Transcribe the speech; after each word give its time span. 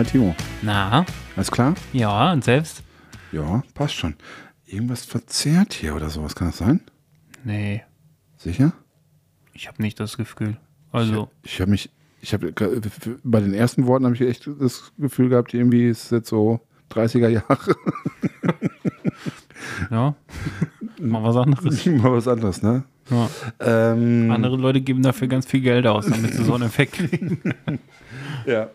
Hi 0.00 0.06
Timo. 0.06 0.34
Na, 0.62 1.04
Alles 1.36 1.50
klar? 1.50 1.74
ja, 1.92 2.32
und 2.32 2.42
selbst? 2.42 2.82
Ja, 3.32 3.62
passt 3.74 3.92
schon. 3.96 4.14
Irgendwas 4.64 5.04
verzerrt 5.04 5.74
hier 5.74 5.94
oder 5.94 6.08
sowas, 6.08 6.34
kann 6.34 6.48
das 6.48 6.56
sein? 6.56 6.80
Nee, 7.44 7.82
Sicher? 8.38 8.72
ich 9.52 9.68
habe 9.68 9.82
nicht 9.82 10.00
das 10.00 10.16
Gefühl. 10.16 10.56
Also, 10.90 11.28
Ich 11.42 11.60
habe 11.60 11.70
mich, 11.72 11.90
ich 12.22 12.32
habe 12.32 12.50
bei 13.24 13.40
den 13.40 13.52
ersten 13.52 13.86
Worten 13.86 14.06
habe 14.06 14.14
ich 14.14 14.22
echt 14.22 14.48
das 14.58 14.90
Gefühl 14.96 15.28
gehabt, 15.28 15.52
irgendwie 15.52 15.90
ist 15.90 16.04
es 16.04 16.10
jetzt 16.10 16.30
so 16.30 16.60
30er 16.90 17.28
Jahre. 17.28 17.76
ja, 19.90 20.14
mal 20.98 21.22
was 21.22 21.36
anderes. 21.36 21.84
Mal 21.84 22.10
was 22.10 22.26
anderes, 22.26 22.62
ne? 22.62 22.84
Ja. 23.10 23.28
Ähm, 23.60 24.30
Andere 24.30 24.56
Leute 24.56 24.80
geben 24.80 25.02
dafür 25.02 25.28
ganz 25.28 25.44
viel 25.44 25.60
Geld 25.60 25.86
aus, 25.86 26.06
damit 26.06 26.32
sie 26.32 26.42
so 26.42 26.54
einen 26.54 26.64
Effekt 26.64 26.94
kriegen. 26.94 27.42
Ja. 28.46 28.70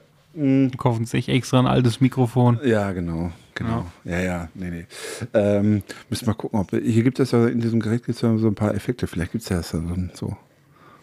Kaufen 0.78 1.05
sich 1.05 1.30
extra 1.30 1.59
ein 1.59 1.67
altes 1.67 2.02
Mikrofon. 2.02 2.59
Ja, 2.64 2.91
genau. 2.91 3.31
Genau. 3.53 3.86
Ja, 4.03 4.19
ja, 4.19 4.50
nee, 4.53 4.69
nee. 4.69 4.86
Ähm, 5.33 5.81
müssen 6.09 6.25
wir 6.25 6.33
mal 6.33 6.38
gucken, 6.38 6.59
ob 6.59 6.72
hier 6.72 7.03
gibt 7.03 7.19
es 7.22 7.31
ja 7.31 7.47
in 7.47 7.61
diesem 7.61 7.80
Gerät 7.80 8.05
gibt's 8.05 8.19
ja 8.22 8.36
so 8.38 8.47
ein 8.47 8.55
paar 8.55 8.75
Effekte. 8.75 9.08
Vielleicht 9.08 9.31
gibt 9.31 9.44
es 9.44 9.50
ja 9.50 9.64
so, 9.64 9.81
so, 10.14 10.36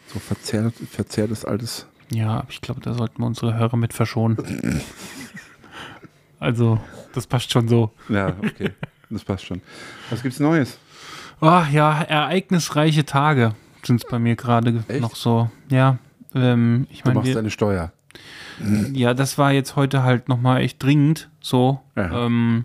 so 0.07 0.19
verzerrt, 0.19 0.75
verzerrtes 0.91 1.47
altes. 1.47 1.87
Ja, 2.13 2.41
aber 2.41 2.51
ich 2.51 2.61
glaube, 2.61 2.83
da 2.83 2.93
sollten 2.93 3.23
wir 3.23 3.27
unsere 3.27 3.55
Hörer 3.57 3.77
mit 3.79 3.93
verschonen. 3.95 4.37
Also, 6.39 6.81
das 7.15 7.27
passt 7.27 7.53
schon 7.53 7.69
so. 7.69 7.93
Ja, 8.09 8.35
okay. 8.45 8.71
das 9.11 9.23
passt 9.25 9.45
schon. 9.47 9.61
Was 10.11 10.23
gibt's 10.23 10.41
Neues? 10.41 10.77
Ah, 11.41 11.67
ja, 11.71 12.03
ereignisreiche 12.03 13.05
Tage 13.05 13.55
sind 13.85 14.03
es 14.03 14.09
bei 14.11 14.19
mir 14.19 14.35
gerade 14.37 14.85
noch 15.01 15.15
so. 15.15 15.51
Ja, 15.69 15.99
ähm, 16.35 16.87
ich 16.91 17.03
Du 17.03 17.09
meine, 17.09 17.15
machst 17.21 17.29
wir- 17.29 17.35
deine 17.37 17.51
Steuer. 17.51 17.93
Ja, 18.93 19.15
das 19.15 19.39
war 19.39 19.53
jetzt 19.53 19.77
heute 19.77 20.03
halt 20.03 20.29
nochmal 20.29 20.61
echt 20.61 20.83
dringend 20.83 21.31
so. 21.41 21.81
Ja. 21.97 22.27
Ähm, 22.27 22.65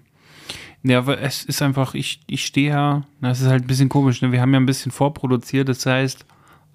ja, 0.84 1.00
aber 1.00 1.20
es 1.20 1.44
ist 1.44 1.62
einfach, 1.62 1.96
ich, 1.96 2.22
ich 2.28 2.46
stehe 2.46 2.70
ja, 2.70 3.04
na, 3.20 3.32
es 3.32 3.42
ist 3.42 3.48
halt 3.48 3.64
ein 3.64 3.68
bisschen 3.68 3.90
komisch, 3.90 4.22
ne? 4.22 4.32
wir 4.32 4.42
haben 4.42 4.54
ja 4.54 4.59
ein 4.59 4.66
bisschen 4.66 4.92
vorproduziert, 4.92 5.68
das 5.70 5.86
heißt, 5.86 6.26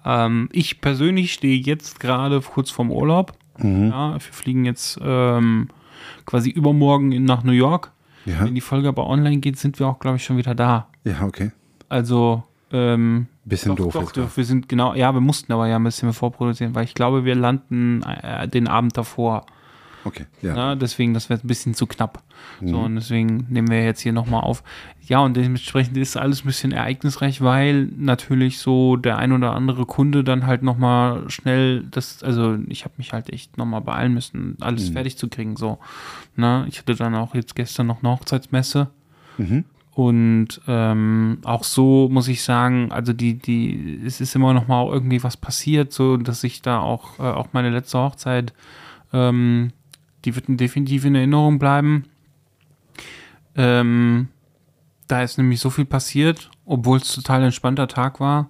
ähm, 0.05 0.49
ich 0.51 0.81
persönlich 0.81 1.33
stehe 1.33 1.57
jetzt 1.59 1.99
gerade 1.99 2.41
kurz 2.41 2.69
vorm 2.69 2.91
Urlaub. 2.91 3.33
Mhm. 3.57 3.89
Ja, 3.89 4.13
wir 4.13 4.19
fliegen 4.19 4.65
jetzt 4.65 4.99
ähm, 5.01 5.69
quasi 6.25 6.49
übermorgen 6.49 7.23
nach 7.23 7.43
New 7.43 7.53
York. 7.53 7.91
Ja, 8.25 8.45
Wenn 8.45 8.55
die 8.55 8.61
Folge 8.61 8.87
aber 8.87 9.07
online 9.07 9.37
geht, 9.37 9.57
sind 9.57 9.79
wir 9.79 9.87
auch, 9.87 9.99
glaube 9.99 10.17
ich, 10.17 10.23
schon 10.23 10.37
wieder 10.37 10.55
da. 10.55 10.87
ja, 11.03 11.21
okay. 11.23 11.51
Also, 11.89 12.43
ähm, 12.71 13.27
Bisschen 13.45 13.75
doch, 13.75 13.91
doof 13.91 13.93
doch, 13.93 14.11
doch, 14.11 14.37
wir 14.37 14.45
sind 14.45 14.69
genau, 14.69 14.93
ja, 14.93 15.13
wir 15.13 15.19
mussten 15.19 15.51
aber 15.51 15.67
ja 15.67 15.75
ein 15.75 15.83
bisschen 15.83 16.13
vorproduzieren, 16.13 16.75
weil 16.75 16.85
ich 16.85 16.93
glaube, 16.93 17.25
wir 17.25 17.35
landen 17.35 18.01
äh, 18.03 18.47
den 18.47 18.67
Abend 18.67 18.95
davor. 18.95 19.45
Okay, 20.05 20.25
ja. 20.41 20.55
Ja, 20.55 20.75
deswegen, 20.75 21.13
das 21.13 21.29
wäre 21.29 21.39
ein 21.41 21.47
bisschen 21.47 21.73
zu 21.73 21.87
knapp. 21.87 22.23
So, 22.61 22.79
und 22.79 22.95
deswegen 22.95 23.47
nehmen 23.49 23.69
wir 23.69 23.83
jetzt 23.83 24.01
hier 24.01 24.11
nochmal 24.11 24.41
auf. 24.41 24.63
Ja, 25.07 25.19
und 25.19 25.35
dementsprechend 25.35 25.97
ist 25.97 26.17
alles 26.17 26.43
ein 26.43 26.47
bisschen 26.47 26.71
ereignisreich, 26.71 27.41
weil 27.41 27.85
natürlich 27.97 28.59
so 28.59 28.95
der 28.97 29.17
ein 29.17 29.31
oder 29.31 29.53
andere 29.53 29.85
Kunde 29.85 30.23
dann 30.23 30.45
halt 30.45 30.61
nochmal 30.61 31.29
schnell 31.29 31.83
das, 31.89 32.21
also 32.23 32.57
ich 32.67 32.83
habe 32.83 32.95
mich 32.97 33.13
halt 33.13 33.31
echt 33.31 33.57
nochmal 33.57 33.81
beeilen 33.81 34.13
müssen, 34.13 34.57
alles 34.59 34.89
fertig 34.89 35.17
zu 35.17 35.29
kriegen. 35.29 35.55
So. 35.55 35.79
Na, 36.35 36.65
ich 36.67 36.79
hatte 36.79 36.95
dann 36.95 37.15
auch 37.15 37.33
jetzt 37.35 37.55
gestern 37.55 37.87
noch 37.87 38.03
eine 38.03 38.11
Hochzeitsmesse. 38.11 38.87
Und 39.95 40.59
ähm, 40.67 41.37
auch 41.43 41.63
so 41.63 42.09
muss 42.11 42.27
ich 42.27 42.43
sagen, 42.43 42.91
also 42.91 43.13
die, 43.13 43.35
die, 43.35 44.01
es 44.03 44.21
ist 44.21 44.35
immer 44.35 44.53
noch 44.53 44.67
mal 44.67 44.87
irgendwie 44.87 45.23
was 45.23 45.37
passiert, 45.37 45.93
so 45.93 46.17
dass 46.17 46.43
ich 46.43 46.63
da 46.63 46.79
auch, 46.79 47.19
äh, 47.19 47.23
auch 47.23 47.49
meine 47.51 47.69
letzte 47.69 47.99
Hochzeit, 47.99 48.53
ähm, 49.11 49.71
die 50.25 50.35
wird 50.35 50.45
definitiv 50.47 51.05
in 51.05 51.13
Erinnerung 51.13 51.59
bleiben. 51.59 52.05
Ähm, 53.55 54.29
da 55.07 55.21
ist 55.21 55.37
nämlich 55.37 55.59
so 55.59 55.69
viel 55.69 55.85
passiert, 55.85 56.49
obwohl 56.65 56.97
es 56.97 57.13
total 57.13 57.43
entspannter 57.43 57.87
Tag 57.87 58.19
war. 58.19 58.49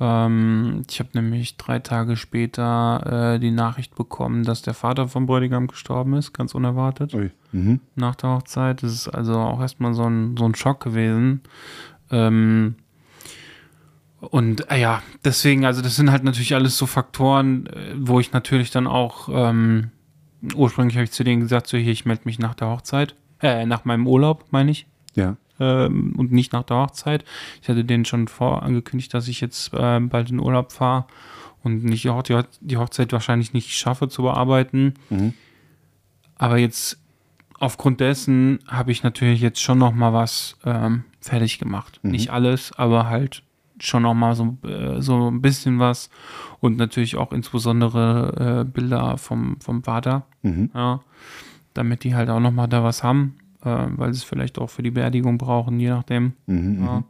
Ähm, 0.00 0.82
ich 0.88 0.98
habe 0.98 1.10
nämlich 1.12 1.56
drei 1.58 1.78
Tage 1.78 2.16
später 2.16 3.34
äh, 3.34 3.38
die 3.38 3.50
Nachricht 3.50 3.94
bekommen, 3.94 4.44
dass 4.44 4.62
der 4.62 4.74
Vater 4.74 5.08
vom 5.08 5.26
Bräutigam 5.26 5.66
gestorben 5.66 6.14
ist, 6.14 6.32
ganz 6.32 6.54
unerwartet 6.54 7.14
Ui. 7.14 7.30
Mhm. 7.52 7.80
nach 7.96 8.16
der 8.16 8.30
Hochzeit. 8.30 8.82
Das 8.82 8.92
ist 8.92 9.08
also 9.08 9.34
auch 9.38 9.60
erstmal 9.60 9.92
so 9.94 10.04
ein, 10.04 10.36
so 10.38 10.46
ein 10.46 10.54
Schock 10.54 10.82
gewesen. 10.82 11.42
Ähm, 12.10 12.76
und 14.20 14.70
äh, 14.70 14.80
ja, 14.80 15.02
deswegen, 15.24 15.64
also 15.64 15.82
das 15.82 15.96
sind 15.96 16.10
halt 16.10 16.24
natürlich 16.24 16.54
alles 16.54 16.76
so 16.76 16.86
Faktoren, 16.86 17.66
äh, 17.66 17.94
wo 17.96 18.20
ich 18.20 18.32
natürlich 18.32 18.70
dann 18.70 18.86
auch, 18.86 19.28
ähm, 19.30 19.90
ursprünglich 20.54 20.96
habe 20.96 21.04
ich 21.04 21.12
zu 21.12 21.24
denen 21.24 21.42
gesagt, 21.42 21.66
so 21.66 21.76
hier, 21.76 21.92
ich 21.92 22.06
melde 22.06 22.22
mich 22.24 22.38
nach 22.38 22.54
der 22.54 22.68
Hochzeit, 22.68 23.14
äh, 23.42 23.66
nach 23.66 23.84
meinem 23.84 24.06
Urlaub, 24.06 24.46
meine 24.50 24.70
ich, 24.70 24.86
Ja. 25.14 25.36
Ähm, 25.60 26.14
und 26.16 26.32
nicht 26.32 26.52
nach 26.52 26.64
der 26.64 26.78
Hochzeit. 26.78 27.24
Ich 27.62 27.68
hatte 27.68 27.84
denen 27.84 28.04
schon 28.04 28.26
vorangekündigt, 28.28 29.12
dass 29.14 29.28
ich 29.28 29.40
jetzt 29.40 29.70
ähm, 29.76 30.08
bald 30.08 30.30
in 30.30 30.40
Urlaub 30.40 30.72
fahre 30.72 31.06
und 31.62 31.84
nicht 31.84 32.04
die, 32.04 32.10
Hoch- 32.10 32.22
die 32.22 32.34
Hoch- 32.34 32.44
die 32.60 32.76
Hochzeit 32.78 33.12
wahrscheinlich 33.12 33.52
nicht 33.52 33.70
schaffe 33.70 34.08
zu 34.08 34.22
bearbeiten. 34.22 34.94
Mhm. 35.10 35.34
Aber 36.36 36.56
jetzt 36.58 36.98
aufgrund 37.58 38.00
dessen 38.00 38.60
habe 38.66 38.90
ich 38.92 39.02
natürlich 39.02 39.40
jetzt 39.40 39.60
schon 39.60 39.78
noch 39.78 39.92
mal 39.92 40.12
was 40.12 40.56
ähm, 40.64 41.04
fertig 41.20 41.58
gemacht. 41.58 42.00
Nicht 42.02 42.30
alles, 42.30 42.72
aber 42.78 43.08
halt 43.08 43.42
schon 43.78 44.02
noch 44.02 44.14
mal 44.14 44.34
so, 44.34 44.56
äh, 44.64 45.00
so 45.00 45.30
ein 45.30 45.40
bisschen 45.42 45.78
was 45.78 46.10
und 46.60 46.76
natürlich 46.76 47.16
auch 47.16 47.32
insbesondere 47.32 48.60
äh, 48.60 48.64
Bilder 48.64 49.16
vom, 49.18 49.58
vom 49.60 49.82
Vater, 49.82 50.24
Mhm. 50.42 50.70
ja, 50.74 51.00
damit 51.74 52.04
die 52.04 52.14
halt 52.14 52.30
auch 52.30 52.40
noch 52.40 52.50
mal 52.50 52.66
da 52.66 52.82
was 52.82 53.02
haben, 53.02 53.36
äh, 53.64 53.86
weil 53.96 54.12
sie 54.12 54.18
es 54.18 54.24
vielleicht 54.24 54.58
auch 54.58 54.70
für 54.70 54.82
die 54.82 54.90
Beerdigung 54.90 55.38
brauchen, 55.38 55.80
je 55.80 55.90
nachdem. 55.90 56.34
Mhm. 56.46 56.84
Ja. 56.84 57.04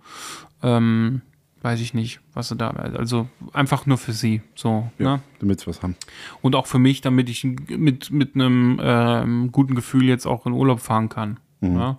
Ähm, 0.63 1.23
weiß 1.63 1.81
ich 1.81 1.93
nicht, 1.95 2.21
was 2.33 2.49
sie 2.49 2.57
da, 2.57 2.71
also 2.71 3.29
einfach 3.53 3.85
nur 3.87 3.99
für 3.99 4.13
sie, 4.13 4.41
so, 4.55 4.91
Ja, 4.99 5.17
ne? 5.17 5.23
damit 5.41 5.61
sie 5.61 5.67
was 5.67 5.83
haben. 5.83 5.97
Und 6.41 6.55
auch 6.57 6.67
für 6.67 6.79
mich, 6.79 7.01
damit 7.03 7.29
ich 7.29 7.45
mit, 7.45 8.11
mit 8.11 8.35
einem 8.35 8.81
ähm, 8.83 9.53
guten 9.53 9.75
Gefühl 9.75 10.05
jetzt 10.05 10.27
auch 10.27 10.47
in 10.47 10.53
Urlaub 10.53 10.81
fahren 10.81 11.09
kann. 11.09 11.39
Ja? 11.61 11.99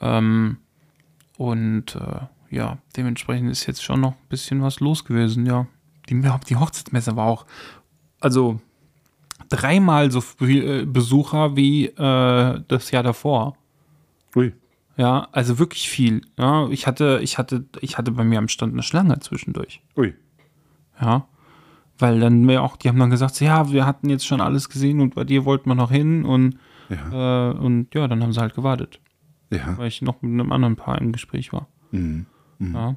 Ähm, 0.00 0.58
und 1.36 1.96
äh, 1.96 2.54
ja, 2.54 2.78
dementsprechend 2.96 3.50
ist 3.50 3.66
jetzt 3.66 3.82
schon 3.82 4.00
noch 4.00 4.12
ein 4.12 4.28
bisschen 4.28 4.62
was 4.62 4.78
los 4.80 5.04
gewesen, 5.04 5.46
ja. 5.46 5.66
Die, 6.08 6.20
die 6.48 6.56
Hochzeitsmesse 6.56 7.16
war 7.16 7.26
auch, 7.26 7.46
also 8.20 8.60
dreimal 9.48 10.10
so 10.10 10.20
viel 10.20 10.82
äh, 10.82 10.84
Besucher 10.84 11.56
wie 11.56 11.86
äh, 11.86 12.60
das 12.68 12.90
Jahr 12.90 13.02
davor. 13.02 13.56
Ui. 14.36 14.52
Ja, 14.96 15.28
also 15.32 15.58
wirklich 15.58 15.88
viel. 15.88 16.22
Ja, 16.38 16.68
ich 16.68 16.86
hatte, 16.86 17.18
ich 17.22 17.36
hatte, 17.38 17.64
ich 17.80 17.98
hatte 17.98 18.12
bei 18.12 18.22
mir 18.24 18.38
am 18.38 18.48
Stand 18.48 18.72
eine 18.72 18.82
Schlange 18.82 19.18
zwischendurch. 19.20 19.82
Ui. 19.96 20.14
Ja. 21.00 21.26
Weil 21.98 22.20
dann 22.20 22.42
mir 22.44 22.62
auch, 22.62 22.76
die 22.76 22.88
haben 22.88 22.98
dann 22.98 23.10
gesagt, 23.10 23.34
so, 23.36 23.44
ja, 23.44 23.70
wir 23.72 23.86
hatten 23.86 24.08
jetzt 24.08 24.26
schon 24.26 24.40
alles 24.40 24.68
gesehen 24.68 25.00
und 25.00 25.14
bei 25.14 25.24
dir 25.24 25.44
wollten 25.44 25.68
wir 25.68 25.74
noch 25.74 25.90
hin 25.90 26.24
und, 26.24 26.58
Ja. 26.88 27.50
äh, 27.50 27.54
und 27.54 27.94
ja, 27.94 28.06
dann 28.08 28.22
haben 28.22 28.32
sie 28.32 28.40
halt 28.40 28.54
gewartet, 28.54 29.00
Ja. 29.50 29.76
weil 29.78 29.88
ich 29.88 30.02
noch 30.02 30.20
mit 30.22 30.32
einem 30.32 30.52
anderen 30.52 30.76
Paar 30.76 31.00
im 31.00 31.12
Gespräch 31.12 31.52
war. 31.52 31.68
Mhm. 31.92 32.26
Ja. 32.60 32.96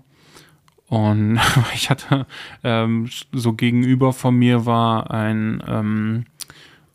Und 0.88 1.40
ich 1.74 1.90
hatte 1.90 2.26
ähm, 2.64 3.10
so 3.32 3.54
gegenüber 3.54 4.14
von 4.14 4.36
mir 4.36 4.66
war 4.66 5.12
ein, 5.12 5.62
ähm, 5.68 6.26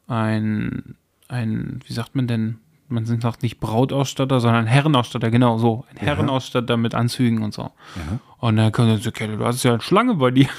ein, 0.06 0.94
ein, 1.28 1.80
wie 1.86 1.92
sagt 1.92 2.14
man 2.14 2.26
denn? 2.26 2.58
Man 2.92 3.06
sagt 3.06 3.42
nicht 3.42 3.58
Brautausstatter, 3.58 4.38
sondern 4.40 4.66
Herrenausstatter, 4.66 5.30
genau 5.30 5.56
so. 5.56 5.84
Ein 5.90 5.96
Herrenausstatter 5.96 6.76
mit 6.76 6.94
Anzügen 6.94 7.42
und 7.42 7.54
so. 7.54 7.62
Ja. 7.62 8.18
Und 8.38 8.56
dann 8.56 8.70
kommt 8.70 8.90
er 8.90 8.98
so, 8.98 9.08
okay, 9.08 9.28
du 9.28 9.44
hast 9.44 9.62
ja 9.62 9.72
eine 9.72 9.80
Schlange 9.80 10.14
bei 10.14 10.30
dir. 10.30 10.48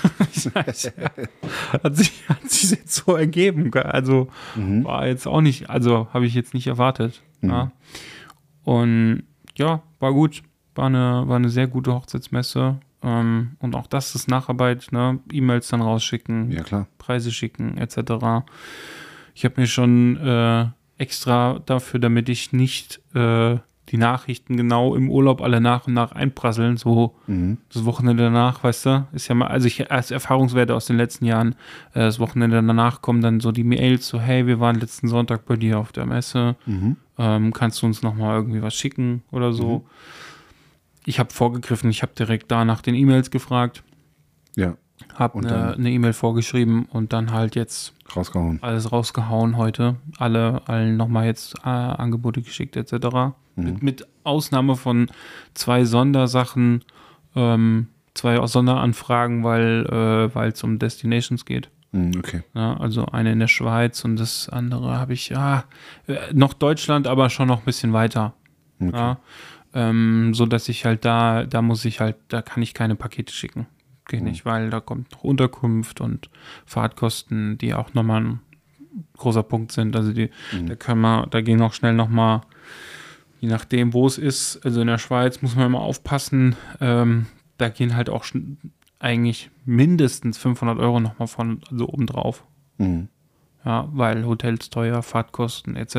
Ja. 0.56 0.64
hat, 1.84 1.96
sich, 1.96 2.12
hat 2.28 2.50
sich 2.50 2.72
jetzt 2.72 2.94
so 2.96 3.16
ergeben. 3.16 3.72
Also 3.76 4.28
war 4.56 5.08
jetzt 5.08 5.28
auch 5.28 5.42
nicht, 5.42 5.70
also 5.70 6.08
habe 6.14 6.26
ich 6.26 6.34
jetzt 6.34 6.54
nicht 6.54 6.68
erwartet. 6.68 7.22
Ja. 7.42 7.72
Und 8.64 9.24
ja, 9.56 9.84
war 10.00 10.12
gut. 10.14 10.42
War 10.76 10.88
eine, 10.88 11.24
war 11.28 11.36
eine 11.36 11.50
sehr 11.50 11.68
gute 11.68 11.94
Hochzeitsmesse. 11.94 12.80
Ähm, 13.04 13.52
und 13.60 13.76
auch 13.76 13.88
das 13.88 14.16
ist 14.16 14.28
Nacharbeit, 14.28 14.88
ne? 14.92 15.20
E-Mails 15.32 15.68
dann 15.68 15.82
rausschicken, 15.82 16.52
Ja. 16.52 16.88
Preise 16.98 17.32
schicken, 17.32 17.78
etc. 17.78 18.44
Ich 19.36 19.46
habe 19.46 19.62
mir 19.62 19.68
schon 19.68 20.18
äh, 20.18 20.66
extra 21.04 21.60
dafür, 21.66 22.00
damit 22.00 22.30
ich 22.30 22.52
nicht 22.54 23.00
äh, 23.14 23.58
die 23.90 23.98
Nachrichten 23.98 24.56
genau 24.58 24.96
im 24.96 25.10
Urlaub 25.12 25.42
alle 25.42 25.60
nach 25.62 25.86
und 25.88 25.94
nach 25.94 26.14
einprasseln, 26.14 26.78
so 26.78 27.16
Mhm. 27.28 27.58
das 27.72 27.84
Wochenende 27.86 28.24
danach, 28.24 28.64
weißt 28.64 28.86
du, 28.88 29.08
ist 29.12 29.28
ja 29.28 29.36
mal, 29.36 29.48
also 29.48 29.68
ich 29.68 29.92
als 29.92 30.10
Erfahrungswerte 30.10 30.74
aus 30.74 30.86
den 30.88 30.98
letzten 30.98 31.26
Jahren, 31.26 31.52
äh, 31.94 32.00
das 32.00 32.18
Wochenende 32.20 32.56
danach 32.56 33.02
kommen 33.02 33.22
dann 33.22 33.40
so 33.42 33.52
die 33.52 33.66
Mails, 33.66 34.08
so 34.08 34.20
hey, 34.20 34.48
wir 34.48 34.60
waren 34.60 34.80
letzten 34.80 35.08
Sonntag 35.10 35.46
bei 35.46 35.58
dir 35.58 35.78
auf 35.78 35.92
der 35.92 36.06
Messe, 36.06 36.56
Mhm. 36.66 36.96
ähm, 37.20 37.54
kannst 37.54 37.82
du 37.82 37.86
uns 37.86 38.02
nochmal 38.02 38.38
irgendwie 38.38 38.62
was 38.64 38.74
schicken 38.74 39.22
oder 39.32 39.52
so. 39.54 39.86
Ich 41.06 41.20
habe 41.20 41.34
vorgegriffen, 41.34 41.90
ich 41.90 42.02
habe 42.02 42.14
direkt 42.18 42.50
da 42.50 42.64
nach 42.66 42.82
den 42.82 42.96
E-Mails 42.96 43.30
gefragt, 43.32 43.84
Ja, 44.56 44.76
habe 45.16 45.38
Und 45.38 45.46
eine 45.48 45.92
E-Mail 45.92 46.14
vorgeschrieben 46.14 46.86
und 46.86 47.14
dann 47.14 47.32
halt 47.32 47.56
jetzt 47.56 47.94
rausgehauen. 48.16 48.60
alles 48.62 48.92
rausgehauen 48.92 49.58
heute, 49.58 49.96
alle 50.18 50.62
allen 50.68 50.98
nochmal 50.98 51.26
jetzt 51.26 51.56
äh, 51.64 51.70
Angebote 51.70 52.42
geschickt 52.42 52.76
etc. 52.76 52.94
Mhm. 53.56 53.64
Mit, 53.64 53.84
mit 53.84 54.08
Ausnahme 54.24 54.76
von 54.76 55.10
zwei 55.54 55.86
Sondersachen, 55.86 56.84
ähm, 57.36 57.88
zwei 58.14 58.46
Sonderanfragen, 58.46 59.44
weil 59.44 60.32
äh, 60.36 60.48
es 60.48 60.64
um 60.64 60.80
Destinations 60.80 61.46
geht. 61.46 61.70
Mhm, 61.92 62.12
okay. 62.18 62.44
Ja, 62.56 62.76
also 62.78 63.06
eine 63.06 63.32
in 63.32 63.40
der 63.40 63.48
Schweiz 63.48 64.04
und 64.04 64.18
das 64.18 64.50
andere 64.50 64.98
habe 64.98 65.14
ich, 65.14 65.30
ja, 65.30 65.66
äh, 66.08 66.16
noch 66.34 66.54
Deutschland, 66.54 67.08
aber 67.08 67.30
schon 67.30 67.48
noch 67.48 67.60
ein 67.60 67.66
bisschen 67.66 67.94
weiter. 67.94 68.34
okay. 68.80 68.92
Ja, 68.92 69.18
ähm, 69.74 70.34
so 70.34 70.46
dass 70.46 70.70
ich 70.70 70.86
halt 70.86 71.06
da, 71.06 71.46
da 71.46 71.62
muss 71.62 71.86
ich 71.86 72.00
halt, 72.00 72.16
da 72.28 72.42
kann 72.42 72.62
ich 72.64 72.74
keine 72.74 72.96
Pakete 72.96 73.34
schicken. 73.34 73.68
Geht 74.14 74.22
Mhm. 74.22 74.28
nicht, 74.30 74.46
weil 74.46 74.70
da 74.70 74.80
kommt 74.80 75.12
noch 75.12 75.24
Unterkunft 75.24 76.00
und 76.00 76.30
Fahrtkosten, 76.68 77.58
die 77.58 77.74
auch 77.74 77.96
nochmal 77.96 78.22
ein 78.24 78.40
großer 79.18 79.42
Punkt 79.42 79.72
sind. 79.72 79.96
Also 79.96 80.14
die, 80.14 80.30
Mhm. 80.52 80.68
da 80.68 80.76
können 80.76 81.02
wir, 81.02 81.26
da 81.32 81.42
gehen 81.42 81.60
auch 81.64 81.74
schnell 81.74 81.96
nochmal, 81.96 82.42
je 83.40 83.50
nachdem, 83.50 83.92
wo 83.92 84.06
es 84.06 84.20
ist, 84.20 84.64
also 84.64 84.82
in 84.82 84.88
der 84.88 85.00
Schweiz 85.00 85.42
muss 85.42 85.56
man 85.56 85.66
immer 85.66 85.80
aufpassen, 85.82 86.56
ähm, 86.80 87.26
da 87.58 87.70
gehen 87.70 87.96
halt 87.96 88.08
auch 88.12 88.24
eigentlich 89.00 89.50
mindestens 89.66 90.38
500 90.38 90.78
Euro 90.78 91.00
nochmal 91.00 91.28
von, 91.28 91.62
also 91.72 91.88
obendrauf. 91.90 92.44
Mhm. 92.78 93.08
Ja, 93.66 93.88
weil 93.94 94.26
Hotels 94.28 94.70
teuer, 94.70 95.02
Fahrtkosten 95.02 95.76
etc. 95.76 95.96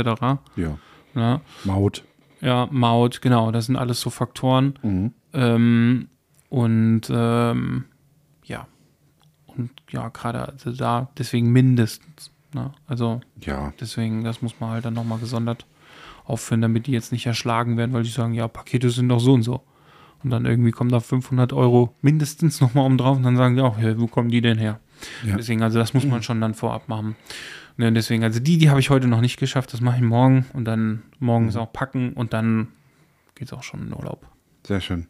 Ja. 0.55 0.79
Ja, 1.17 1.41
Maut. 1.65 2.05
ja, 2.41 2.69
Maut, 2.71 3.23
genau, 3.23 3.51
das 3.51 3.67
sind 3.67 3.75
alles 3.77 4.01
so 4.01 4.11
Faktoren. 4.11 4.79
Mhm. 4.83 5.13
Ähm, 5.33 6.09
und 6.49 7.03
ähm, 7.11 7.87
ja, 8.45 8.67
und 9.47 9.71
ja, 9.91 10.09
gerade 10.09 10.49
also 10.49 10.73
da, 10.73 11.09
deswegen 11.19 11.51
mindestens. 11.53 12.31
Ne? 12.53 12.73
Also 12.87 13.21
Ja. 13.41 13.73
deswegen, 13.81 14.25
das 14.25 14.43
muss 14.43 14.59
man 14.61 14.71
halt 14.71 14.85
dann 14.85 14.95
nochmal 14.95 15.19
gesondert 15.19 15.67
aufführen, 16.25 16.61
damit 16.63 16.87
die 16.87 16.93
jetzt 16.93 17.13
nicht 17.13 17.27
erschlagen 17.27 17.77
werden, 17.77 17.93
weil 17.93 18.03
die 18.03 18.11
sagen, 18.11 18.35
ja, 18.35 18.49
Pakete 18.49 18.91
sind 18.91 19.09
doch 19.09 19.21
so 19.21 19.35
und 19.35 19.43
so. 19.43 19.63
Und 20.23 20.31
dann 20.31 20.47
irgendwie 20.47 20.71
kommen 20.71 20.91
da 20.91 21.01
500 21.01 21.53
Euro 21.53 21.95
mindestens 22.01 22.61
nochmal 22.61 22.87
um 22.87 22.97
drauf 22.97 23.17
und 23.17 23.25
dann 23.25 23.37
sagen 23.37 23.57
die 23.57 23.63
auch, 23.63 23.79
ja, 23.79 23.99
wo 24.01 24.07
kommen 24.07 24.31
die 24.31 24.41
denn 24.41 24.59
her? 24.59 24.81
Ja. 25.25 25.37
Deswegen, 25.37 25.63
also 25.63 25.79
das 25.79 25.93
muss 25.93 26.05
man 26.07 26.23
schon 26.23 26.41
dann 26.41 26.55
vorab 26.55 26.89
machen. 26.89 27.15
Ne, 27.77 27.93
deswegen, 27.93 28.23
also 28.25 28.41
die, 28.41 28.57
die 28.57 28.71
habe 28.71 28.81
ich 28.81 28.89
heute 28.89 29.09
noch 29.09 29.21
nicht 29.21 29.37
geschafft, 29.39 29.73
das 29.73 29.81
mache 29.81 29.97
ich 29.97 30.03
morgen 30.03 30.47
und 30.53 30.65
dann 30.65 31.03
morgens 31.19 31.57
auch 31.57 31.73
packen 31.73 32.13
und 32.13 32.33
dann 32.33 32.69
geht 33.35 33.49
es 33.49 33.53
auch 33.53 33.65
schon 33.65 33.81
in 33.81 33.87
den 33.89 33.95
Urlaub. 33.95 34.27
Sehr 34.65 34.81
schön. 34.81 35.09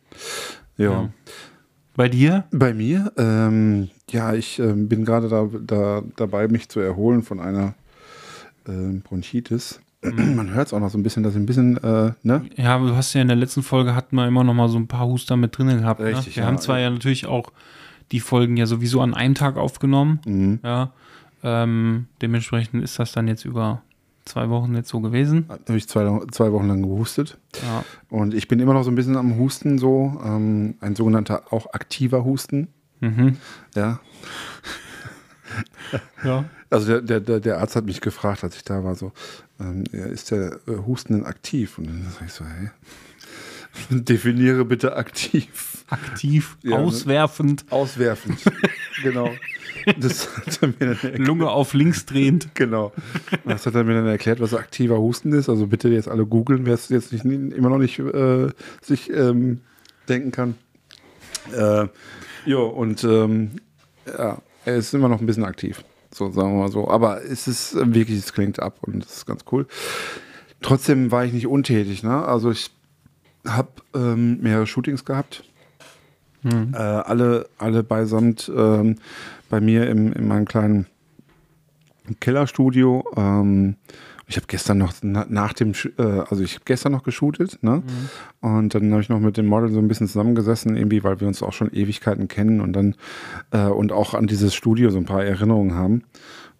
Ja. 0.79 0.91
Ja. 0.91 1.11
Bei 1.97 2.09
dir? 2.09 2.45
Bei 2.51 2.75
mir, 2.75 3.13
ähm, 3.17 3.89
ja, 4.11 4.35
ich 4.35 4.59
ähm, 4.59 4.89
bin 4.89 5.05
gerade 5.05 5.29
da, 5.29 5.49
da, 5.65 6.03
dabei, 6.17 6.49
mich 6.49 6.69
zu 6.69 6.81
erholen 6.81 7.23
von 7.23 7.41
einer 7.41 7.75
ähm, 8.67 9.01
Bronchitis. 9.03 9.81
Man 10.03 10.53
hört 10.53 10.67
es 10.67 10.73
auch 10.75 10.81
noch 10.81 10.91
so 10.91 10.99
ein 10.99 11.03
bisschen, 11.03 11.23
dass 11.23 11.33
ich 11.35 11.41
ein 11.41 11.47
bisschen, 11.47 11.77
äh, 11.83 12.13
ne? 12.23 12.45
Ja, 12.57 12.75
aber 12.75 12.89
du 12.89 12.97
hast 12.97 13.15
ja 13.15 13.23
in 13.23 13.29
der 13.29 13.37
letzten 13.37 13.63
Folge 13.63 13.95
hatten 13.95 14.17
wir 14.17 14.27
immer 14.27 14.45
noch 14.45 14.53
mal 14.55 14.69
so 14.69 14.77
ein 14.77 14.87
paar 14.89 15.07
Huster 15.07 15.37
mit 15.37 15.57
drin 15.57 15.69
gehabt. 15.69 16.01
Richtig, 16.01 16.27
ne? 16.27 16.37
Wir 16.37 16.43
ja. 16.43 16.47
haben 16.49 16.59
zwar 16.59 16.79
ja 16.79 16.91
natürlich 16.91 17.27
auch 17.27 17.51
die 18.13 18.21
Folgen 18.21 18.57
ja 18.57 18.67
sowieso 18.67 19.01
an 19.01 19.15
einem 19.15 19.35
Tag 19.35 19.57
aufgenommen, 19.57 20.21
Mhm. 20.27 20.61
ja. 20.63 20.91
Ähm, 21.43 22.07
dementsprechend 22.23 22.83
ist 22.83 22.99
das 22.99 23.13
dann 23.13 23.29
jetzt 23.29 23.45
über 23.45 23.83
zwei 24.25 24.49
Wochen 24.49 24.75
jetzt 24.75 24.89
so 24.89 25.01
gewesen. 25.01 25.47
Habe 25.49 25.77
ich 25.77 25.89
zwei, 25.89 26.21
zwei 26.31 26.53
Wochen 26.53 26.69
lang 26.69 26.83
gehustet. 26.83 27.39
Ja. 27.63 27.85
Und 28.09 28.35
ich 28.35 28.49
bin 28.49 28.61
immer 28.61 28.75
noch 28.75 28.83
so 28.83 28.91
ein 28.91 28.95
bisschen 28.95 29.17
am 29.17 29.37
Husten, 29.39 29.79
so. 29.79 30.21
Ähm, 30.25 30.75
ein 30.81 30.97
sogenannter 30.97 31.53
auch 31.53 31.73
aktiver 31.73 32.25
Husten. 32.25 32.69
Mhm. 33.01 33.37
Ja. 33.75 34.01
Ja. 36.25 36.47
Also 36.71 37.01
der, 37.01 37.21
der, 37.21 37.39
der, 37.39 37.59
Arzt 37.59 37.77
hat 37.77 37.85
mich 37.85 38.01
gefragt, 38.01 38.43
als 38.43 38.57
ich 38.57 38.65
da 38.65 38.83
war, 38.83 38.97
so, 38.97 39.13
ähm, 39.61 39.85
ist 39.93 40.33
der 40.33 40.59
äh, 40.67 40.79
Husten 40.85 41.13
denn 41.13 41.25
aktiv? 41.25 41.79
Und 41.79 41.87
dann 41.87 42.07
sag 42.13 42.27
ich 42.27 42.33
so, 42.33 42.45
hä? 42.45 42.71
Definiere 43.91 44.65
bitte 44.65 44.97
aktiv. 44.97 45.85
Aktiv, 45.89 46.57
Ja, 46.63 46.79
ne? 46.79 46.85
auswerfend, 46.85 47.65
Auswerfend. 47.71 48.39
genau. 49.03 49.31
Das 49.99 50.35
hat 50.37 50.63
er 50.63 50.69
mir 50.69 50.97
dann. 51.01 51.17
Lunge 51.17 51.51
auf 51.51 51.75
links 51.75 52.07
drehend. 52.07 52.55
Genau. 52.55 52.93
Das 53.45 53.67
hat 53.67 53.75
er 53.75 53.85
mir 53.85 53.95
dann 53.95 54.07
erklärt, 54.07 54.41
was 54.41 54.55
aktiver 54.55 54.99
Husten 54.99 55.33
ist. 55.33 55.49
Also 55.49 55.67
bitte 55.67 55.89
jetzt 55.89 56.09
alle 56.09 56.27
googeln, 56.27 56.65
wer 56.67 56.75
es 56.75 56.89
jetzt 56.89 57.13
nicht, 57.13 57.25
immer 57.25 57.69
noch 57.69 57.79
nicht 57.79 57.99
äh, 57.99 58.49
sich 58.81 59.11
ähm, 59.11 59.61
denken 60.09 60.31
kann. 60.33 60.55
Äh, 61.55 61.89
jo, 62.47 62.67
und 62.67 63.05
ähm, 63.05 63.53
ja, 64.07 64.39
er 64.65 64.77
ist 64.77 64.95
immer 64.95 65.09
noch 65.09 65.21
ein 65.21 65.27
bisschen 65.27 65.45
aktiv. 65.45 65.85
So, 66.13 66.31
sagen 66.31 66.55
wir 66.55 66.61
mal 66.61 66.71
so. 66.73 66.89
Aber 66.89 67.23
es 67.23 67.49
ist 67.49 67.75
äh, 67.75 67.95
wirklich, 67.95 68.19
es 68.19 68.33
klingt 68.33 68.61
ab 68.61 68.79
und 68.83 69.05
das 69.05 69.17
ist 69.19 69.27
ganz 69.27 69.45
cool. 69.53 69.67
Trotzdem 70.63 71.11
war 71.11 71.25
ich 71.25 71.33
nicht 71.33 71.47
untätig. 71.47 72.03
Ne? 72.03 72.25
Also 72.25 72.51
ich 72.51 72.71
habe 73.47 73.69
ähm, 73.95 74.41
mehrere 74.41 74.67
Shootings 74.67 75.05
gehabt. 75.05 75.45
Äh, 76.75 76.77
alle, 76.77 77.49
alle 77.59 77.83
beisammt 77.83 78.51
ähm, 78.55 78.97
bei 79.49 79.61
mir 79.61 79.89
im, 79.89 80.13
in 80.13 80.29
meinem 80.29 80.45
kleinen 80.45 80.87
Kellerstudio. 82.21 83.05
Ähm, 83.17 83.77
ich 84.27 84.37
habe 84.37 84.47
gestern 84.47 84.79
noch 84.79 84.95
na, 85.03 85.27
nach 85.29 85.53
dem, 85.53 85.73
äh, 85.99 86.03
also 86.03 86.43
ich 86.43 86.55
habe 86.55 86.65
gestern 86.65 86.93
noch 86.93 87.03
geshootet, 87.03 87.59
ne? 87.63 87.83
Und 88.41 88.75
dann 88.75 88.91
habe 88.93 89.03
ich 89.03 89.09
noch 89.09 89.21
mit 89.21 89.37
dem 89.37 89.47
Model 89.47 89.71
so 89.71 89.79
ein 89.79 89.89
bisschen 89.89 90.09
zusammengesessen, 90.09 90.77
irgendwie, 90.77 91.05
weil 91.05 91.21
wir 91.21 91.29
uns 91.29 91.43
auch 91.43 91.53
schon 91.53 91.73
Ewigkeiten 91.73 92.29
kennen 92.29 92.61
und 92.61 92.73
dann 92.73 92.95
äh, 93.51 93.67
und 93.67 93.93
auch 93.93 94.15
an 94.15 94.27
dieses 94.27 94.55
Studio 94.55 94.91
so 94.91 94.99
ein 94.99 95.05
paar 95.05 95.25
Erinnerungen 95.25 95.75
haben. 95.75 96.05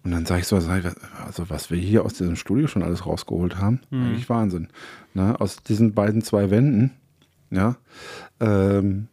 Und 0.03 0.11
dann 0.11 0.27
sage 0.27 0.41
ich 0.41 0.47
so, 0.47 0.57
also 0.57 1.49
was 1.49 1.71
wir 1.71 1.79
hier 1.79 2.05
aus 2.05 2.13
diesem 2.13 2.35
Studio 2.35 2.67
schon 2.67 2.83
alles 2.83 3.07
rausgeholt 3.07 3.57
haben, 3.57 3.79
eigentlich 3.91 4.29
Wahnsinn. 4.29 4.67
Ne? 5.15 5.39
Aus 5.41 5.63
diesen 5.63 5.95
beiden 5.95 6.21
zwei 6.21 6.51
Wänden, 6.51 6.91
ja, 7.49 7.77
ähm, 8.39 9.07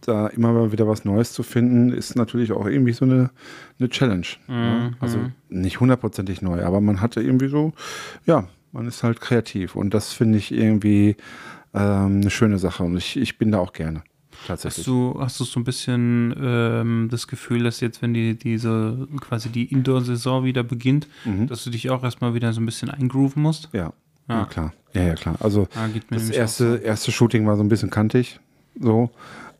da 0.00 0.28
immer 0.28 0.52
mal 0.52 0.72
wieder 0.72 0.86
was 0.88 1.04
Neues 1.04 1.32
zu 1.32 1.42
finden, 1.42 1.92
ist 1.92 2.16
natürlich 2.16 2.52
auch 2.52 2.66
irgendwie 2.66 2.92
so 2.92 3.04
eine, 3.04 3.30
eine 3.78 3.88
Challenge. 3.88 4.26
ne? 4.48 4.94
Also 5.00 5.18
nicht 5.48 5.80
hundertprozentig 5.80 6.42
neu, 6.42 6.64
aber 6.64 6.80
man 6.80 7.00
hatte 7.00 7.20
irgendwie 7.20 7.48
so, 7.48 7.72
ja, 8.26 8.48
man 8.72 8.86
ist 8.86 9.02
halt 9.02 9.20
kreativ 9.20 9.76
und 9.76 9.92
das 9.94 10.12
finde 10.12 10.38
ich 10.38 10.52
irgendwie 10.52 11.16
ähm, 11.74 12.20
eine 12.20 12.30
schöne 12.30 12.58
Sache 12.58 12.82
und 12.84 12.96
ich, 12.96 13.16
ich 13.16 13.38
bin 13.38 13.52
da 13.52 13.58
auch 13.58 13.72
gerne. 13.72 14.02
Tatsächlich. 14.46 14.78
Hast 14.78 14.86
du, 14.86 15.16
hast 15.20 15.40
du 15.40 15.44
so 15.44 15.60
ein 15.60 15.64
bisschen 15.64 16.34
ähm, 16.40 17.08
das 17.10 17.26
Gefühl, 17.28 17.62
dass 17.62 17.80
jetzt, 17.80 18.00
wenn 18.00 18.14
die 18.14 18.38
diese 18.38 19.06
quasi 19.20 19.50
die 19.50 19.66
Indoor-Saison 19.66 20.44
wieder 20.44 20.62
beginnt, 20.62 21.08
dass 21.46 21.64
du 21.64 21.70
dich 21.70 21.90
auch 21.90 22.02
erstmal 22.02 22.32
wieder 22.32 22.52
so 22.54 22.60
ein 22.60 22.66
bisschen 22.66 22.90
eingrooven 22.90 23.42
musst? 23.42 23.68
ja. 23.72 23.92
Ja. 24.30 24.38
ja, 24.38 24.44
klar. 24.46 24.72
Ja, 24.94 25.02
ja, 25.02 25.14
klar. 25.14 25.36
Also 25.40 25.66
mir 25.74 26.00
das 26.10 26.30
erste, 26.30 26.76
erste 26.84 27.10
Shooting 27.10 27.46
war 27.46 27.56
so 27.56 27.64
ein 27.64 27.68
bisschen 27.68 27.90
kantig, 27.90 28.38
so. 28.78 29.10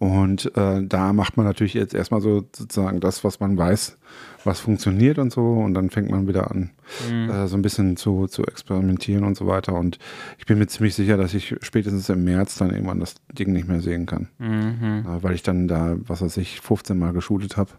Und 0.00 0.56
äh, 0.56 0.82
da 0.82 1.12
macht 1.12 1.36
man 1.36 1.44
natürlich 1.44 1.74
jetzt 1.74 1.92
erstmal 1.92 2.22
so 2.22 2.46
sozusagen 2.56 3.00
das, 3.00 3.22
was 3.22 3.38
man 3.38 3.58
weiß, 3.58 3.98
was 4.44 4.58
funktioniert 4.58 5.18
und 5.18 5.30
so. 5.30 5.42
Und 5.42 5.74
dann 5.74 5.90
fängt 5.90 6.10
man 6.10 6.26
wieder 6.26 6.50
an, 6.50 6.70
äh, 7.10 7.46
so 7.46 7.54
ein 7.54 7.60
bisschen 7.60 7.98
zu, 7.98 8.26
zu 8.26 8.42
experimentieren 8.46 9.24
und 9.24 9.36
so 9.36 9.46
weiter. 9.46 9.74
Und 9.74 9.98
ich 10.38 10.46
bin 10.46 10.58
mir 10.58 10.66
ziemlich 10.68 10.94
sicher, 10.94 11.18
dass 11.18 11.34
ich 11.34 11.54
spätestens 11.60 12.08
im 12.08 12.24
März 12.24 12.56
dann 12.56 12.70
irgendwann 12.70 12.98
das 12.98 13.16
Ding 13.30 13.52
nicht 13.52 13.68
mehr 13.68 13.82
sehen 13.82 14.06
kann. 14.06 14.28
Mhm. 14.38 15.04
Äh, 15.06 15.22
weil 15.22 15.34
ich 15.34 15.42
dann 15.42 15.68
da, 15.68 15.96
was 16.06 16.22
weiß 16.22 16.38
ich, 16.38 16.62
15 16.62 16.98
Mal 16.98 17.12
geshootet 17.12 17.58
habe. 17.58 17.72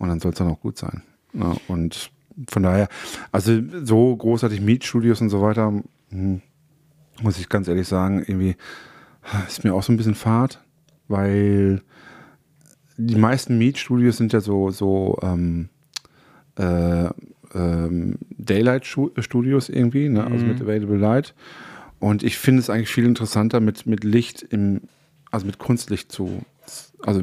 Und 0.00 0.08
dann 0.08 0.18
soll 0.18 0.32
es 0.32 0.38
dann 0.38 0.50
auch 0.50 0.58
gut 0.58 0.76
sein. 0.76 1.02
Ja, 1.32 1.54
und 1.68 2.10
von 2.48 2.64
daher, 2.64 2.88
also 3.30 3.56
so 3.84 4.16
großartig 4.16 4.60
Mietstudios 4.60 5.20
und 5.20 5.30
so 5.30 5.42
weiter, 5.42 5.72
hm, 6.10 6.42
muss 7.22 7.38
ich 7.38 7.48
ganz 7.48 7.68
ehrlich 7.68 7.86
sagen, 7.86 8.18
irgendwie 8.18 8.56
ist 9.46 9.62
mir 9.62 9.74
auch 9.74 9.84
so 9.84 9.92
ein 9.92 9.96
bisschen 9.96 10.16
fad, 10.16 10.60
weil 11.08 11.82
die 12.96 13.16
meisten 13.16 13.58
Mietstudios 13.58 14.16
sind 14.16 14.32
ja 14.32 14.40
so, 14.40 14.70
so 14.70 15.18
ähm, 15.22 15.68
äh, 16.56 17.08
ähm, 17.54 18.18
Daylight-Studios 18.30 19.68
irgendwie, 19.68 20.08
ne? 20.08 20.24
also 20.24 20.46
mit 20.46 20.60
Available 20.60 20.96
Light. 20.96 21.34
Und 21.98 22.22
ich 22.22 22.38
finde 22.38 22.60
es 22.60 22.70
eigentlich 22.70 22.88
viel 22.88 23.04
interessanter, 23.04 23.60
mit, 23.60 23.86
mit 23.86 24.04
Licht 24.04 24.42
im, 24.42 24.82
also 25.30 25.46
mit 25.46 25.58
Kunstlicht 25.58 26.12
zu 26.12 26.42
Also, 27.02 27.22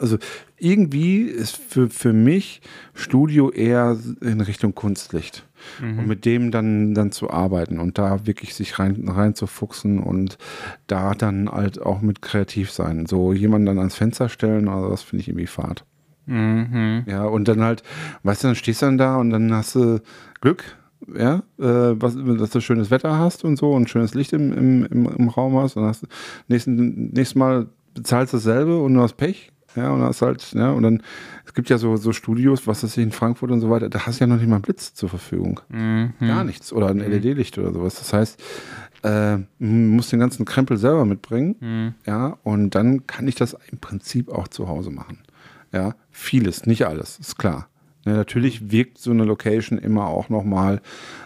also 0.00 0.18
irgendwie 0.60 1.22
ist 1.22 1.56
für, 1.56 1.88
für 1.88 2.12
mich 2.12 2.60
Studio 2.94 3.50
eher 3.50 3.96
in 4.20 4.40
Richtung 4.40 4.74
Kunstlicht. 4.74 5.44
Und 5.80 6.06
mit 6.06 6.24
dem 6.24 6.50
dann, 6.50 6.94
dann 6.94 7.12
zu 7.12 7.30
arbeiten 7.30 7.78
und 7.78 7.98
da 7.98 8.26
wirklich 8.26 8.54
sich 8.54 8.78
rein, 8.78 9.08
rein 9.08 9.34
zu 9.34 9.46
fuchsen 9.46 9.98
und 9.98 10.38
da 10.86 11.14
dann 11.14 11.50
halt 11.50 11.80
auch 11.82 12.00
mit 12.00 12.22
kreativ 12.22 12.70
sein. 12.70 13.06
So 13.06 13.32
jemanden 13.32 13.66
dann 13.66 13.78
ans 13.78 13.94
Fenster 13.94 14.28
stellen, 14.28 14.68
also 14.68 14.88
das 14.88 15.02
finde 15.02 15.20
ich 15.20 15.28
irgendwie 15.28 15.46
fad. 15.46 15.84
Mhm. 16.26 17.04
Ja, 17.06 17.24
und 17.24 17.48
dann 17.48 17.60
halt, 17.62 17.82
weißt 18.22 18.44
du, 18.44 18.48
dann 18.48 18.54
stehst 18.54 18.82
du 18.82 18.86
dann 18.86 18.98
da 18.98 19.16
und 19.16 19.30
dann 19.30 19.52
hast 19.52 19.74
du 19.74 20.00
Glück, 20.40 20.64
ja, 21.14 21.42
äh, 21.58 22.00
was, 22.00 22.16
dass 22.38 22.50
du 22.50 22.60
schönes 22.60 22.90
Wetter 22.90 23.18
hast 23.18 23.44
und 23.44 23.56
so 23.56 23.72
und 23.72 23.90
schönes 23.90 24.14
Licht 24.14 24.32
im, 24.32 24.52
im, 24.52 24.84
im, 24.84 25.06
im 25.06 25.28
Raum 25.28 25.56
hast 25.56 25.76
und 25.76 25.84
hast 25.84 26.06
nächsten, 26.48 27.10
nächstes 27.12 27.34
Mal 27.34 27.66
bezahlst 27.94 28.34
dasselbe 28.34 28.80
und 28.80 28.94
du 28.94 29.00
hast 29.00 29.16
Pech. 29.16 29.50
Ja, 29.76 29.90
und 29.90 30.02
hast 30.02 30.22
halt, 30.22 30.52
ja, 30.52 30.70
und 30.72 30.82
dann, 30.82 31.02
es 31.46 31.54
gibt 31.54 31.70
ja 31.70 31.78
so, 31.78 31.96
so 31.96 32.12
Studios, 32.12 32.66
was 32.66 32.82
ist 32.82 32.96
in 32.96 33.12
Frankfurt 33.12 33.50
und 33.50 33.60
so 33.60 33.70
weiter, 33.70 33.88
da 33.88 34.06
hast 34.06 34.20
du 34.20 34.24
ja 34.24 34.26
noch 34.26 34.36
nicht 34.36 34.48
mal 34.48 34.56
einen 34.56 34.62
Blitz 34.62 34.94
zur 34.94 35.08
Verfügung. 35.08 35.60
Mhm. 35.68 36.12
Gar 36.20 36.44
nichts. 36.44 36.72
Oder 36.72 36.88
ein 36.88 36.98
LED-Licht 36.98 37.56
oder 37.58 37.72
sowas. 37.72 37.96
Das 37.96 38.12
heißt, 38.12 38.42
äh, 39.02 39.38
muss 39.58 40.10
den 40.10 40.20
ganzen 40.20 40.44
Krempel 40.44 40.76
selber 40.76 41.04
mitbringen. 41.04 41.56
Mhm. 41.60 41.94
Ja, 42.06 42.38
und 42.42 42.74
dann 42.74 43.06
kann 43.06 43.28
ich 43.28 43.34
das 43.34 43.56
im 43.70 43.78
Prinzip 43.78 44.28
auch 44.30 44.48
zu 44.48 44.68
Hause 44.68 44.90
machen. 44.90 45.18
Ja, 45.72 45.94
vieles, 46.10 46.66
nicht 46.66 46.86
alles, 46.86 47.18
ist 47.18 47.38
klar. 47.38 47.68
Ja, 48.06 48.12
natürlich 48.14 48.70
wirkt 48.70 48.96
so 48.98 49.10
eine 49.10 49.24
Location 49.24 49.78
immer 49.78 50.06
auch 50.06 50.30
nochmal 50.30 50.80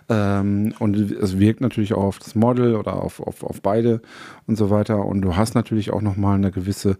ähm, 0.09 0.75
und 0.81 0.97
es 0.97 1.39
wirkt 1.39 1.61
natürlich 1.61 1.95
auch 1.95 2.03
auf 2.03 2.19
das 2.19 2.35
Model 2.35 2.75
oder 2.75 2.95
auf, 3.01 3.21
auf, 3.21 3.45
auf 3.45 3.63
beide 3.63 4.03
und 4.49 4.57
so 4.57 4.71
weiter. 4.71 5.05
Und 5.05 5.23
du 5.23 5.37
hast 5.37 5.55
natürlich 5.55 5.93
auch 5.93 6.03
nochmal 6.03 6.35
eine 6.35 6.51
gewisse 6.51 6.97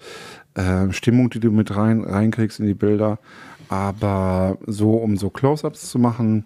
äh, 0.55 0.93
Stimmung, 0.93 1.31
die 1.31 1.41
du 1.41 1.51
mit 1.51 1.75
rein, 1.77 2.05
reinkriegst 2.05 2.61
in 2.61 2.67
die 2.67 2.75
Bilder. 2.75 3.19
Aber 3.69 4.59
so, 4.67 4.93
um 4.93 5.17
so 5.17 5.29
Close-Ups 5.31 5.91
zu 5.91 5.99
machen 5.99 6.45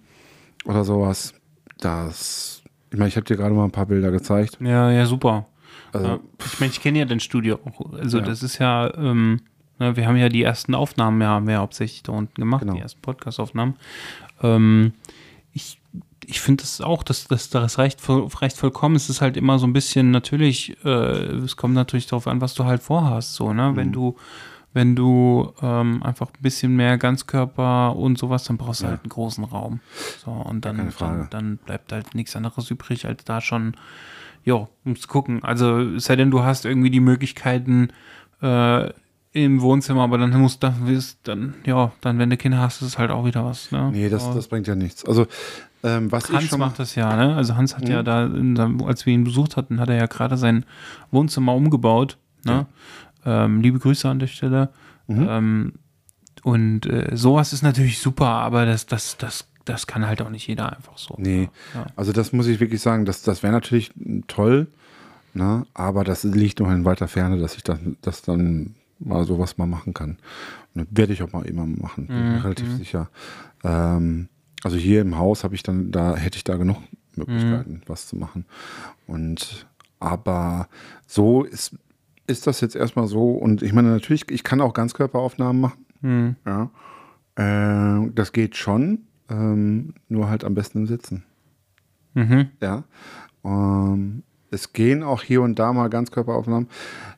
oder 0.64 0.84
sowas, 0.84 1.34
das, 1.80 2.62
ich 2.90 2.98
meine, 2.98 3.08
ich 3.08 3.16
habe 3.16 3.26
dir 3.26 3.36
gerade 3.36 3.54
mal 3.54 3.64
ein 3.64 3.70
paar 3.72 3.86
Bilder 3.86 4.10
gezeigt. 4.10 4.58
Ja, 4.60 4.90
ja, 4.90 5.04
super. 5.04 5.46
Also. 5.92 6.20
Ich 6.44 6.60
meine, 6.60 6.72
ich 6.72 6.80
kenne 6.80 6.98
ja 6.98 7.04
dein 7.04 7.20
Studio 7.20 7.58
auch. 7.64 7.92
Also 7.92 8.18
Ja. 8.18 8.24
das 8.24 8.42
ist 8.42 8.58
ja, 8.58 8.92
ähm, 8.96 9.32
ne, 9.34 9.40
wir 9.78 10.06
haben 10.06 10.16
ja 10.16 10.28
die 10.28 10.42
ersten 10.42 10.74
Aufnahmen 10.74 11.20
ja, 11.20 11.28
haben 11.28 11.46
wir 11.46 11.58
hauptsächlich 11.58 12.02
da 12.02 12.12
unten 12.12 12.34
gemacht, 12.40 12.62
Genau. 12.62 12.74
die 12.74 12.80
ersten 12.80 13.00
Podcast-Aufnahmen. 13.00 13.76
Ähm, 14.42 14.92
ich 15.52 15.78
ich 16.26 16.40
finde 16.40 16.62
das 16.62 16.82
auch, 16.82 17.02
dass 17.02 17.26
das, 17.26 17.48
das 17.48 17.78
reicht, 17.78 18.00
reicht 18.06 18.56
vollkommen. 18.58 18.96
Es 18.96 19.08
ist 19.08 19.22
halt 19.22 19.38
immer 19.38 19.58
so 19.58 19.66
ein 19.66 19.72
bisschen 19.72 20.10
natürlich, 20.10 20.76
äh, 20.84 20.88
es 20.88 21.56
kommt 21.56 21.72
natürlich 21.74 22.06
darauf 22.06 22.26
an, 22.26 22.42
was 22.42 22.52
du 22.52 22.64
halt 22.66 22.82
vorhast, 22.82 23.34
so, 23.34 23.52
ne? 23.54 23.70
Mhm. 23.72 23.76
Wenn 23.76 23.92
du 23.92 24.16
wenn 24.74 24.94
du 24.94 25.54
ähm, 25.62 26.02
einfach 26.02 26.28
ein 26.28 26.42
bisschen 26.42 26.76
mehr 26.76 26.98
Ganzkörper 26.98 27.96
und 27.96 28.18
sowas, 28.18 28.44
dann 28.44 28.58
brauchst 28.58 28.82
du 28.82 28.84
Ja. 28.84 28.90
halt 28.90 29.00
einen 29.02 29.08
großen 29.08 29.42
Raum. 29.44 29.80
So, 30.22 30.30
und 30.30 30.66
dann, 30.66 30.92
dann, 30.98 31.28
dann 31.30 31.56
bleibt 31.56 31.90
halt 31.90 32.14
nichts 32.14 32.36
anderes 32.36 32.70
übrig, 32.70 33.06
als 33.06 33.24
da 33.24 33.40
schon, 33.40 33.74
ja, 34.44 34.68
um 34.84 34.94
zu 34.94 35.08
gucken. 35.08 35.42
Also, 35.42 35.78
es 35.80 36.04
sei 36.04 36.16
denn, 36.16 36.30
du 36.30 36.42
hast 36.42 36.66
irgendwie 36.66 36.90
die 36.90 37.00
Möglichkeiten 37.00 37.88
äh, 38.42 38.90
im 39.44 39.60
Wohnzimmer, 39.60 40.02
aber 40.02 40.18
dann 40.18 40.30
musst 40.40 40.62
wirst 40.84 41.18
dann, 41.24 41.54
ja, 41.64 41.92
dann, 42.00 42.18
wenn 42.18 42.30
du 42.30 42.36
Kinder 42.36 42.58
hast, 42.58 42.82
ist 42.82 42.88
es 42.88 42.98
halt 42.98 43.10
auch 43.10 43.24
wieder 43.24 43.44
was. 43.44 43.70
Ne? 43.72 43.90
nee, 43.92 44.08
das, 44.08 44.32
das 44.34 44.48
bringt 44.48 44.66
ja 44.66 44.74
nichts. 44.74 45.04
Also, 45.04 45.26
ähm, 45.84 46.10
was 46.10 46.28
ich 46.28 46.34
Hans 46.36 46.44
schon 46.48 46.58
macht 46.58 46.78
das 46.78 46.94
ja, 46.96 47.14
ne? 47.14 47.36
Also 47.36 47.54
Hans 47.56 47.76
hat 47.76 47.88
ja 47.88 48.00
Mhm. 48.00 48.04
da, 48.04 48.24
in 48.26 48.82
als 48.82 49.06
wir 49.06 49.14
ihn 49.14 49.24
besucht 49.24 49.56
hatten, 49.56 49.78
hat 49.78 49.88
er 49.88 49.96
ja 49.96 50.06
gerade 50.06 50.36
sein 50.36 50.64
Wohnzimmer 51.12 51.54
umgebaut. 51.54 52.18
Ne? 52.44 52.66
Ähm, 53.24 53.60
liebe 53.60 53.78
Grüße 53.78 54.08
an 54.08 54.18
der 54.18 54.26
Stelle. 54.26 54.70
Mhm. 55.06 55.26
Ähm, 55.28 55.72
und 56.42 56.86
äh, 56.86 57.10
sowas 57.16 57.52
ist 57.52 57.62
natürlich 57.62 57.98
super, 58.00 58.26
aber 58.28 58.64
das, 58.66 58.86
das, 58.86 59.16
das, 59.18 59.46
das 59.64 59.86
kann 59.86 60.06
halt 60.06 60.22
auch 60.22 60.30
nicht 60.30 60.46
jeder 60.48 60.74
einfach 60.76 60.96
so. 60.98 61.14
Nee, 61.18 61.48
Ja. 61.74 61.86
also 61.96 62.12
das 62.12 62.32
muss 62.32 62.46
ich 62.46 62.58
wirklich 62.60 62.80
sagen, 62.80 63.04
das, 63.04 63.22
das 63.22 63.42
wäre 63.42 63.52
natürlich 63.52 63.92
toll, 64.28 64.66
ne? 65.34 65.66
aber 65.74 66.04
das 66.04 66.24
liegt 66.24 66.60
noch 66.60 66.70
in 66.70 66.84
weiter 66.84 67.06
Ferne, 67.08 67.38
dass 67.38 67.56
ich 67.56 67.62
das, 67.64 67.78
das 68.02 68.22
dann 68.22 68.74
mal 68.98 69.24
sowas 69.24 69.58
mal 69.58 69.66
machen 69.66 69.94
kann. 69.94 70.18
Und 70.74 70.82
das 70.82 70.86
werde 70.90 71.12
ich 71.12 71.22
auch 71.22 71.32
mal 71.32 71.46
immer 71.46 71.66
machen, 71.66 72.06
bin 72.06 72.34
Mhm, 72.34 72.38
relativ 72.40 72.72
sicher. 72.76 73.08
Ähm, 73.64 74.28
also 74.64 74.76
hier 74.76 75.00
im 75.02 75.16
Haus 75.18 75.44
habe 75.44 75.54
ich 75.54 75.62
dann, 75.62 75.90
da 75.92 76.16
hätte 76.16 76.36
ich 76.36 76.44
da 76.44 76.56
genug 76.56 76.78
Möglichkeiten, 77.16 77.74
Mhm. 77.74 77.80
was 77.86 78.06
zu 78.08 78.16
machen. 78.16 78.44
Und 79.06 79.66
aber 80.00 80.68
so 81.06 81.42
ist, 81.44 81.76
ist 82.26 82.46
das 82.46 82.60
jetzt 82.60 82.76
erstmal 82.76 83.06
so. 83.08 83.30
Und 83.32 83.62
ich 83.62 83.72
meine, 83.72 83.88
natürlich, 83.88 84.30
ich 84.30 84.44
kann 84.44 84.60
auch 84.60 84.74
Ganzkörperaufnahmen 84.74 85.60
machen. 85.60 85.84
Mhm. 86.00 86.36
Ja. 86.46 86.70
Äh, 87.36 88.10
das 88.14 88.32
geht 88.32 88.56
schon, 88.56 89.00
ähm, 89.28 89.94
nur 90.08 90.28
halt 90.28 90.44
am 90.44 90.54
besten 90.54 90.78
im 90.78 90.86
Sitzen. 90.86 91.24
Mhm. 92.14 92.48
Ja. 92.60 92.84
Ähm, 93.44 94.22
es 94.50 94.72
gehen 94.72 95.02
auch 95.02 95.22
hier 95.22 95.42
und 95.42 95.58
da 95.58 95.72
mal 95.72 95.88
Ganzkörperaufnahmen. 95.88 96.68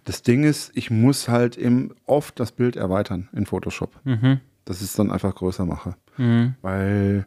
Das 0.05 0.23
Ding 0.23 0.45
ist, 0.45 0.73
ich 0.75 0.91
muss 0.91 1.29
halt 1.29 1.57
im, 1.57 1.93
oft 2.07 2.39
das 2.41 2.53
Bild 2.53 2.77
erweitern 2.77 3.29
in 3.33 3.47
Photoshop. 3.47 3.93
Mhm. 4.05 4.41
Dass 4.65 4.79
ich 4.79 4.89
es 4.89 4.95
dann 4.95 5.11
einfach 5.11 5.35
größer 5.35 5.65
mache. 5.65 5.95
Mhm. 6.17 6.55
Weil 6.63 7.27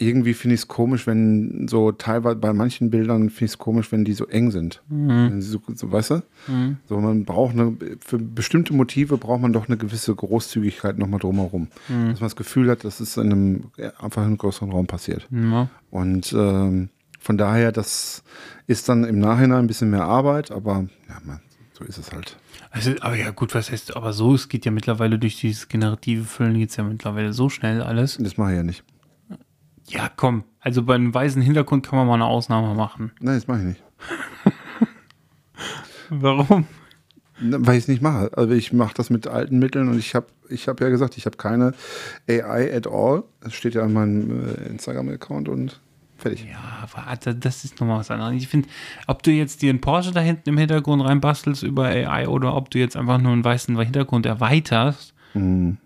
irgendwie 0.00 0.32
finde 0.32 0.54
ich 0.54 0.62
es 0.62 0.68
komisch, 0.68 1.06
wenn 1.06 1.68
so 1.68 1.92
teilweise 1.92 2.36
bei 2.36 2.54
manchen 2.54 2.90
Bildern 2.90 3.28
finde 3.28 3.44
ich 3.44 3.50
es 3.52 3.58
komisch, 3.58 3.92
wenn 3.92 4.04
die 4.06 4.14
so 4.14 4.26
eng 4.26 4.50
sind. 4.50 4.82
Wenn 4.88 5.42
sie 5.42 5.50
So, 5.50 5.60
so, 5.74 5.92
weißt 5.92 6.10
du? 6.10 6.22
Mhm. 6.48 6.78
So, 6.88 6.98
man 7.00 7.26
braucht 7.26 7.52
eine, 7.52 7.76
für 8.00 8.18
bestimmte 8.18 8.72
Motive 8.72 9.18
braucht 9.18 9.42
man 9.42 9.52
doch 9.52 9.68
eine 9.68 9.76
gewisse 9.76 10.14
Großzügigkeit 10.14 10.96
nochmal 10.96 11.20
drumherum. 11.20 11.68
Mhm. 11.88 12.10
Dass 12.10 12.20
man 12.20 12.26
das 12.26 12.36
Gefühl 12.36 12.70
hat, 12.70 12.84
dass 12.84 13.00
es 13.00 13.18
in 13.18 13.32
einem, 13.32 13.64
einfach 13.98 14.22
in 14.22 14.28
einem 14.28 14.38
größeren 14.38 14.72
Raum 14.72 14.86
passiert. 14.86 15.28
Und 15.90 16.32
ähm, 16.32 16.88
von 17.20 17.38
daher, 17.38 17.70
das 17.70 18.24
ist 18.66 18.88
dann 18.88 19.04
im 19.04 19.18
Nachhinein 19.18 19.60
ein 19.60 19.66
bisschen 19.66 19.90
mehr 19.90 20.04
Arbeit, 20.04 20.50
aber 20.50 20.86
ja, 21.08 21.18
man, 21.24 21.40
so 21.72 21.84
ist 21.84 21.98
es 21.98 22.12
halt. 22.12 22.36
Also, 22.70 22.92
aber 23.00 23.16
ja, 23.16 23.30
gut, 23.30 23.54
was 23.54 23.70
heißt, 23.70 23.96
aber 23.96 24.12
so, 24.12 24.34
es 24.34 24.48
geht 24.48 24.64
ja 24.64 24.70
mittlerweile 24.70 25.18
durch 25.18 25.38
dieses 25.38 25.68
generative 25.68 26.24
Füllen, 26.24 26.58
geht 26.58 26.70
es 26.70 26.76
ja 26.76 26.84
mittlerweile 26.84 27.32
so 27.32 27.48
schnell 27.48 27.82
alles. 27.82 28.16
Das 28.18 28.36
mache 28.36 28.52
ich 28.52 28.56
ja 28.56 28.62
nicht. 28.62 28.84
Ja, 29.86 30.10
komm, 30.14 30.44
also 30.60 30.82
bei 30.82 30.94
einem 30.94 31.12
weißen 31.12 31.42
Hintergrund 31.42 31.86
kann 31.86 31.98
man 31.98 32.06
mal 32.06 32.14
eine 32.14 32.26
Ausnahme 32.26 32.74
machen. 32.74 33.12
Nein, 33.20 33.34
das 33.34 33.48
mache 33.48 33.58
ich 33.58 33.64
nicht. 33.64 33.82
Warum? 36.10 36.66
Weil 37.40 37.76
ich 37.76 37.84
es 37.84 37.88
nicht 37.88 38.02
mache. 38.02 38.30
Also 38.36 38.54
ich 38.54 38.72
mache 38.72 38.94
das 38.94 39.10
mit 39.10 39.26
alten 39.26 39.58
Mitteln 39.58 39.88
und 39.88 39.98
ich 39.98 40.14
habe 40.14 40.26
ich 40.48 40.68
hab 40.68 40.80
ja 40.80 40.88
gesagt, 40.88 41.16
ich 41.16 41.26
habe 41.26 41.36
keine 41.36 41.72
AI 42.28 42.74
at 42.74 42.86
all. 42.86 43.24
Das 43.40 43.54
steht 43.54 43.74
ja 43.74 43.84
in 43.84 43.92
meinem 43.92 44.48
äh, 44.48 44.68
Instagram-Account 44.68 45.48
und 45.48 45.80
fertig. 46.20 46.46
Ja, 46.50 46.86
warte, 46.94 47.34
das 47.34 47.64
ist 47.64 47.80
nochmal 47.80 47.98
was 48.00 48.10
anderes. 48.10 48.34
Ich 48.34 48.48
finde, 48.48 48.68
ob 49.06 49.22
du 49.22 49.30
jetzt 49.30 49.62
dir 49.62 49.70
einen 49.70 49.80
Porsche 49.80 50.12
da 50.12 50.20
hinten 50.20 50.48
im 50.50 50.58
Hintergrund 50.58 51.02
reinbastelst 51.04 51.62
über 51.62 51.84
AI 51.86 52.28
oder 52.28 52.54
ob 52.54 52.70
du 52.70 52.78
jetzt 52.78 52.96
einfach 52.96 53.18
nur 53.18 53.32
einen 53.32 53.44
weißen 53.44 53.78
Hintergrund 53.78 54.26
erweiterst, 54.26 55.14
Mhm. 55.34 55.76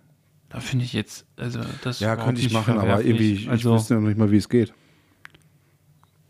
da 0.48 0.60
finde 0.60 0.84
ich 0.86 0.92
jetzt, 0.94 1.26
also 1.36 1.60
das 1.82 2.00
Ja, 2.00 2.16
könnte 2.16 2.40
ich 2.40 2.50
machen, 2.52 2.78
aber 2.78 3.02
irgendwie, 3.04 3.32
ich 3.34 3.50
also, 3.50 3.74
wüsste 3.74 3.94
ja 3.94 4.00
noch 4.00 4.08
nicht 4.08 4.18
mal, 4.18 4.30
wie 4.30 4.36
es 4.38 4.48
geht. 4.48 4.72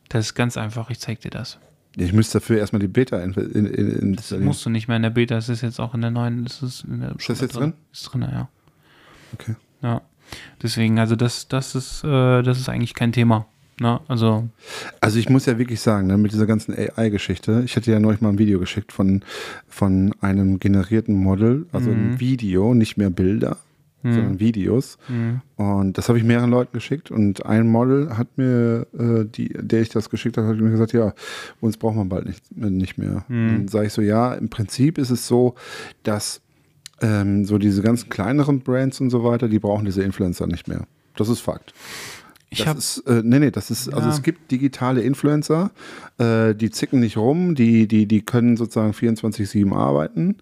das 0.09 0.27
ist 0.27 0.35
ganz 0.35 0.57
einfach, 0.57 0.91
ich 0.91 0.99
zeig 1.01 1.21
dir 1.21 1.31
das. 1.31 1.59
Ich 1.97 2.13
müsste 2.13 2.39
dafür 2.41 2.59
erstmal 2.59 2.81
die 2.81 2.89
Beta 2.89 3.21
in, 3.23 3.35
in, 3.35 3.67
in 3.67 4.17
Das 4.17 4.33
musst 4.33 4.67
du 4.67 4.71
nicht 4.71 4.89
mehr 4.89 4.97
in 4.97 5.05
der 5.05 5.11
Beta, 5.11 5.37
das 5.37 5.49
ist 5.49 5.61
jetzt 5.63 5.79
auch 5.79 5.95
in 5.95 6.01
der 6.01 6.11
neuen, 6.11 6.43
das 6.45 6.61
ist, 6.63 6.85
in 6.85 7.01
der, 7.01 7.15
Ist 7.17 7.29
das 7.29 7.41
jetzt 7.41 7.55
drin? 7.57 7.75
Ist 7.93 8.03
drin, 8.13 8.23
ja. 8.23 8.49
Okay. 9.33 9.55
Ja. 9.83 10.01
Deswegen, 10.63 10.99
also 10.99 11.15
das, 11.17 11.47
das 11.49 11.75
ist, 11.77 12.03
äh, 12.03 12.43
das 12.43 12.59
ist 12.59 12.69
eigentlich 12.69 12.95
kein 12.95 13.13
Thema. 13.13 13.47
Ne? 13.81 14.00
Also, 14.09 14.49
Also 15.00 15.19
ich 15.19 15.28
muss 15.28 15.47
ja 15.47 15.59
wirklich 15.59 15.81
sagen, 15.81 16.07
ne, 16.07 16.16
mit 16.16 16.33
dieser 16.33 16.47
ganzen 16.47 16.75
AI-Geschichte, 16.75 17.62
ich 17.64 17.75
hatte 17.76 17.90
ja 17.90 17.99
neulich 18.00 18.21
mal 18.21 18.28
ein 18.31 18.38
Video 18.38 18.59
geschickt 18.61 18.93
von, 18.93 19.23
von 19.69 20.14
einem 20.21 20.59
generierten 20.61 21.14
Model, 21.16 21.66
also 21.73 21.90
ein 21.90 22.21
Video, 22.21 22.75
nicht 22.75 22.97
mehr 22.97 23.11
Bilder, 23.11 23.57
sondern 24.12 24.38
Videos. 24.38 24.99
Und 25.57 25.97
das 25.97 26.09
habe 26.09 26.19
ich 26.19 26.25
mehreren 26.25 26.50
Leuten 26.50 26.73
geschickt 26.75 27.11
und 27.11 27.47
ein 27.47 27.66
Model 27.69 28.19
hat 28.19 28.37
mir, 28.37 28.87
äh, 28.99 29.25
die, 29.25 29.49
der 29.54 29.81
ich 29.81 29.88
das 29.88 30.11
geschickt 30.11 30.37
habe, 30.37 30.47
hat 30.49 30.57
mir 30.59 30.71
gesagt, 30.71 30.93
ja, 30.93 31.14
uns 31.61 31.78
braucht 31.78 31.97
man 31.97 32.11
bald 32.11 32.26
nicht, 32.26 32.43
äh, 32.61 32.69
nicht 32.69 32.99
mehr. 32.99 33.25
Dann 33.28 33.69
sage 33.69 33.87
ich 33.87 33.93
so, 33.95 34.02
ja, 34.02 34.35
im 34.35 34.50
Prinzip 34.50 34.99
ist 34.99 35.09
es 35.11 35.26
so, 35.26 35.54
dass 36.02 36.43
ähm, 37.00 37.45
so 37.47 37.57
diese 37.59 37.81
ganzen 37.83 38.09
kleineren 38.11 38.61
Brands 38.61 39.00
und 39.00 39.09
so 39.11 39.25
weiter, 39.25 39.49
die 39.49 39.59
brauchen 39.59 39.85
diese 39.87 40.02
Influencer 40.02 40.47
nicht 40.47 40.69
mehr. 40.69 40.87
Das 41.16 41.28
ist 41.31 41.40
Fakt. 41.40 41.73
Ich 42.59 42.65
Das 42.65 42.99
ist, 42.99 43.07
äh, 43.07 43.23
nee, 43.25 43.39
nee, 43.39 43.51
das 43.51 43.71
ist, 43.71 43.93
also 43.93 44.09
Ja. 44.09 44.15
es 44.15 44.23
gibt 44.23 44.51
digitale 44.51 45.03
Influencer, 45.03 45.71
äh, 46.19 46.55
die 46.55 46.71
zicken 46.71 47.01
nicht 47.01 47.17
rum, 47.17 47.55
die, 47.55 47.87
die, 47.87 48.07
die 48.07 48.23
können 48.23 48.57
sozusagen 48.57 48.93
24-7 48.93 49.75
arbeiten 49.75 50.37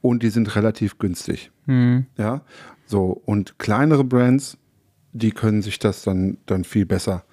und 0.00 0.22
die 0.22 0.30
sind 0.30 0.54
relativ 0.56 0.98
günstig. 0.98 1.50
Ja, 2.16 2.42
so, 2.86 3.20
und 3.24 3.58
kleinere 3.58 4.04
Brands, 4.04 4.56
die 5.12 5.32
können 5.32 5.62
sich 5.62 5.78
das 5.80 6.02
dann, 6.02 6.36
dann 6.46 6.62
viel 6.64 6.86
besser. 6.86 7.24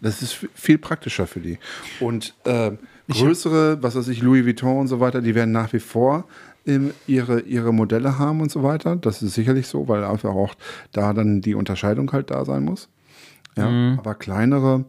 Das 0.00 0.22
ist 0.22 0.46
viel 0.54 0.78
praktischer 0.78 1.26
für 1.26 1.40
die. 1.40 1.58
Und 2.00 2.34
äh, 2.44 2.72
größere, 3.08 3.82
was 3.82 3.96
weiß 3.96 4.08
ich, 4.08 4.22
Louis 4.22 4.44
Vuitton 4.44 4.78
und 4.80 4.88
so 4.88 5.00
weiter, 5.00 5.20
die 5.20 5.34
werden 5.34 5.50
nach 5.52 5.72
wie 5.72 5.80
vor 5.80 6.24
ähm, 6.66 6.92
ihre, 7.08 7.40
ihre 7.40 7.72
Modelle 7.72 8.18
haben 8.18 8.40
und 8.40 8.50
so 8.52 8.62
weiter. 8.62 8.94
Das 8.96 9.22
ist 9.22 9.34
sicherlich 9.34 9.66
so, 9.66 9.88
weil 9.88 10.04
einfach 10.04 10.30
auch 10.30 10.54
da 10.92 11.12
dann 11.12 11.40
die 11.40 11.54
Unterscheidung 11.56 12.12
halt 12.12 12.30
da 12.30 12.44
sein 12.44 12.64
muss. 12.64 12.88
Ja, 13.56 13.68
Mhm. 13.70 13.98
aber 13.98 14.14
kleinere, 14.14 14.84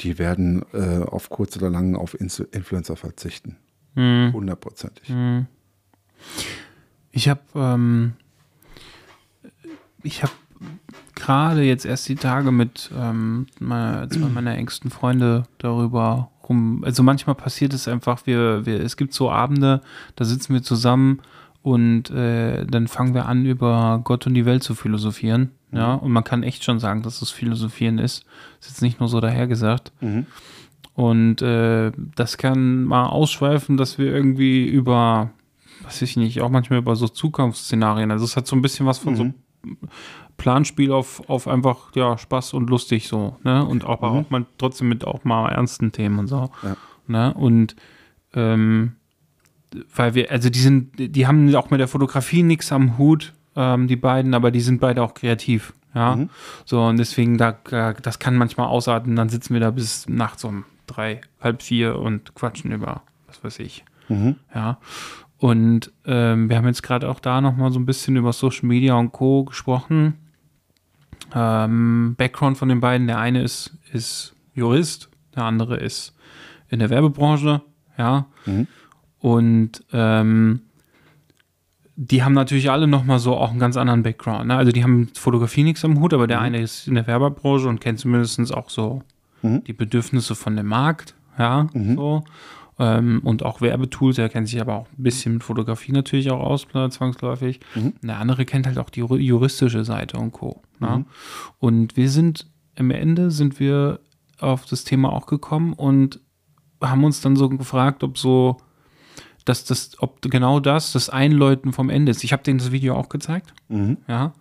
die 0.00 0.18
werden 0.18 0.64
äh, 0.72 0.98
auf 1.04 1.28
kurz 1.30 1.56
oder 1.56 1.68
lang 1.70 1.94
auf 1.96 2.14
Insu- 2.18 2.46
Influencer 2.52 2.96
verzichten. 2.96 3.56
Mhm. 3.94 4.30
Hundertprozentig. 4.32 5.12
Ich 7.12 7.28
habe 7.28 7.40
ähm, 7.54 8.12
ich 10.02 10.22
habe 10.22 10.32
gerade 11.14 11.62
jetzt 11.62 11.84
erst 11.84 12.08
die 12.08 12.14
Tage 12.14 12.52
mit 12.52 12.90
ähm, 12.96 13.46
meiner, 13.58 14.08
zwei 14.08 14.26
meiner 14.34 14.54
engsten 14.56 14.90
Freunde 14.90 15.44
darüber 15.58 16.30
rum. 16.48 16.82
Also 16.84 17.02
manchmal 17.02 17.34
passiert 17.36 17.74
es 17.74 17.86
einfach, 17.88 18.26
wir, 18.26 18.64
wir, 18.66 18.80
es 18.80 18.96
gibt 18.96 19.12
so 19.14 19.30
Abende, 19.30 19.82
da 20.16 20.24
sitzen 20.24 20.54
wir 20.54 20.62
zusammen 20.62 21.20
und 21.62 22.10
äh, 22.10 22.64
dann 22.64 22.88
fangen 22.88 23.12
wir 23.14 23.26
an, 23.26 23.44
über 23.44 24.00
Gott 24.04 24.26
und 24.26 24.34
die 24.34 24.46
Welt 24.46 24.62
zu 24.62 24.74
philosophieren. 24.74 25.50
Ja, 25.72 25.94
und 25.94 26.10
man 26.10 26.24
kann 26.24 26.42
echt 26.42 26.64
schon 26.64 26.80
sagen, 26.80 27.02
dass 27.02 27.22
es 27.22 27.30
Philosophieren 27.30 27.98
ist. 27.98 28.24
Ist 28.60 28.70
jetzt 28.70 28.82
nicht 28.82 29.00
nur 29.00 29.08
so 29.08 29.20
dahergesagt. 29.20 29.92
Und 30.94 31.42
äh, 31.42 31.92
das 32.16 32.36
kann 32.38 32.84
mal 32.84 33.06
ausschweifen, 33.06 33.76
dass 33.76 33.96
wir 33.98 34.06
irgendwie 34.06 34.66
über, 34.66 35.30
weiß 35.84 36.02
ich 36.02 36.16
nicht, 36.16 36.40
auch 36.40 36.50
manchmal 36.50 36.80
über 36.80 36.96
so 36.96 37.08
Zukunftsszenarien. 37.08 38.10
Also 38.10 38.24
es 38.24 38.36
hat 38.36 38.46
so 38.46 38.56
ein 38.56 38.62
bisschen 38.62 38.86
was 38.86 38.98
von 38.98 39.16
so 39.16 39.32
Planspiel 40.36 40.90
auf, 40.92 41.28
auf 41.28 41.46
einfach 41.46 41.94
ja 41.94 42.16
Spaß 42.16 42.54
und 42.54 42.70
lustig 42.70 43.08
so, 43.08 43.36
ne? 43.44 43.64
Und 43.64 43.84
auch, 43.84 44.02
auch 44.02 44.30
mal 44.30 44.46
trotzdem 44.56 44.88
mit 44.88 45.06
auch 45.06 45.22
mal 45.24 45.50
ernsten 45.50 45.92
Themen 45.92 46.18
und 46.18 46.28
so. 46.28 46.50
Ja. 46.62 46.76
Ne? 47.06 47.34
Und 47.34 47.76
ähm, 48.32 48.92
weil 49.94 50.14
wir, 50.14 50.30
also 50.30 50.48
die 50.50 50.58
sind, 50.58 50.92
die 50.98 51.26
haben 51.26 51.54
auch 51.54 51.70
mit 51.70 51.80
der 51.80 51.88
Fotografie 51.88 52.42
nichts 52.42 52.72
am 52.72 52.98
Hut, 52.98 53.34
ähm, 53.60 53.86
die 53.86 53.96
beiden, 53.96 54.32
aber 54.32 54.50
die 54.50 54.62
sind 54.62 54.80
beide 54.80 55.02
auch 55.02 55.12
kreativ. 55.12 55.74
Ja, 55.94 56.16
so 56.64 56.84
und 56.84 56.98
deswegen, 56.98 57.36
da, 57.36 57.58
das 58.00 58.20
kann 58.20 58.36
manchmal 58.36 58.68
ausarten, 58.68 59.16
dann 59.16 59.28
sitzen 59.28 59.54
wir 59.54 59.60
da 59.60 59.72
bis 59.72 60.08
nachts 60.08 60.44
um 60.44 60.64
drei, 60.86 61.20
halb 61.40 61.62
vier 61.62 61.98
und 61.98 62.32
quatschen 62.36 62.70
über, 62.70 63.02
was 63.26 63.42
weiß 63.42 63.58
ich. 63.58 63.84
Ja, 64.54 64.78
und 65.36 65.90
ähm, 66.04 66.48
wir 66.48 66.56
haben 66.56 66.66
jetzt 66.66 66.84
gerade 66.84 67.08
auch 67.08 67.18
da 67.18 67.40
nochmal 67.40 67.72
so 67.72 67.80
ein 67.80 67.86
bisschen 67.86 68.14
über 68.16 68.32
Social 68.32 68.66
Media 68.68 68.94
und 68.94 69.10
Co. 69.10 69.44
gesprochen. 69.44 70.14
Ähm, 71.34 72.14
Background 72.16 72.56
von 72.56 72.68
den 72.68 72.78
beiden, 72.80 73.08
der 73.08 73.18
eine 73.18 73.42
ist, 73.42 73.76
ist 73.92 74.34
Jurist, 74.54 75.10
der 75.34 75.44
andere 75.44 75.76
ist 75.76 76.14
in 76.68 76.78
der 76.78 76.90
Werbebranche, 76.90 77.62
ja. 77.98 78.26
Und 79.18 79.84
ähm, 79.92 80.62
die 82.02 82.22
haben 82.24 82.32
natürlich 82.32 82.70
alle 82.70 82.86
nochmal 82.86 83.18
so 83.18 83.36
auch 83.36 83.50
einen 83.50 83.58
ganz 83.58 83.76
anderen 83.76 84.02
Background. 84.02 84.46
Ne? 84.46 84.56
Also 84.56 84.72
die 84.72 84.82
haben 84.82 85.08
Fotografie 85.14 85.64
nichts 85.64 85.84
am 85.84 86.00
Hut, 86.00 86.14
aber 86.14 86.26
der 86.26 86.40
eine 86.40 86.58
ist 86.58 86.88
in 86.88 86.94
der 86.94 87.06
Werbebranche 87.06 87.68
und 87.68 87.80
kennt 87.80 87.98
zumindest 87.98 88.54
auch 88.54 88.70
so 88.70 89.02
die 89.42 89.72
Bedürfnisse 89.74 90.34
von 90.34 90.56
dem 90.56 90.66
Markt, 90.66 91.14
ja, 91.38 91.66
so. 91.96 92.24
Ähm, 92.78 93.20
und 93.24 93.42
auch 93.44 93.60
Werbetools, 93.60 94.16
er 94.16 94.30
kennt 94.30 94.48
sich 94.48 94.60
aber 94.60 94.74
auch 94.76 94.86
ein 94.98 95.02
bisschen 95.02 95.34
mit 95.34 95.44
Fotografie 95.44 95.92
natürlich 95.92 96.30
auch 96.30 96.40
aus, 96.40 96.66
klar, 96.68 96.88
zwangsläufig. 96.90 97.60
Und 98.02 98.08
der 98.08 98.18
andere 98.18 98.46
kennt 98.46 98.66
halt 98.66 98.78
auch 98.78 98.88
die 98.88 99.00
jur- 99.00 99.18
juristische 99.18 99.84
Seite 99.84 100.16
und 100.16 100.32
Co. 100.32 100.62
Ne? 100.78 101.04
Und 101.58 101.96
wir 101.98 102.08
sind, 102.08 102.46
am 102.78 102.90
Ende 102.90 103.30
sind 103.30 103.60
wir 103.60 104.00
auf 104.38 104.64
das 104.64 104.84
Thema 104.84 105.12
auch 105.12 105.26
gekommen 105.26 105.74
und 105.74 106.20
haben 106.82 107.04
uns 107.04 107.20
dann 107.20 107.36
so 107.36 107.50
gefragt, 107.50 108.02
ob 108.02 108.16
so, 108.16 108.56
dass 109.50 109.64
das, 109.64 110.00
ob 110.00 110.22
genau 110.22 110.60
das 110.60 110.92
das 110.92 111.10
Einläuten 111.10 111.72
vom 111.72 111.90
Ende 111.90 112.10
ist. 112.12 112.24
Ich 112.24 112.32
habe 112.32 112.42
denen 112.42 112.58
das 112.58 112.72
Video 112.72 112.94
auch 112.94 113.08
gezeigt, 113.08 113.52
ja, 114.08 114.32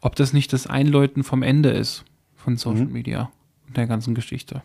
ob 0.00 0.14
das 0.16 0.32
nicht 0.32 0.52
das 0.52 0.66
Einläuten 0.66 1.24
vom 1.24 1.42
Ende 1.42 1.70
ist 1.70 2.04
von 2.36 2.56
Social 2.56 2.86
Media 2.86 3.30
und 3.66 3.76
der 3.76 3.86
ganzen 3.86 4.14
Geschichte. 4.14 4.62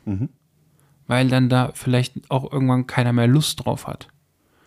Weil 1.07 1.29
dann 1.29 1.47
da 1.47 1.71
vielleicht 1.73 2.29
auch 2.29 2.51
irgendwann 2.51 2.85
keiner 2.85 3.13
mehr 3.13 3.27
Lust 3.27 3.65
drauf 3.65 3.87
hat. 3.87 4.09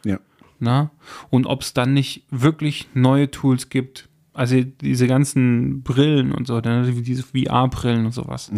Ja. 0.04 0.18
Na? 0.58 0.90
Und 1.28 1.46
ob 1.46 1.62
es 1.62 1.74
dann 1.74 1.92
nicht 1.92 2.24
wirklich 2.30 2.88
neue 2.94 3.30
Tools 3.30 3.68
gibt. 3.68 4.08
Also 4.32 4.62
diese 4.62 5.08
ganzen 5.08 5.82
Brillen 5.82 6.30
und 6.32 6.46
so, 6.46 6.60
dann 6.60 6.84
diese 7.02 7.24
VR-Brillen 7.24 8.06
und 8.06 8.12
sowas. 8.12 8.50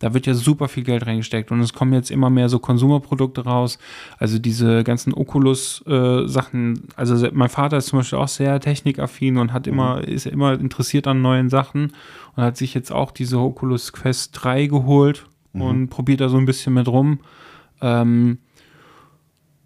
Da 0.00 0.12
wird 0.12 0.26
ja 0.26 0.34
super 0.34 0.66
viel 0.66 0.82
Geld 0.82 1.06
reingesteckt 1.06 1.52
und 1.52 1.60
es 1.60 1.72
kommen 1.72 1.92
jetzt 1.92 2.10
immer 2.10 2.30
mehr 2.30 2.48
so 2.48 2.58
Konsumerprodukte 2.58 3.44
raus. 3.44 3.78
Also 4.18 4.40
diese 4.40 4.82
ganzen 4.82 5.14
Oculus-Sachen. 5.14 6.82
also 6.96 7.16
se- 7.16 7.30
mein 7.32 7.48
Vater 7.48 7.76
ist 7.76 7.86
zum 7.86 8.00
Beispiel 8.00 8.18
auch 8.18 8.28
sehr 8.28 8.58
technikaffin 8.60 9.36
und 9.36 9.52
hat 9.52 9.66
immer, 9.68 10.02
ist 10.06 10.26
immer 10.26 10.54
interessiert 10.58 11.06
an 11.06 11.22
neuen 11.22 11.48
Sachen 11.48 11.92
und 12.34 12.42
hat 12.42 12.56
sich 12.56 12.74
jetzt 12.74 12.90
auch 12.90 13.12
diese 13.12 13.38
Oculus 13.38 13.92
Quest 13.92 14.30
3 14.42 14.66
geholt 14.66 15.26
und 15.52 15.88
probiert 15.90 16.20
da 16.20 16.28
so 16.28 16.38
ein 16.38 16.46
bisschen 16.46 16.74
mit 16.74 16.88
rum. 16.88 17.20
Ähm, 17.80 18.38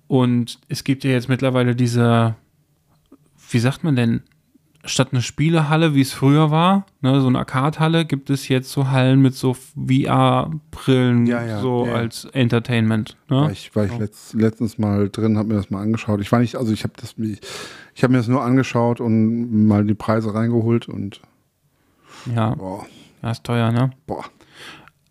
und 0.06 0.58
es 0.68 0.84
gibt 0.84 1.04
ja 1.04 1.10
jetzt 1.10 1.28
mittlerweile 1.28 1.74
diese, 1.74 2.36
wie 3.50 3.58
sagt 3.58 3.82
man 3.84 3.96
denn, 3.96 4.22
statt 4.86 5.08
eine 5.12 5.22
Spielehalle, 5.22 5.94
wie 5.94 6.00
es 6.00 6.12
früher 6.12 6.50
war, 6.50 6.86
ne, 7.00 7.20
so 7.20 7.26
eine 7.26 7.38
Arcade-Halle, 7.38 8.04
gibt 8.04 8.30
es 8.30 8.48
jetzt 8.48 8.70
so 8.70 8.90
Hallen 8.90 9.20
mit 9.20 9.34
so 9.34 9.54
VR-Brillen, 9.54 11.26
Ja, 11.26 11.44
ja, 11.44 11.60
so 11.60 11.86
ja, 11.86 11.94
als 11.94 12.26
Entertainment. 12.26 13.16
Ne? 13.28 13.36
War 13.36 13.50
ich, 13.50 13.74
war 13.74 13.84
ich 13.84 13.96
letzt, 13.98 14.34
letztens 14.34 14.78
mal 14.78 15.08
drin, 15.08 15.38
habe 15.38 15.48
mir 15.48 15.54
das 15.54 15.70
mal 15.70 15.82
angeschaut. 15.82 16.20
Ich 16.20 16.30
war 16.32 16.40
nicht, 16.40 16.56
also 16.56 16.72
ich 16.72 16.84
habe 16.84 16.94
das, 16.96 17.14
ich 17.18 18.02
habe 18.02 18.12
mir 18.12 18.18
das 18.18 18.28
nur 18.28 18.42
angeschaut 18.42 19.00
und 19.00 19.66
mal 19.66 19.84
die 19.84 19.94
Preise 19.94 20.34
reingeholt 20.34 20.88
und 20.88 21.20
Ja, 22.34 22.54
boah, 22.54 22.86
ja, 23.22 23.30
ist 23.30 23.44
teuer, 23.44 23.72
ne? 23.72 23.90
boah. 24.06 24.24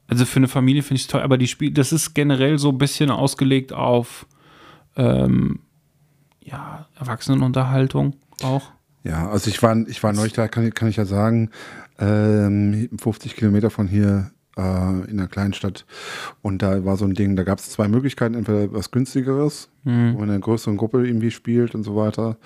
Also 0.08 0.26
für 0.26 0.38
eine 0.38 0.48
Familie 0.48 0.84
finde 0.84 0.98
ich 0.98 1.04
es 1.04 1.08
teuer, 1.08 1.24
aber 1.24 1.38
die 1.38 1.48
Spiel, 1.48 1.72
das 1.72 1.92
ist 1.92 2.14
generell 2.14 2.60
so 2.60 2.70
ein 2.70 2.78
bisschen 2.78 3.10
ausgelegt 3.10 3.74
auf 3.74 4.28
ähm, 4.96 5.60
ja, 6.42 6.88
Erwachsenenunterhaltung 7.00 8.16
auch. 8.44 8.72
Ja, 9.04 9.30
also 9.30 9.50
ich 9.50 9.62
war, 9.62 9.76
ich 9.88 10.02
war 10.04 10.14
neulich 10.14 10.34
da, 10.34 10.48
kann, 10.48 10.66
ich- 10.68 10.74
kann 10.74 10.88
ich 10.90 10.96
ja 10.96 11.06
sagen, 11.06 11.50
ähm, 12.00 12.90
50 12.98 13.36
Kilometer 13.36 13.70
von 13.70 13.88
hier 13.88 14.32
äh, 14.56 14.62
in 14.62 15.20
einer 15.20 15.28
kleinen 15.28 15.54
Stadt. 15.54 15.86
Und 16.42 16.62
da 16.62 16.86
war 16.86 16.96
so 16.96 17.06
ein 17.06 17.14
Ding, 17.14 17.36
da 17.36 17.44
gab 17.44 17.60
es 17.60 17.70
zwei 17.70 17.88
Möglichkeiten, 17.88 18.36
entweder 18.36 18.72
was 18.74 18.92
günstigeres, 18.92 19.70
wo 19.84 19.90
man 19.92 20.14
in 20.16 20.30
einer 20.36 20.40
größeren 20.40 20.78
Gruppe 20.78 21.06
irgendwie 21.06 21.32
spielt 21.32 21.76
und 21.76 21.84
so 21.84 21.96
weiter. 21.96 22.38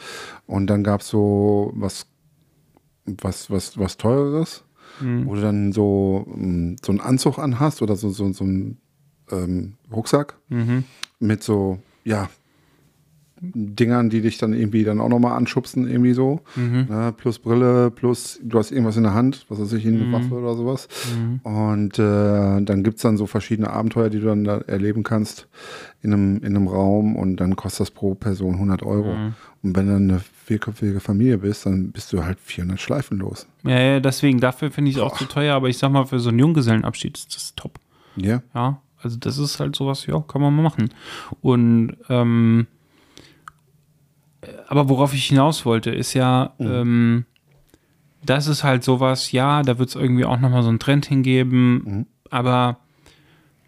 Und 0.48 0.68
dann 0.68 0.84
gab 0.84 1.02
es 1.02 1.10
so 1.10 1.72
was, 1.76 2.08
was, 3.06 3.50
was, 3.52 3.78
was 3.78 3.98
teureres, 3.98 4.64
wo 5.28 5.36
du 5.36 5.42
dann 5.42 5.72
so, 5.74 6.26
ähm, 6.34 6.78
so 6.84 6.92
einen 6.92 7.02
Anzug 7.02 7.38
anhast 7.40 7.82
oder 7.82 7.96
so, 7.96 8.10
so, 8.10 8.32
so 8.34 8.44
einen 8.46 8.78
ähm, 9.32 9.74
Rucksack 9.92 10.38
mit 11.20 11.44
so, 11.44 11.80
ja, 12.04 12.30
Dingern, 13.40 14.10
die 14.10 14.22
dich 14.22 14.38
dann 14.38 14.54
irgendwie 14.54 14.84
dann 14.84 15.00
auch 15.00 15.10
nochmal 15.10 15.38
anschubsen, 15.38 15.88
irgendwie 15.88 16.14
so. 16.14 16.42
Ne, 16.56 17.14
plus 17.16 17.40
Brille, 17.40 17.92
plus 17.92 18.40
du 18.44 18.58
hast 18.58 18.72
irgendwas 18.72 18.98
in 18.98 19.04
der 19.04 19.14
Hand, 19.14 19.46
was 19.50 19.60
weiß 19.60 19.74
ich, 19.74 19.86
eine 19.86 20.12
Waffe 20.12 20.34
oder 20.34 20.56
sowas. 20.56 20.88
Und 21.44 22.00
äh, 22.00 22.62
dann 22.62 22.84
gibt 22.84 22.98
es 22.98 23.04
dann 23.04 23.18
so 23.18 23.28
verschiedene 23.28 23.70
Abenteuer, 23.70 24.10
die 24.10 24.20
du 24.20 24.28
dann 24.28 24.44
da 24.44 24.58
erleben 24.60 25.04
kannst 25.04 25.48
in 26.02 26.14
einem, 26.14 26.38
in 26.38 26.56
einem 26.56 26.68
Raum 26.68 27.16
und 27.16 27.38
dann 27.38 27.56
kostet 27.56 27.82
das 27.82 27.92
pro 27.92 28.16
Person 28.16 28.56
100 28.56 28.84
Euro. 28.84 29.16
Und 29.64 29.76
wenn 29.76 29.88
du 29.88 29.96
eine 29.96 30.22
vierköpfige 30.46 31.00
Familie 31.00 31.40
bist, 31.40 31.66
dann 31.66 31.92
bist 31.92 32.14
du 32.14 32.24
halt 32.24 32.40
400 32.40 32.80
Schleifen 32.80 33.18
los. 33.18 33.48
Ja, 33.64 33.80
ja 33.80 34.00
deswegen, 34.00 34.40
dafür 34.40 34.72
finde 34.72 34.92
ich 34.92 34.98
es 34.98 35.02
auch 35.02 35.18
zu 35.18 35.26
teuer, 35.26 35.56
aber 35.56 35.70
ich 35.70 35.78
sag 35.78 35.92
mal, 35.92 36.06
für 36.06 36.20
so 36.20 36.30
einen 36.30 36.40
Junggesellenabschied 36.40 37.18
ist 37.18 37.36
das 37.36 37.54
top. 37.56 37.80
Ja. 38.16 38.42
Ja, 38.54 38.82
also 39.02 39.18
das 39.18 39.38
ist 39.38 39.60
halt 39.60 39.76
sowas, 39.76 40.06
ja, 40.06 40.20
kann 40.22 40.42
man 40.42 40.56
mal 40.56 40.62
machen. 40.62 40.90
Und 41.42 41.98
ähm, 42.10 42.68
aber 44.68 44.90
worauf 44.90 45.14
ich 45.14 45.26
hinaus 45.26 45.66
wollte, 45.66 45.92
ist 45.92 46.14
ja, 46.14 46.54
ähm, 46.60 47.26
das 48.26 48.48
ist 48.48 48.64
halt 48.64 48.84
sowas, 48.84 49.32
ja, 49.32 49.62
da 49.62 49.80
wird 49.80 49.90
es 49.90 49.96
irgendwie 49.96 50.26
auch 50.26 50.40
nochmal 50.40 50.64
so 50.64 50.70
einen 50.70 50.80
Trend 50.80 51.06
hingeben, 51.06 52.08
aber 52.30 52.78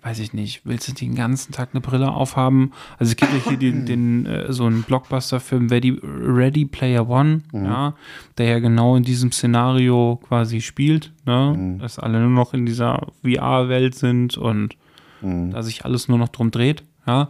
weiß 0.02 0.20
ich 0.20 0.34
nicht, 0.34 0.62
willst 0.66 0.88
du 0.88 0.94
den 0.94 1.14
ganzen 1.14 1.52
Tag 1.52 1.70
eine 1.74 1.82
Brille 1.82 2.12
aufhaben? 2.12 2.72
Also 2.98 3.12
es 3.12 3.16
gibt 3.18 3.34
ja 3.34 3.40
hier 3.50 3.58
den, 3.58 3.86
den 3.86 4.26
äh, 4.26 4.52
so 4.54 4.66
einen 4.66 4.84
Blockbuster-Film 4.84 5.68
Ready, 5.68 6.00
Ready 6.02 6.66
Player 6.66 7.10
One, 7.10 7.42
ja, 7.54 7.96
der 8.38 8.48
ja 8.48 8.60
genau 8.60 8.96
in 8.96 9.04
diesem 9.04 9.32
Szenario 9.32 10.20
quasi 10.28 10.62
spielt, 10.62 11.12
ne? 11.26 11.78
dass 11.82 12.00
alle 12.00 12.20
nur 12.22 12.30
noch 12.30 12.54
in 12.54 12.66
dieser 12.66 13.08
VR-Welt 13.24 13.96
sind 13.96 14.38
und 14.38 14.78
da 15.22 15.64
sich 15.64 15.84
alles 15.84 16.08
nur 16.08 16.18
noch 16.18 16.30
drum 16.30 16.50
dreht, 16.50 16.84
ja. 17.06 17.30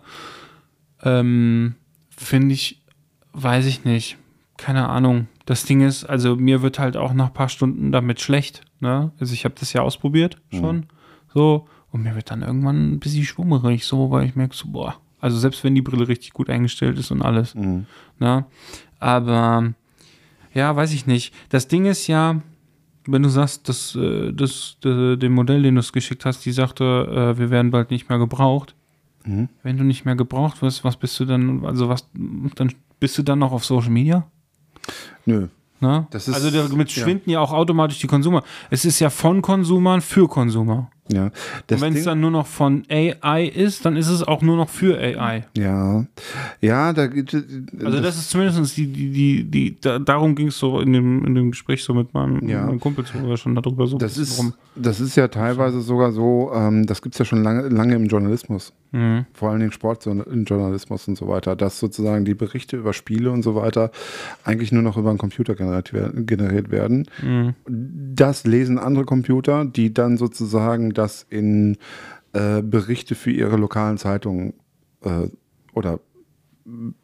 Ähm, 1.04 1.76
Finde 2.16 2.54
ich, 2.54 2.82
weiß 3.34 3.66
ich 3.66 3.86
nicht, 3.86 4.18
keine 4.58 4.90
Ahnung. 4.90 5.28
Das 5.46 5.66
Ding 5.66 5.82
ist, 5.82 6.04
also 6.04 6.36
mir 6.36 6.62
wird 6.62 6.80
halt 6.80 6.98
auch 6.98 7.14
nach 7.14 7.28
ein 7.28 7.34
paar 7.34 7.50
Stunden 7.50 7.92
damit 7.92 8.22
schlecht, 8.22 8.62
ne? 8.80 9.12
Also 9.20 9.34
ich 9.34 9.46
habe 9.46 9.56
das 9.60 9.74
ja 9.74 9.82
ausprobiert 9.82 10.38
schon, 10.52 10.86
so, 11.34 11.68
und 11.92 12.04
mir 12.04 12.16
wird 12.16 12.30
dann 12.30 12.44
irgendwann 12.44 12.94
ein 12.94 13.00
bisschen 13.00 13.24
schwummerig, 13.24 13.86
so, 13.86 14.12
weil 14.12 14.28
ich 14.28 14.36
merke 14.36 14.56
so, 14.56 14.68
boah, 14.70 14.98
also 15.20 15.38
selbst 15.38 15.64
wenn 15.64 15.76
die 15.76 15.82
Brille 15.82 16.08
richtig 16.08 16.34
gut 16.34 16.50
eingestellt 16.50 17.00
ist 17.00 17.12
und 17.12 17.22
alles, 17.22 17.56
ne? 18.20 18.46
Aber 19.00 19.74
ja, 20.54 20.76
weiß 20.76 20.94
ich 20.94 21.08
nicht. 21.08 21.34
Das 21.50 21.68
Ding 21.68 21.86
ist 21.86 22.08
ja, 22.08 22.42
wenn 23.06 23.24
du 23.24 23.30
sagst, 23.30 23.70
dass 23.70 23.96
äh, 23.96 24.34
das, 24.34 24.78
das, 24.82 25.20
dem 25.20 25.34
Modell, 25.34 25.64
den 25.64 25.76
du 25.76 25.80
es 25.80 25.94
geschickt 25.94 26.26
hast, 26.26 26.46
die 26.46 26.52
sagte, 26.52 26.84
äh, 27.36 27.40
wir 27.40 27.50
werden 27.50 27.72
bald 27.72 27.92
nicht 27.92 28.10
mehr 28.10 28.18
gebraucht. 28.20 28.76
Mhm. 29.26 29.50
Wenn 29.64 29.78
du 29.78 29.84
nicht 29.84 30.06
mehr 30.06 30.16
gebraucht 30.16 30.62
wirst, 30.62 30.84
was 30.84 30.98
bist 30.98 31.20
du 31.20 31.26
dann, 31.26 31.66
also 31.66 31.90
was, 31.90 32.10
dann 32.56 32.74
bist 33.00 33.18
du 33.18 33.24
dann 33.24 33.40
noch 33.40 33.52
auf 33.52 33.66
Social 33.66 33.90
Media? 33.92 34.26
Nö. 35.26 35.48
Ne? 35.80 36.08
Das 36.12 36.28
ist- 36.28 36.36
also 36.36 36.50
damit 36.68 36.94
ja. 36.96 37.04
schwinden 37.04 37.30
ja. 37.32 37.40
auch 37.40 37.52
automatisch 37.52 38.00
die 38.00 38.08
Konsumer. 38.08 38.44
Es 38.70 38.86
ist 38.86 39.00
ja 39.00 39.10
von 39.10 39.42
Konsumern 39.42 40.02
für 40.02 40.28
Konsumer. 40.28 40.90
Ja. 41.12 41.26
Und 41.26 41.32
Das 41.68 41.82
wenn 41.82 41.96
es 41.96 42.04
dann 42.06 42.20
nur 42.22 42.32
noch 42.32 42.48
von 42.48 42.84
AI 42.90 43.46
ist, 43.48 43.86
dann 43.86 43.96
ist 43.98 44.08
es 44.10 44.22
auch 44.28 44.42
nur 44.42 44.58
noch 44.58 44.70
für 44.70 44.98
AI. 45.00 45.46
ja. 45.58 46.06
Ja, 46.62 46.94
da 46.94 47.08
gibt 47.08 47.34
es. 47.34 47.44
Also 47.84 48.02
das 48.02 48.18
ist 48.18 48.30
zumindest 48.30 48.78
die, 48.78 48.88
die, 48.88 49.12
die, 49.12 49.44
die 49.44 49.76
da, 49.80 49.98
darum 50.00 50.36
ging 50.36 50.48
es 50.48 50.58
so 50.60 50.80
in 50.80 50.94
dem, 50.94 51.26
in 51.26 51.36
dem 51.36 51.52
Gespräch 51.52 51.84
so 51.84 51.94
mit 51.94 52.14
meinem, 52.14 52.48
Ja. 52.48 52.66
meinem 52.66 52.80
Kumpel, 52.80 53.06
wo 53.22 53.28
wir 53.30 53.38
schon 53.38 53.56
darüber 53.56 53.88
so 53.88 53.98
Das 53.98 54.18
ist, 54.18 54.44
das 54.76 55.00
ist 55.00 55.16
ja 55.16 55.28
teilweise 55.28 55.82
sogar 55.82 56.12
so, 56.12 56.52
ähm, 56.54 56.86
das 56.86 57.02
gibt 57.02 57.16
es 57.16 57.20
ja 57.20 57.26
schon 57.26 57.44
lange, 57.44 57.70
lange 57.70 57.96
im 57.96 58.06
Journalismus, 58.08 58.74
Mhm. 58.92 59.26
vor 59.34 59.52
allem 59.52 59.62
im 59.62 59.72
Sportjournalismus 59.72 61.08
und 61.08 61.18
so 61.18 61.28
weiter, 61.28 61.56
dass 61.56 61.80
sozusagen 61.80 62.26
die 62.26 62.34
Berichte 62.34 62.78
über 62.78 62.94
Spiele 62.94 63.32
und 63.32 63.44
so 63.44 63.56
weiter 63.56 63.92
eigentlich 64.44 64.72
nur 64.72 64.82
noch 64.82 64.98
über 64.98 65.10
einen 65.10 65.18
Computer 65.20 65.56
generiert 65.56 65.94
werden. 65.94 66.26
Generiert 66.26 66.72
werden. 66.72 67.08
Mhm. 67.22 67.54
Das 67.68 68.46
lesen 68.46 68.78
andere 68.80 69.06
Computer, 69.06 69.66
die 69.66 69.94
dann 69.94 70.18
sozusagen 70.18 70.92
das 71.00 71.26
in 71.30 71.78
äh, 72.34 72.62
Berichte 72.62 73.16
für 73.16 73.32
ihre 73.32 73.56
lokalen 73.58 73.98
Zeitungen 73.98 74.54
äh, 75.02 75.28
oder 75.74 76.00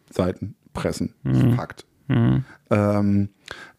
Seiten 0.10 0.56
pressen. 0.74 1.16
Das 1.24 1.38
ist 1.38 1.56
Fakt. 1.56 1.86
Mhm. 2.08 2.44
Ähm, 2.70 3.30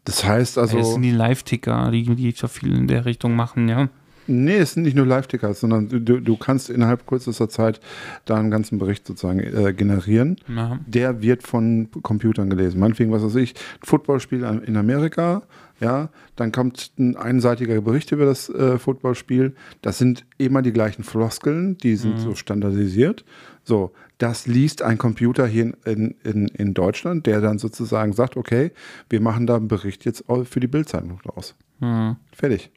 das 0.05 0.25
heißt 0.25 0.59
also. 0.59 0.79
das 0.79 0.93
sind 0.93 1.03
die 1.03 1.13
Live-Ticker, 1.13 1.91
die, 1.91 2.03
die 2.15 2.33
so 2.33 2.49
viel 2.49 2.75
in 2.75 2.89
der 2.89 3.05
Richtung 3.05 3.37
machen, 3.37 3.69
ja. 3.69 3.89
Nee, 4.27 4.59
es 4.59 4.73
sind 4.73 4.83
nicht 4.83 4.97
nur 4.97 5.07
Live-Ticker, 5.07 5.55
sondern 5.55 5.89
du, 5.89 6.21
du 6.21 6.37
kannst 6.37 6.71
innerhalb 6.71 7.07
kürzester 7.07 7.49
Zeit 7.49 7.81
da 8.25 8.37
einen 8.37 8.51
ganzen 8.51 8.79
Bericht 8.79 9.07
sozusagen 9.07 9.41
äh, 9.41 9.73
generieren. 9.73 10.37
ja. 10.49 10.79
Der 10.87 11.23
wird 11.23 11.43
von 11.43 11.89
Computern 12.03 12.51
gelesen. 12.51 12.81
Meinetwegen, 12.81 13.13
was 13.13 13.23
weiß 13.23 13.37
ich, 13.37 13.55
ein 13.55 13.87
Footballspiel 13.87 14.43
in 14.67 14.77
Amerika, 14.77 15.43
ja, 15.81 16.09
dann 16.37 16.53
kommt 16.53 16.93
ein 16.99 17.17
einseitiger 17.17 17.81
Bericht 17.81 18.11
über 18.13 18.25
das 18.25 18.49
äh, 18.49 18.79
Footballspiel. 18.79 19.55
Das 19.83 19.99
sind 19.99 20.25
immer 20.39 20.63
die 20.63 20.73
gleichen 20.73 21.05
Floskeln, 21.05 21.77
die 21.79 21.97
sind 21.97 22.19
so 22.19 22.35
standardisiert. 22.35 23.25
So, 23.63 23.93
das 24.19 24.47
liest 24.47 24.83
ein 24.83 24.97
Computer 24.97 25.47
hier 25.47 25.75
in, 25.85 26.15
in, 26.25 26.49
in 26.49 26.73
Deutschland, 26.73 27.27
der 27.27 27.41
dann 27.41 27.59
sozusagen 27.59 28.13
sagt, 28.13 28.37
okay, 28.37 28.71
wir 29.11 29.21
machen 29.21 29.47
da 29.47 29.57
einen 29.57 29.69
Bericht 29.69 30.05
jetzt 30.05 30.25
für 30.45 30.61
die 30.61 30.67
Bildzeitung 30.67 31.19
draus. 31.23 31.55
Mhm. 31.81 32.17
Fertig. 32.33 32.71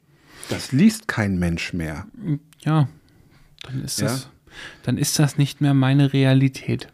Das 0.48 0.72
liest 0.72 1.06
kein 1.08 1.38
Mensch 1.38 1.72
mehr. 1.72 2.06
Ja, 2.60 2.88
dann 3.62 3.84
ist 3.84 4.00
Ja. 4.00 4.08
das, 4.08 4.28
dann 4.82 4.98
ist 4.98 5.18
das 5.18 5.38
nicht 5.38 5.60
mehr 5.60 5.74
meine 5.74 6.12
Realität. 6.12 6.88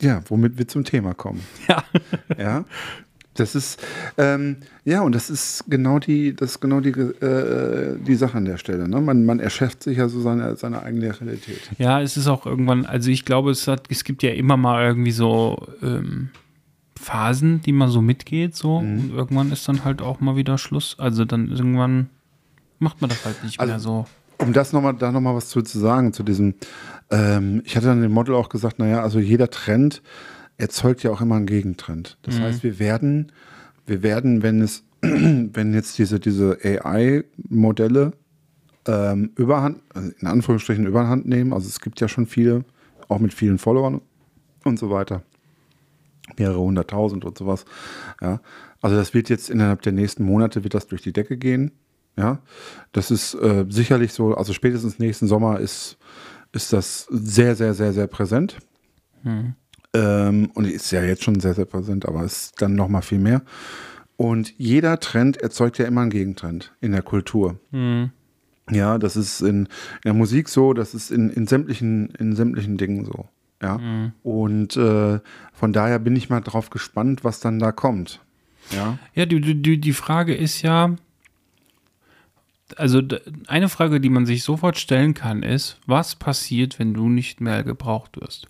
Ja, 0.00 0.22
womit 0.28 0.58
wir 0.58 0.68
zum 0.68 0.84
Thema 0.84 1.14
kommen. 1.14 1.40
Ja. 1.68 1.84
Ja. 2.38 2.64
Das 3.36 3.56
ist, 3.56 3.82
ähm, 4.16 4.58
ja, 4.84 5.00
und 5.00 5.12
das 5.12 5.28
ist 5.28 5.64
genau 5.66 5.98
die, 5.98 6.36
das 6.36 6.52
ist 6.52 6.60
genau 6.60 6.78
die, 6.78 6.90
äh, 6.90 7.98
die 7.98 8.14
Sache 8.14 8.38
an 8.38 8.44
der 8.44 8.58
Stelle. 8.58 8.86
Ne? 8.86 9.00
Man, 9.00 9.24
man 9.26 9.40
erschafft 9.40 9.82
sich 9.82 9.98
ja 9.98 10.08
so 10.08 10.20
seine, 10.20 10.54
seine 10.54 10.84
eigene 10.84 11.20
Realität. 11.20 11.68
Ja, 11.78 12.00
es 12.00 12.16
ist 12.16 12.28
auch 12.28 12.46
irgendwann, 12.46 12.86
also 12.86 13.10
ich 13.10 13.24
glaube, 13.24 13.50
es, 13.50 13.66
hat, 13.66 13.86
es 13.90 14.04
gibt 14.04 14.22
ja 14.22 14.30
immer 14.30 14.56
mal 14.56 14.84
irgendwie 14.86 15.10
so 15.10 15.66
ähm, 15.82 16.28
Phasen, 17.04 17.60
die 17.60 17.72
man 17.72 17.90
so 17.90 18.00
mitgeht, 18.00 18.56
so. 18.56 18.80
Mhm. 18.80 18.98
Und 18.98 19.10
irgendwann 19.12 19.52
ist 19.52 19.68
dann 19.68 19.84
halt 19.84 20.00
auch 20.00 20.20
mal 20.20 20.36
wieder 20.36 20.58
Schluss. 20.58 20.96
Also 20.98 21.24
dann 21.24 21.50
irgendwann 21.50 22.08
macht 22.78 23.00
man 23.00 23.10
das 23.10 23.24
halt 23.24 23.44
nicht 23.44 23.60
Also 23.60 23.72
mehr 23.72 23.80
so. 23.80 24.06
Um 24.38 24.52
das 24.52 24.72
nochmal, 24.72 24.94
da 24.94 25.12
nochmal 25.12 25.36
was 25.36 25.48
zu, 25.48 25.62
zu 25.62 25.78
sagen, 25.78 26.12
zu 26.12 26.22
diesem, 26.22 26.54
ähm, 27.10 27.62
ich 27.64 27.76
hatte 27.76 27.86
dann 27.86 28.02
dem 28.02 28.12
Model 28.12 28.34
auch 28.34 28.48
gesagt, 28.48 28.78
naja, 28.78 29.02
also 29.02 29.20
jeder 29.20 29.48
Trend 29.50 30.02
erzeugt 30.56 31.02
ja 31.02 31.10
auch 31.10 31.20
immer 31.20 31.36
einen 31.36 31.46
Gegentrend. 31.46 32.18
Das 32.22 32.40
heißt, 32.40 32.62
wir 32.62 32.78
werden, 32.78 33.32
wir 33.86 34.02
werden, 34.02 34.42
wenn 34.42 34.60
es, 34.60 34.84
wenn 35.00 35.74
jetzt 35.74 35.98
diese, 35.98 36.18
diese 36.18 36.58
AI-Modelle 36.62 38.12
ähm, 38.86 39.30
überhand, 39.36 39.78
also 39.94 40.10
in 40.18 40.26
Anführungsstrichen 40.26 40.86
überhand 40.86 41.26
nehmen, 41.26 41.52
also 41.52 41.68
es 41.68 41.80
gibt 41.80 42.00
ja 42.00 42.08
schon 42.08 42.26
viele, 42.26 42.64
auch 43.08 43.18
mit 43.18 43.34
vielen 43.34 43.58
Followern 43.58 44.00
und 44.64 44.78
so 44.78 44.90
weiter. 44.90 45.22
Mehrere 46.36 46.60
hunderttausend 46.60 47.24
und 47.24 47.36
sowas. 47.38 47.64
Ja. 48.20 48.40
Also 48.80 48.96
das 48.96 49.14
wird 49.14 49.28
jetzt 49.28 49.50
innerhalb 49.50 49.82
der 49.82 49.92
nächsten 49.92 50.24
Monate 50.24 50.62
wird 50.64 50.74
das 50.74 50.86
durch 50.86 51.02
die 51.02 51.12
Decke 51.12 51.36
gehen. 51.36 51.72
Ja. 52.16 52.40
Das 52.92 53.10
ist 53.10 53.34
äh, 53.34 53.64
sicherlich 53.68 54.12
so, 54.12 54.34
also 54.34 54.52
spätestens 54.52 54.98
nächsten 54.98 55.26
Sommer 55.26 55.60
ist, 55.60 55.98
ist 56.52 56.72
das 56.72 57.06
sehr, 57.10 57.56
sehr, 57.56 57.74
sehr, 57.74 57.92
sehr 57.92 58.06
präsent. 58.06 58.58
Ähm, 59.94 60.50
und 60.54 60.66
ist 60.66 60.90
ja 60.90 61.02
jetzt 61.02 61.24
schon 61.24 61.40
sehr, 61.40 61.54
sehr 61.54 61.64
präsent, 61.64 62.06
aber 62.06 62.24
ist 62.24 62.60
dann 62.60 62.74
noch 62.74 62.88
mal 62.88 63.02
viel 63.02 63.18
mehr. 63.18 63.42
Und 64.16 64.54
jeder 64.58 65.00
Trend 65.00 65.38
erzeugt 65.38 65.78
ja 65.78 65.86
immer 65.86 66.02
einen 66.02 66.10
Gegentrend 66.10 66.72
in 66.80 66.92
der 66.92 67.02
Kultur. 67.02 67.58
Ja, 68.70 68.98
das 68.98 69.16
ist 69.16 69.40
in, 69.40 69.66
in 69.66 69.68
der 70.04 70.14
Musik 70.14 70.48
so, 70.48 70.72
das 70.72 70.94
ist 70.94 71.10
in, 71.10 71.30
in, 71.30 71.46
sämtlichen, 71.46 72.10
in 72.18 72.34
sämtlichen 72.34 72.76
Dingen 72.76 73.04
so. 73.04 73.28
Ja. 73.62 74.12
Und 74.22 74.76
äh, 74.76 75.20
von 75.52 75.72
daher 75.72 75.98
bin 75.98 76.16
ich 76.16 76.28
mal 76.28 76.40
drauf 76.40 76.70
gespannt, 76.70 77.24
was 77.24 77.40
dann 77.40 77.58
da 77.58 77.72
kommt. 77.72 78.20
Ja. 78.70 78.98
Ja, 79.14 79.26
die, 79.26 79.40
die, 79.40 79.80
die 79.80 79.92
Frage 79.92 80.34
ist 80.34 80.62
ja, 80.62 80.96
also 82.76 83.02
eine 83.46 83.68
Frage, 83.68 84.00
die 84.00 84.08
man 84.08 84.26
sich 84.26 84.42
sofort 84.42 84.78
stellen 84.78 85.14
kann, 85.14 85.42
ist, 85.42 85.78
was 85.86 86.16
passiert, 86.16 86.78
wenn 86.78 86.94
du 86.94 87.08
nicht 87.08 87.40
mehr 87.40 87.62
gebraucht 87.62 88.20
wirst? 88.20 88.48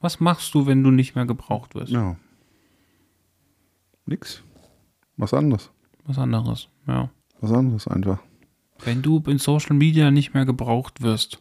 Was 0.00 0.20
machst 0.20 0.54
du, 0.54 0.66
wenn 0.66 0.82
du 0.82 0.90
nicht 0.90 1.14
mehr 1.14 1.24
gebraucht 1.24 1.74
wirst? 1.74 1.92
Ja. 1.92 2.16
Nix. 4.06 4.42
Was 5.16 5.32
anderes. 5.32 5.70
Was 6.04 6.18
anderes, 6.18 6.68
ja. 6.86 7.10
Was 7.40 7.52
anderes 7.52 7.88
einfach. 7.88 8.18
Wenn 8.80 9.00
du 9.00 9.22
in 9.26 9.38
Social 9.38 9.76
Media 9.76 10.10
nicht 10.10 10.34
mehr 10.34 10.44
gebraucht 10.44 11.00
wirst, 11.00 11.40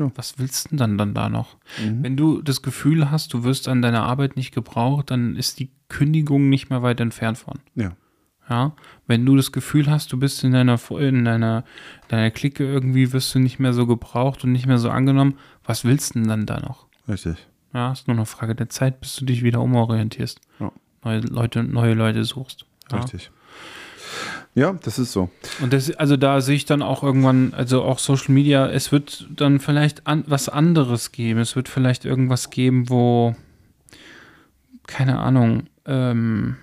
Ja. 0.00 0.10
was 0.14 0.38
willst 0.38 0.66
du 0.66 0.68
denn 0.70 0.78
dann, 0.78 0.98
dann 0.98 1.14
da 1.14 1.28
noch? 1.28 1.56
Wenn 1.78 2.16
du 2.16 2.42
das 2.42 2.62
Gefühl 2.62 3.10
hast, 3.10 3.32
du 3.32 3.44
wirst 3.44 3.68
an 3.68 3.82
deiner 3.82 4.02
Arbeit 4.02 4.36
nicht 4.36 4.52
gebraucht, 4.52 5.10
dann 5.10 5.36
ist 5.36 5.58
die 5.60 5.70
Kündigung 5.88 6.48
nicht 6.48 6.70
mehr 6.70 6.82
weit 6.82 7.00
entfernt 7.00 7.38
von. 7.38 7.58
Ja. 7.74 7.92
Ja, 8.48 8.72
wenn 9.06 9.24
du 9.24 9.36
das 9.36 9.52
Gefühl 9.52 9.88
hast, 9.88 10.12
du 10.12 10.18
bist 10.18 10.42
in 10.42 10.50
deiner, 10.50 10.78
in 10.98 11.24
deiner, 11.24 11.64
deiner 12.08 12.32
Clique 12.32 12.64
irgendwie, 12.64 13.12
wirst 13.12 13.32
du 13.32 13.38
nicht 13.38 13.60
mehr 13.60 13.72
so 13.72 13.86
gebraucht 13.86 14.42
und 14.42 14.50
nicht 14.50 14.66
mehr 14.66 14.78
so 14.78 14.90
angenommen, 14.90 15.36
was 15.62 15.84
willst 15.84 16.14
du 16.14 16.18
denn 16.18 16.28
dann 16.28 16.46
da 16.46 16.58
noch? 16.58 16.88
Richtig. 17.06 17.36
Ja, 17.72 17.92
ist 17.92 18.08
nur 18.08 18.16
eine 18.16 18.26
Frage 18.26 18.56
der 18.56 18.68
Zeit, 18.68 19.00
bis 19.00 19.14
du 19.14 19.24
dich 19.24 19.44
wieder 19.44 19.60
umorientierst. 19.60 20.40
Ja. 20.58 20.72
Neue 21.04 21.20
Leute, 21.20 21.62
neue 21.62 21.94
Leute 21.94 22.24
suchst. 22.24 22.66
Ja. 22.90 22.98
Richtig. 22.98 23.30
Ja, 24.54 24.72
das 24.82 24.98
ist 24.98 25.12
so. 25.12 25.30
Und 25.62 25.72
das, 25.72 25.90
also 25.92 26.16
da 26.16 26.40
sehe 26.40 26.56
ich 26.56 26.64
dann 26.64 26.82
auch 26.82 27.02
irgendwann, 27.04 27.54
also 27.54 27.82
auch 27.84 27.98
Social 28.00 28.34
Media, 28.34 28.68
es 28.68 28.90
wird 28.90 29.28
dann 29.30 29.60
vielleicht 29.60 30.06
an, 30.08 30.24
was 30.26 30.48
anderes 30.48 31.12
geben. 31.12 31.38
Es 31.40 31.54
wird 31.54 31.68
vielleicht 31.68 32.04
irgendwas 32.04 32.50
geben, 32.50 32.88
wo, 32.90 33.36
keine 34.86 35.18
Ahnung, 35.20 35.64
ähm, 35.86 36.56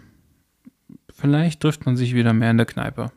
vielleicht 1.13 1.61
trifft 1.61 1.85
man 1.85 1.95
sich 1.97 2.13
wieder 2.13 2.33
mehr 2.33 2.51
in 2.51 2.57
der 2.57 2.65
Kneipe. 2.65 3.11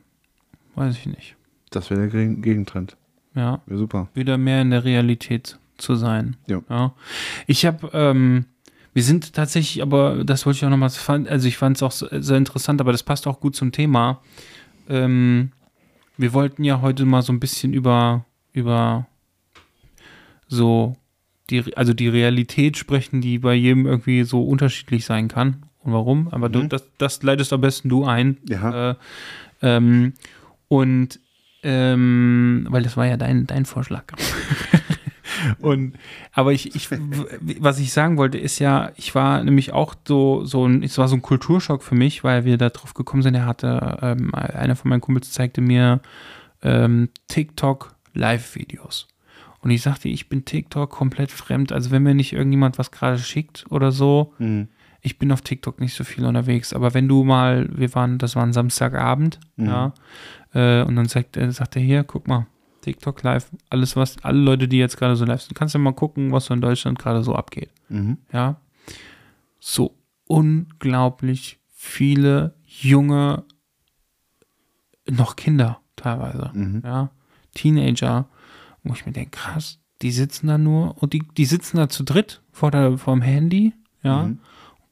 Weiß 0.77 0.97
ich 0.97 1.07
nicht. 1.07 1.37
Das 1.71 1.91
wäre 1.91 2.01
der 2.03 2.09
Gegen- 2.11 2.43
Gegentrend. 2.43 2.97
Ja, 3.35 3.61
Wäre 3.67 3.79
super. 3.79 4.09
wieder 4.15 4.39
mehr 4.39 4.63
in 4.63 4.71
der 4.71 4.85
Realität 4.85 5.59
zu 5.79 5.95
sein. 5.95 6.37
Ja. 6.47 6.95
Ich 7.47 7.65
habe, 7.67 7.91
ähm, 7.93 8.45
wir 8.93 9.03
sind 9.03 9.35
tatsächlich, 9.35 9.83
aber 9.83 10.25
das 10.25 10.47
wollte 10.47 10.59
ich 10.59 10.65
auch 10.65 10.71
nochmal, 10.71 10.91
also 11.29 11.49
ich 11.49 11.57
fand 11.57 11.77
es 11.77 11.83
auch 11.83 11.93
so- 11.93 12.09
sehr 12.21 12.37
interessant, 12.37 12.81
aber 12.81 12.93
das 12.93 13.03
passt 13.03 13.27
auch 13.27 13.41
gut 13.41 13.55
zum 13.57 13.73
Thema. 13.73 14.21
Ähm, 14.89 15.53
wir 16.17 16.33
wollten 16.33 16.65
ja 16.65 16.81
heute 16.81 17.05
mal 17.05 17.23
so 17.23 17.33
ein 17.33 17.41
bisschen 17.41 17.73
über, 17.73 18.25
über 18.53 19.07
so 20.49 20.97
die, 21.51 21.77
also 21.77 21.93
die 21.95 22.09
Realität 22.09 22.77
sprechen, 22.77 23.21
die 23.21 23.39
bei 23.39 23.55
jedem 23.55 23.87
irgendwie 23.87 24.25
so 24.25 24.43
unterschiedlich 24.45 25.05
sein 25.05 25.29
kann. 25.29 25.63
Und 25.83 25.93
warum? 25.93 26.29
Aber 26.29 26.49
du, 26.49 26.61
Mhm. 26.63 26.69
das, 26.69 26.85
das 26.99 27.23
leitest 27.23 27.53
am 27.53 27.61
besten 27.61 27.89
du 27.89 28.05
ein. 28.05 28.37
Ja. 28.49 28.91
Äh, 28.91 28.95
ähm, 29.63 30.13
und 30.69 31.19
ähm, 31.63 32.67
weil 32.71 32.83
das 32.83 32.97
war 32.97 33.07
ja 33.07 33.17
dein, 33.17 33.47
dein 33.47 33.65
Vorschlag. 33.67 34.05
und 35.61 35.95
aber 36.33 36.53
ich, 36.53 36.75
ich, 36.75 36.89
was 37.61 37.79
ich 37.79 37.93
sagen 37.93 38.17
wollte, 38.17 38.39
ist 38.39 38.59
ja, 38.59 38.91
ich 38.97 39.15
war 39.15 39.43
nämlich 39.43 39.73
auch 39.73 39.95
so, 40.07 40.45
so 40.45 40.67
ein, 40.67 40.83
es 40.83 40.99
war 40.99 41.09
so 41.09 41.17
ein 41.17 41.23
Kulturschock 41.23 41.83
für 41.83 41.95
mich, 41.95 42.25
weil 42.25 42.45
wir 42.45 42.57
da 42.59 42.71
drauf 42.71 42.95
gekommen 42.95 43.23
sind. 43.23 43.35
Er 43.35 43.47
hatte, 43.47 43.99
ähm, 44.03 44.35
einer 44.35 44.77
von 44.77 44.89
meinen 44.89 45.01
Kumpels 45.01 45.31
zeigte 45.33 45.61
mir 45.61 46.01
ähm, 46.63 47.09
TikTok 47.29 47.95
Live-Videos. 48.15 49.09
Und 49.63 49.71
ich 49.71 49.83
sagte, 49.83 50.09
ich 50.09 50.29
bin 50.29 50.45
TikTok 50.45 50.91
komplett 50.91 51.31
fremd. 51.31 51.71
Also 51.73 51.91
wenn 51.91 52.03
mir 52.03 52.15
nicht 52.15 52.33
irgendjemand 52.33 52.79
was 52.79 52.91
gerade 52.91 53.19
schickt 53.19 53.67
oder 53.71 53.93
so, 53.93 54.33
Mhm. 54.39 54.69
ich 55.03 55.19
bin 55.19 55.31
auf 55.33 55.43
TikTok 55.43 55.81
nicht 55.81 55.95
so 55.95 56.05
viel 56.05 56.25
unterwegs. 56.25 56.73
Aber 56.73 56.95
wenn 56.95 57.09
du 57.09 57.25
mal, 57.25 57.69
wir 57.73 57.95
waren, 57.95 58.19
das 58.19 58.37
war 58.37 58.43
ein 58.43 58.53
Samstagabend, 58.53 59.39
Mhm. 59.57 59.67
ja, 59.67 59.93
äh, 60.55 60.83
und 60.83 60.97
dann 60.97 61.07
sagt, 61.07 61.37
er, 61.37 61.53
sagt 61.53 61.77
er 61.77 61.83
hier, 61.83 62.05
guck 62.05 62.27
mal, 62.27 62.47
TikTok 62.81 63.23
live, 63.23 63.51
alles 63.69 63.97
was, 63.97 64.17
alle 64.25 64.39
Leute, 64.41 64.69
die 64.69 64.79
jetzt 64.79 64.97
gerade 64.97 65.17
so 65.17 65.25
live 65.25 65.43
sind, 65.43 65.55
kannst 65.55 65.75
du 65.75 65.79
mal 65.79 65.93
gucken, 65.93 66.33
was 66.33 66.47
so 66.47 66.55
in 66.55 66.61
Deutschland 66.61 66.99
gerade 66.99 67.23
so 67.23 67.35
abgeht. 67.35 67.71
Mhm. 67.89 68.19
Ja, 68.33 68.61
so 69.59 69.95
unglaublich 70.27 71.59
viele 71.73 72.55
junge, 72.67 73.45
noch 75.09 75.37
Kinder 75.37 75.81
teilweise, 75.97 76.51
Mhm. 76.55 76.83
ja, 76.85 77.11
Teenager, 77.55 78.27
wo 78.85 78.95
ich 78.95 79.05
mir 79.07 79.13
denke, 79.13 79.31
krass, 79.33 79.79
die 80.03 80.13
sitzen 80.13 80.47
da 80.47 80.57
nur 80.57 81.01
und 81.03 81.13
die, 81.13 81.23
die 81.37 81.45
sitzen 81.45 81.77
da 81.77 81.89
zu 81.89 82.05
dritt 82.05 82.43
vor 82.53 82.71
der, 82.71 82.97
vorm 82.97 83.23
Handy, 83.23 83.75
ja, 84.03 84.23
Mhm. 84.25 84.39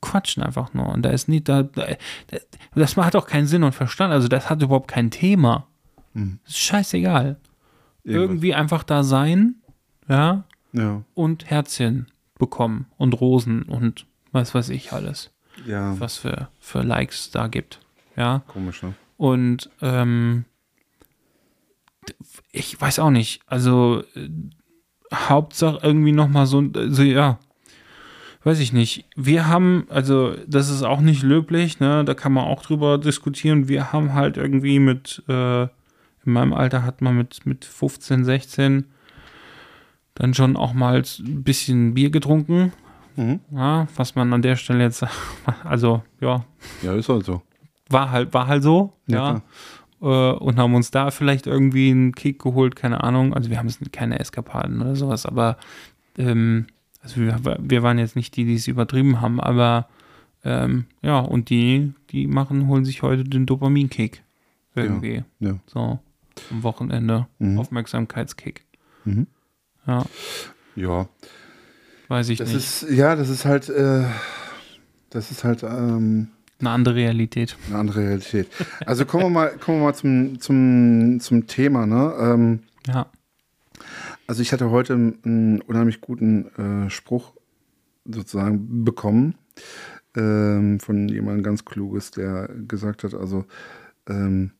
quatschen 0.01 0.43
einfach 0.43 0.75
nur. 0.75 0.89
Und 0.89 1.03
da 1.03 1.11
ist 1.11 1.29
nicht, 1.29 1.49
da, 1.49 1.63
da, 1.63 1.87
das 2.75 2.97
hat 2.97 3.17
auch 3.17 3.27
keinen 3.27 3.47
Sinn 3.47 3.63
und 3.65 3.75
Verstand, 3.75 4.13
also 4.13 4.29
das 4.29 4.51
hat 4.51 4.63
überhaupt 4.63 4.89
kein 4.89 5.11
Thema. 5.11 5.67
Mhm. 6.15 6.41
Das 6.45 6.55
ist 6.55 6.61
scheißegal. 6.61 7.39
Irgendwas. 8.09 8.29
Irgendwie 8.29 8.55
einfach 8.55 8.83
da 8.85 9.03
sein, 9.03 9.57
ja, 10.09 10.45
Ja. 10.73 11.03
und 11.15 11.51
Herzchen 11.51 12.07
bekommen 12.39 12.87
und 12.97 13.21
Rosen 13.21 13.63
und 13.63 14.07
was 14.33 14.55
weiß 14.55 14.69
ich 14.71 14.93
alles, 14.93 15.31
Ja. 15.67 15.99
was 16.01 16.17
für, 16.19 16.49
für 16.61 16.83
Likes 16.83 17.31
da 17.31 17.47
gibt. 17.49 17.81
Ja. 18.17 18.43
Komisch, 18.49 18.83
ne? 18.83 18.95
Und 19.17 19.71
ähm, 19.83 20.45
ich 22.53 22.81
weiß 22.81 22.99
auch 23.01 23.11
nicht. 23.11 23.41
Also 23.47 24.03
äh, 24.15 24.29
Hauptsache 25.15 25.81
irgendwie 25.83 26.13
nochmal 26.13 26.47
so, 26.47 26.63
so, 26.89 27.03
ja, 27.03 27.39
weiß 28.45 28.61
ich 28.61 28.73
nicht. 28.73 29.05
Wir 29.17 29.47
haben, 29.49 29.87
also 29.91 30.35
das 30.47 30.69
ist 30.71 30.83
auch 30.83 31.01
nicht 31.01 31.23
löblich, 31.23 31.81
ne? 31.81 32.05
Da 32.05 32.15
kann 32.15 32.33
man 32.33 32.45
auch 32.45 32.63
drüber 32.63 32.99
diskutieren. 32.99 33.69
Wir 33.69 33.93
haben 33.93 34.15
halt 34.15 34.37
irgendwie 34.37 34.79
mit, 34.79 35.23
äh, 35.29 35.67
in 36.29 36.35
meinem 36.35 36.53
Alter 36.53 36.85
hat 36.85 37.01
man 37.01 37.17
mit, 37.17 37.47
mit 37.47 37.65
15, 37.65 38.25
16 38.25 38.85
dann 40.15 40.35
schon 40.35 40.57
auch 40.57 40.75
mal 40.75 41.03
ein 41.21 41.43
bisschen 41.43 41.95
Bier 41.95 42.11
getrunken. 42.11 42.73
Mhm. 43.17 43.41
Ja, 43.51 43.89
was 43.97 44.15
man 44.15 44.33
an 44.33 44.43
der 44.43 44.57
Stelle 44.57 44.85
jetzt, 44.85 45.05
also 45.65 46.03
ja, 46.21 46.45
Ja, 46.83 46.95
ist 46.95 47.09
halt 47.09 47.25
so. 47.25 47.43
war 47.89 48.11
halt, 48.11 48.35
war 48.35 48.47
halt 48.47 48.63
so, 48.63 48.93
Ja, 49.07 49.41
ja. 50.01 50.33
Äh, 50.33 50.37
und 50.37 50.59
haben 50.59 50.75
uns 50.75 50.91
da 50.91 51.11
vielleicht 51.11 51.47
irgendwie 51.47 51.91
einen 51.91 52.13
Kick 52.15 52.41
geholt, 52.41 52.77
keine 52.77 53.03
Ahnung. 53.03 53.33
Also 53.35 53.49
wir 53.51 53.59
haben 53.59 53.67
es 53.67 53.81
keine 53.91 54.19
Eskapaden 54.21 54.81
oder 54.83 54.95
sowas, 54.97 55.25
aber 55.25 55.57
ähm, 56.19 56.67
also 57.03 57.21
wir, 57.21 57.41
wir 57.59 57.83
waren 57.83 57.99
jetzt 57.99 58.17
nicht 58.17 58.37
die, 58.37 58.45
die 58.45 58.55
es 58.55 58.69
übertrieben 58.69 59.21
haben, 59.23 59.41
aber 59.41 59.89
ähm, 60.45 60.85
ja, 61.03 61.19
und 61.21 61.49
die, 61.49 61.95
die 62.11 62.27
machen, 62.27 62.69
holen 62.69 62.85
sich 62.85 63.03
heute 63.03 63.25
den 63.25 63.47
Dopaminkick. 63.47 64.23
Irgendwie. 64.75 65.25
Ja. 65.41 65.59
So. 65.67 65.99
Am 66.51 66.63
Wochenende. 66.63 67.27
Mhm. 67.39 67.59
Aufmerksamkeitskick. 67.59 68.65
Mhm. 69.05 69.27
Ja, 69.87 70.05
Ja. 70.77 71.09
weiß 72.09 72.29
ich 72.31 72.39
Das 72.39 72.49
nicht. 72.53 72.59
ist, 72.83 72.91
ja, 72.91 73.17
das 73.17 73.29
ist 73.29 73.45
halt, 73.45 73.69
äh, 73.69 74.05
das 75.11 75.31
ist 75.31 75.45
halt 75.45 75.63
ähm, 75.63 76.29
Eine 76.61 76.71
andere 76.71 76.95
Realität. 76.95 77.57
eine 77.69 77.79
andere 77.79 78.01
Realität. 78.01 78.49
Also 78.87 79.05
kommen 79.07 79.25
wir 79.25 79.31
mal, 79.31 79.49
kommen 79.59 79.79
wir 79.79 79.85
mal 79.85 79.95
zum, 79.95 80.41
zum, 80.41 81.21
zum 81.21 81.47
Thema, 81.47 81.87
ne? 81.87 82.15
Ähm, 82.21 82.61
Ja. 82.87 83.07
Also 84.27 84.43
ich 84.43 84.53
hatte 84.53 84.71
heute 84.71 84.93
einen 84.95 85.63
unheimlich 85.63 86.01
guten 86.03 86.49
äh, 86.87 86.91
Spruch 86.91 87.33
sozusagen 88.05 88.85
bekommen 88.85 89.37
ähm, 90.17 90.81
von 90.81 91.09
jemandem 91.09 91.43
ganz 91.43 91.65
Kluges, 91.65 92.11
der 92.11 92.49
gesagt 92.67 93.05
hat, 93.05 93.15
also 93.15 93.45
ähm, 94.09 94.51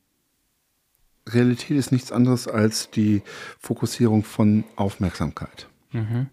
Realität 1.35 1.77
ist 1.77 1.93
nichts 1.93 2.13
anderes 2.13 2.49
als 2.49 2.91
die 2.91 3.23
Fokussierung 3.59 4.25
von 4.25 4.65
Aufmerksamkeit. 4.77 5.69
Mhm. 5.93 6.27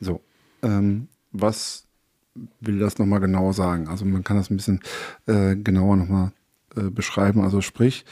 So, 0.00 0.20
ähm, 0.62 1.08
was 1.32 1.86
will 2.60 2.78
das 2.78 2.98
nochmal 2.98 3.20
genau 3.20 3.52
sagen? 3.52 3.88
Also 3.88 4.04
man 4.04 4.24
kann 4.24 4.36
das 4.36 4.50
ein 4.50 4.56
bisschen 4.56 4.80
äh, 5.26 5.56
genauer 5.56 5.96
nochmal 5.96 6.32
äh, 6.76 6.90
beschreiben. 6.90 7.40
Also 7.40 7.60
sprich, 7.60 8.04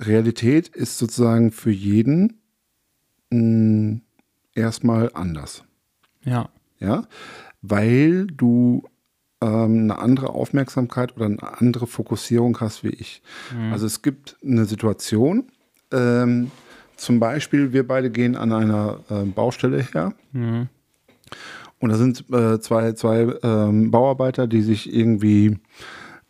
Realität 0.00 0.68
ist 0.68 0.98
sozusagen 0.98 1.50
für 1.50 1.70
jeden 1.70 2.40
mh, 3.30 4.00
erstmal 4.54 5.10
anders. 5.14 5.64
Ja. 6.24 6.50
Ja, 6.80 7.08
weil 7.60 8.28
du 8.28 8.84
ähm, 9.40 9.82
eine 9.90 9.98
andere 9.98 10.30
Aufmerksamkeit 10.30 11.16
oder 11.16 11.26
eine 11.26 11.60
andere 11.60 11.86
Fokussierung 11.86 12.58
hast 12.60 12.82
wie 12.84 12.88
ich. 12.90 13.22
Also 13.72 13.86
es 13.86 14.02
gibt 14.02 14.36
eine 14.44 14.64
Situation, 14.64 15.44
ähm, 15.92 16.50
zum 16.96 17.20
Beispiel, 17.20 17.72
wir 17.72 17.86
beide 17.86 18.10
gehen 18.10 18.34
an 18.36 18.52
einer 18.52 19.00
äh, 19.10 19.22
Baustelle 19.24 19.80
her 19.82 20.12
Mhm. 20.32 20.68
und 21.78 21.90
da 21.90 21.96
sind 21.96 22.24
äh, 22.32 22.58
zwei, 22.60 22.92
zwei 22.92 23.32
ähm, 23.42 23.90
Bauarbeiter, 23.92 24.46
die 24.48 24.62
sich 24.62 24.92
irgendwie, 24.92 25.58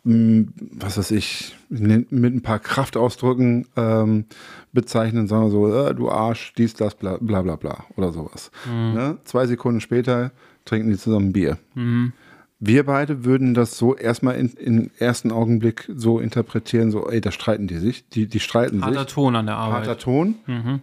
mh, 0.03 0.45
was 0.73 0.97
weiß 0.97 1.11
ich, 1.11 1.55
mit 1.69 2.11
ein 2.11 2.41
paar 2.41 2.59
Kraftausdrücken 2.59 3.65
ähm, 3.75 4.25
bezeichnen, 4.71 5.27
sagen 5.27 5.45
wir 5.45 5.49
so, 5.51 5.73
äh, 5.87 5.95
du 5.95 6.09
Arsch, 6.11 6.53
dies, 6.57 6.73
das, 6.75 6.93
bla 6.95 7.17
bla 7.19 7.41
bla, 7.41 7.55
bla 7.55 7.85
oder 7.95 8.11
sowas. 8.11 8.51
Ne? 8.67 9.17
Zwei 9.23 9.47
Sekunden 9.47 9.81
später 9.81 10.31
trinken 10.65 10.89
die 10.91 10.97
zusammen 10.97 11.33
Bier. 11.33 11.57
Mhm. 11.73 12.13
Wir 12.61 12.85
beide 12.85 13.23
würden 13.23 13.53
das 13.53 13.77
so 13.77 13.95
erstmal 13.95 14.35
in, 14.35 14.49
im 14.49 14.91
ersten 14.99 15.31
Augenblick 15.31 15.89
so 15.95 16.19
interpretieren, 16.19 16.91
so, 16.91 17.09
ey, 17.09 17.21
da 17.21 17.31
streiten 17.31 17.67
die 17.67 17.77
sich, 17.77 18.07
die, 18.09 18.27
die 18.27 18.41
streiten 18.41 18.83
Harter 18.83 19.03
sich. 19.03 19.13
Ton 19.13 19.35
an 19.37 19.45
der 19.45 19.55
Arbeit. 19.55 19.87
Harter 19.87 19.97
Ton. 19.97 20.35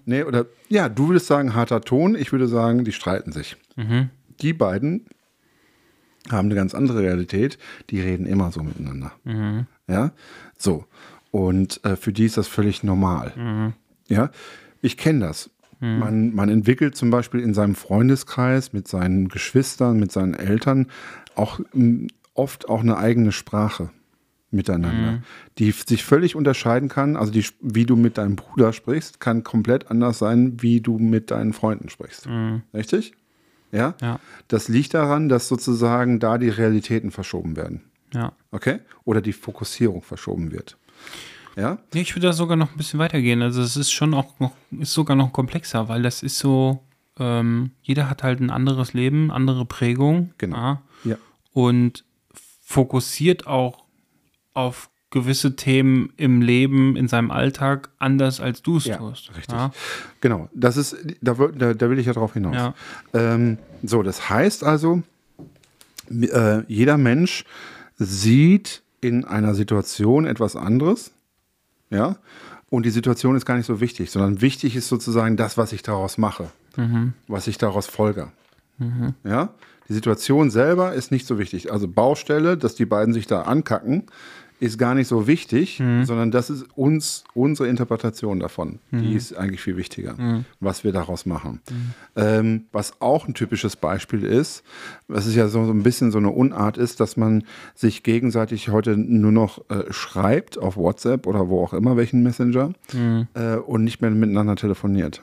Nee, 0.07 0.23
oder 0.23 0.47
ja, 0.69 0.89
du 0.89 1.09
würdest 1.09 1.27
sagen 1.27 1.55
harter 1.55 1.83
Ton, 1.83 2.15
ich 2.15 2.33
würde 2.33 2.49
sagen, 2.49 2.85
die 2.85 2.93
streiten 2.93 3.31
sich. 3.31 3.57
Mhm. 3.77 4.09
Die 4.41 4.55
beiden 4.55 5.05
haben 6.31 6.47
eine 6.47 6.55
ganz 6.55 6.75
andere 6.75 7.01
Realität, 7.01 7.59
die 7.91 8.01
reden 8.01 8.27
immer 8.27 8.51
so 8.53 8.63
miteinander. 8.63 9.13
Mhm. 9.25 9.67
Ja, 9.87 10.13
so. 10.57 10.87
Und 11.31 11.85
äh, 11.85 11.97
für 11.97 12.13
die 12.13 12.25
ist 12.25 12.39
das 12.39 12.49
völlig 12.49 12.85
normal. 12.85 13.33
Mhm. 13.37 13.73
Ja, 14.09 14.31
ich 14.81 14.97
kenne 14.97 15.27
das. 15.27 15.51
Man, 15.81 16.35
man 16.35 16.49
entwickelt 16.49 16.97
zum 16.97 17.11
Beispiel 17.11 17.41
in 17.41 17.53
seinem 17.55 17.75
Freundeskreis 17.75 18.73
mit 18.73 18.89
seinen 18.89 19.29
Geschwistern, 19.29 19.99
mit 19.99 20.11
seinen 20.11 20.35
Eltern 20.35 20.87
auch 21.35 21.61
oft 22.35 22.69
auch 22.69 22.81
eine 22.81 22.97
eigene 22.97 23.31
Sprache 23.33 23.91
miteinander, 24.51 25.23
die 25.59 25.69
f- 25.71 25.85
sich 25.87 26.03
völlig 26.05 26.35
unterscheiden 26.35 26.89
kann. 26.89 27.17
Also 27.17 27.31
die, 27.33 27.45
wie 27.61 27.85
du 27.85 27.97
mit 27.97 28.17
deinem 28.17 28.37
Bruder 28.37 28.73
sprichst, 28.73 29.21
kann 29.21 29.43
komplett 29.45 29.91
anders 29.91 30.19
sein, 30.19 30.63
wie 30.63 30.81
du 30.81 30.99
mit 30.99 31.31
deinen 31.31 31.53
Freunden 31.53 31.89
sprichst. 31.91 32.27
Richtig? 32.73 33.13
Ja? 33.73 33.95
Ja. 34.01 34.19
Das 34.49 34.69
liegt 34.69 34.95
daran, 34.95 35.29
dass 35.29 35.49
sozusagen 35.49 36.21
da 36.21 36.39
die 36.39 36.49
Realitäten 36.49 37.11
verschoben 37.11 37.57
werden. 37.57 37.83
Ja. 38.15 38.33
Okay? 38.51 38.79
Oder 39.05 39.21
die 39.21 39.33
Fokussierung 39.35 40.01
verschoben 40.03 40.53
wird. 40.53 40.79
Ja? 41.57 41.79
Nee, 41.95 42.03
ich 42.03 42.15
würde 42.15 42.27
da 42.29 42.33
sogar 42.33 42.57
noch 42.57 42.71
ein 42.73 42.77
bisschen 42.77 42.99
weitergehen. 43.01 43.41
Also 43.43 43.63
es 43.63 43.77
ist 43.77 43.91
schon 43.91 44.13
auch 44.15 44.39
noch, 44.41 44.53
ist 44.79 44.93
sogar 44.93 45.17
noch 45.17 45.33
komplexer, 45.33 45.89
weil 45.89 46.03
das 46.03 46.23
ist 46.23 46.39
so, 46.39 46.83
ähm, 47.19 47.71
jeder 47.83 48.11
hat 48.11 48.23
halt 48.23 48.41
ein 48.41 48.51
anderes 48.51 48.93
Leben, 48.93 49.31
andere 49.31 49.65
Prägung. 49.65 50.33
Genau. 50.39 50.57
Ja, 50.57 50.83
Ja. 51.05 51.17
und 51.53 52.05
fokussiert 52.63 53.47
auch 53.47 53.85
auf 54.53 54.91
gewisse 55.11 55.57
Themen 55.57 56.13
im 56.17 56.43
Leben, 56.43 56.95
in 56.97 57.09
seinem 57.09 57.31
Alltag 57.31 57.89
anders 57.99 58.41
als 58.41 58.61
du 58.61 58.77
es 58.77 58.85
Ja, 58.87 58.97
tust. 58.99 59.31
richtig. 59.37 59.55
Ja, 59.55 59.71
Genau, 60.21 60.51
das 60.53 60.77
ist, 60.77 60.97
da, 61.23 61.39
will- 61.39 61.53
da, 61.57 61.73
da 61.75 61.89
will 61.89 61.99
ich 61.99 62.07
ja 62.07 62.13
drauf 62.13 62.35
hinaus. 62.35 62.55
Ja. 62.57 62.75
Ähm, 63.15 63.57
so, 63.83 64.03
das 64.03 64.29
heißt 64.29 64.63
also, 64.65 65.03
äh, 66.11 66.63
jeder 66.69 66.99
Mensch 66.99 67.45
sieht 67.99 68.83
in 69.01 69.25
einer 69.25 69.55
Situation 69.55 70.27
etwas 70.27 70.57
anderes, 70.57 71.13
ja, 71.91 72.17
und 72.71 72.85
die 72.85 72.91
Situation 72.91 73.37
ist 73.37 73.47
gar 73.47 73.57
nicht 73.57 73.67
so 73.67 73.81
wichtig, 73.81 74.11
sondern 74.11 74.41
wichtig 74.41 74.77
ist 74.77 74.89
sozusagen 74.89 75.37
das, 75.37 75.57
was 75.57 75.73
ich 75.73 75.83
daraus 75.83 76.19
mache, 76.19 76.51
was 77.29 77.47
ich 77.47 77.59
daraus 77.59 77.87
folge. 77.87 78.29
Ja, 79.25 79.51
die 79.89 79.95
Situation 79.95 80.51
selber 80.51 80.93
ist 80.93 81.11
nicht 81.13 81.27
so 81.27 81.39
wichtig. 81.39 81.73
Also 81.73 81.89
Baustelle, 81.89 82.57
dass 82.57 82.75
die 82.75 82.87
beiden 82.87 83.15
sich 83.15 83.27
da 83.27 83.43
ankacken, 83.43 84.05
ist 84.59 84.79
gar 84.79 84.95
nicht 84.95 85.07
so 85.09 85.27
wichtig, 85.27 85.77
sondern 86.05 86.31
das 86.31 86.49
ist 86.51 86.67
uns 86.77 87.25
unsere 87.35 87.69
Interpretation 87.69 88.41
davon. 88.41 88.79
Die 88.91 89.15
ist 89.15 89.37
eigentlich 89.37 89.61
viel 89.61 89.77
wichtiger, 89.77 90.45
was 90.61 90.83
wir 90.85 90.93
daraus 90.93 91.27
machen. 91.27 91.61
Ähm, 92.17 92.65
was 92.73 93.01
auch 93.01 93.29
ein 93.29 93.35
typisches 93.35 93.77
Beispiel 93.77 94.25
ist, 94.25 94.63
was 95.09 95.27
ist 95.27 95.35
ja 95.35 95.49
so, 95.49 95.65
so 95.67 95.73
ein 95.73 95.83
bisschen 95.83 96.11
so 96.11 96.19
eine 96.19 96.31
Unart 96.31 96.79
ist, 96.79 97.01
dass 97.01 97.17
man 97.17 97.45
sich 97.75 98.03
gegenseitig 98.03 98.69
heute 98.71 98.97
nur 98.97 99.33
noch 99.33 99.69
äh, 99.71 99.93
schreibt 99.93 100.59
auf 100.59 100.77
WhatsApp 100.77 101.27
oder 101.27 101.49
wo 101.49 101.63
auch 101.63 101.73
immer 101.75 101.97
welchen 101.97 102.23
Messenger 102.23 102.73
äh, 103.35 103.57
und 103.57 103.85
nicht 103.85 104.01
mehr 104.01 104.11
miteinander 104.11 104.57
telefoniert. 104.57 105.23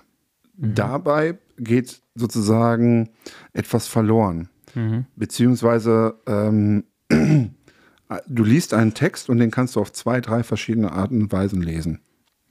Dabei 0.55 1.37
geht 1.57 2.01
sozusagen 2.15 3.09
etwas 3.53 3.87
verloren. 3.87 4.49
Beziehungsweise 5.15 6.15
ähm, 6.27 6.83
du 8.27 8.43
liest 8.43 8.73
einen 8.73 8.93
Text 8.93 9.29
und 9.29 9.39
den 9.39 9.51
kannst 9.51 9.75
du 9.75 9.81
auf 9.81 9.91
zwei, 9.91 10.21
drei 10.21 10.43
verschiedene 10.43 10.91
Arten 10.91 11.21
und 11.23 11.31
Weisen 11.31 11.61
lesen. 11.61 11.99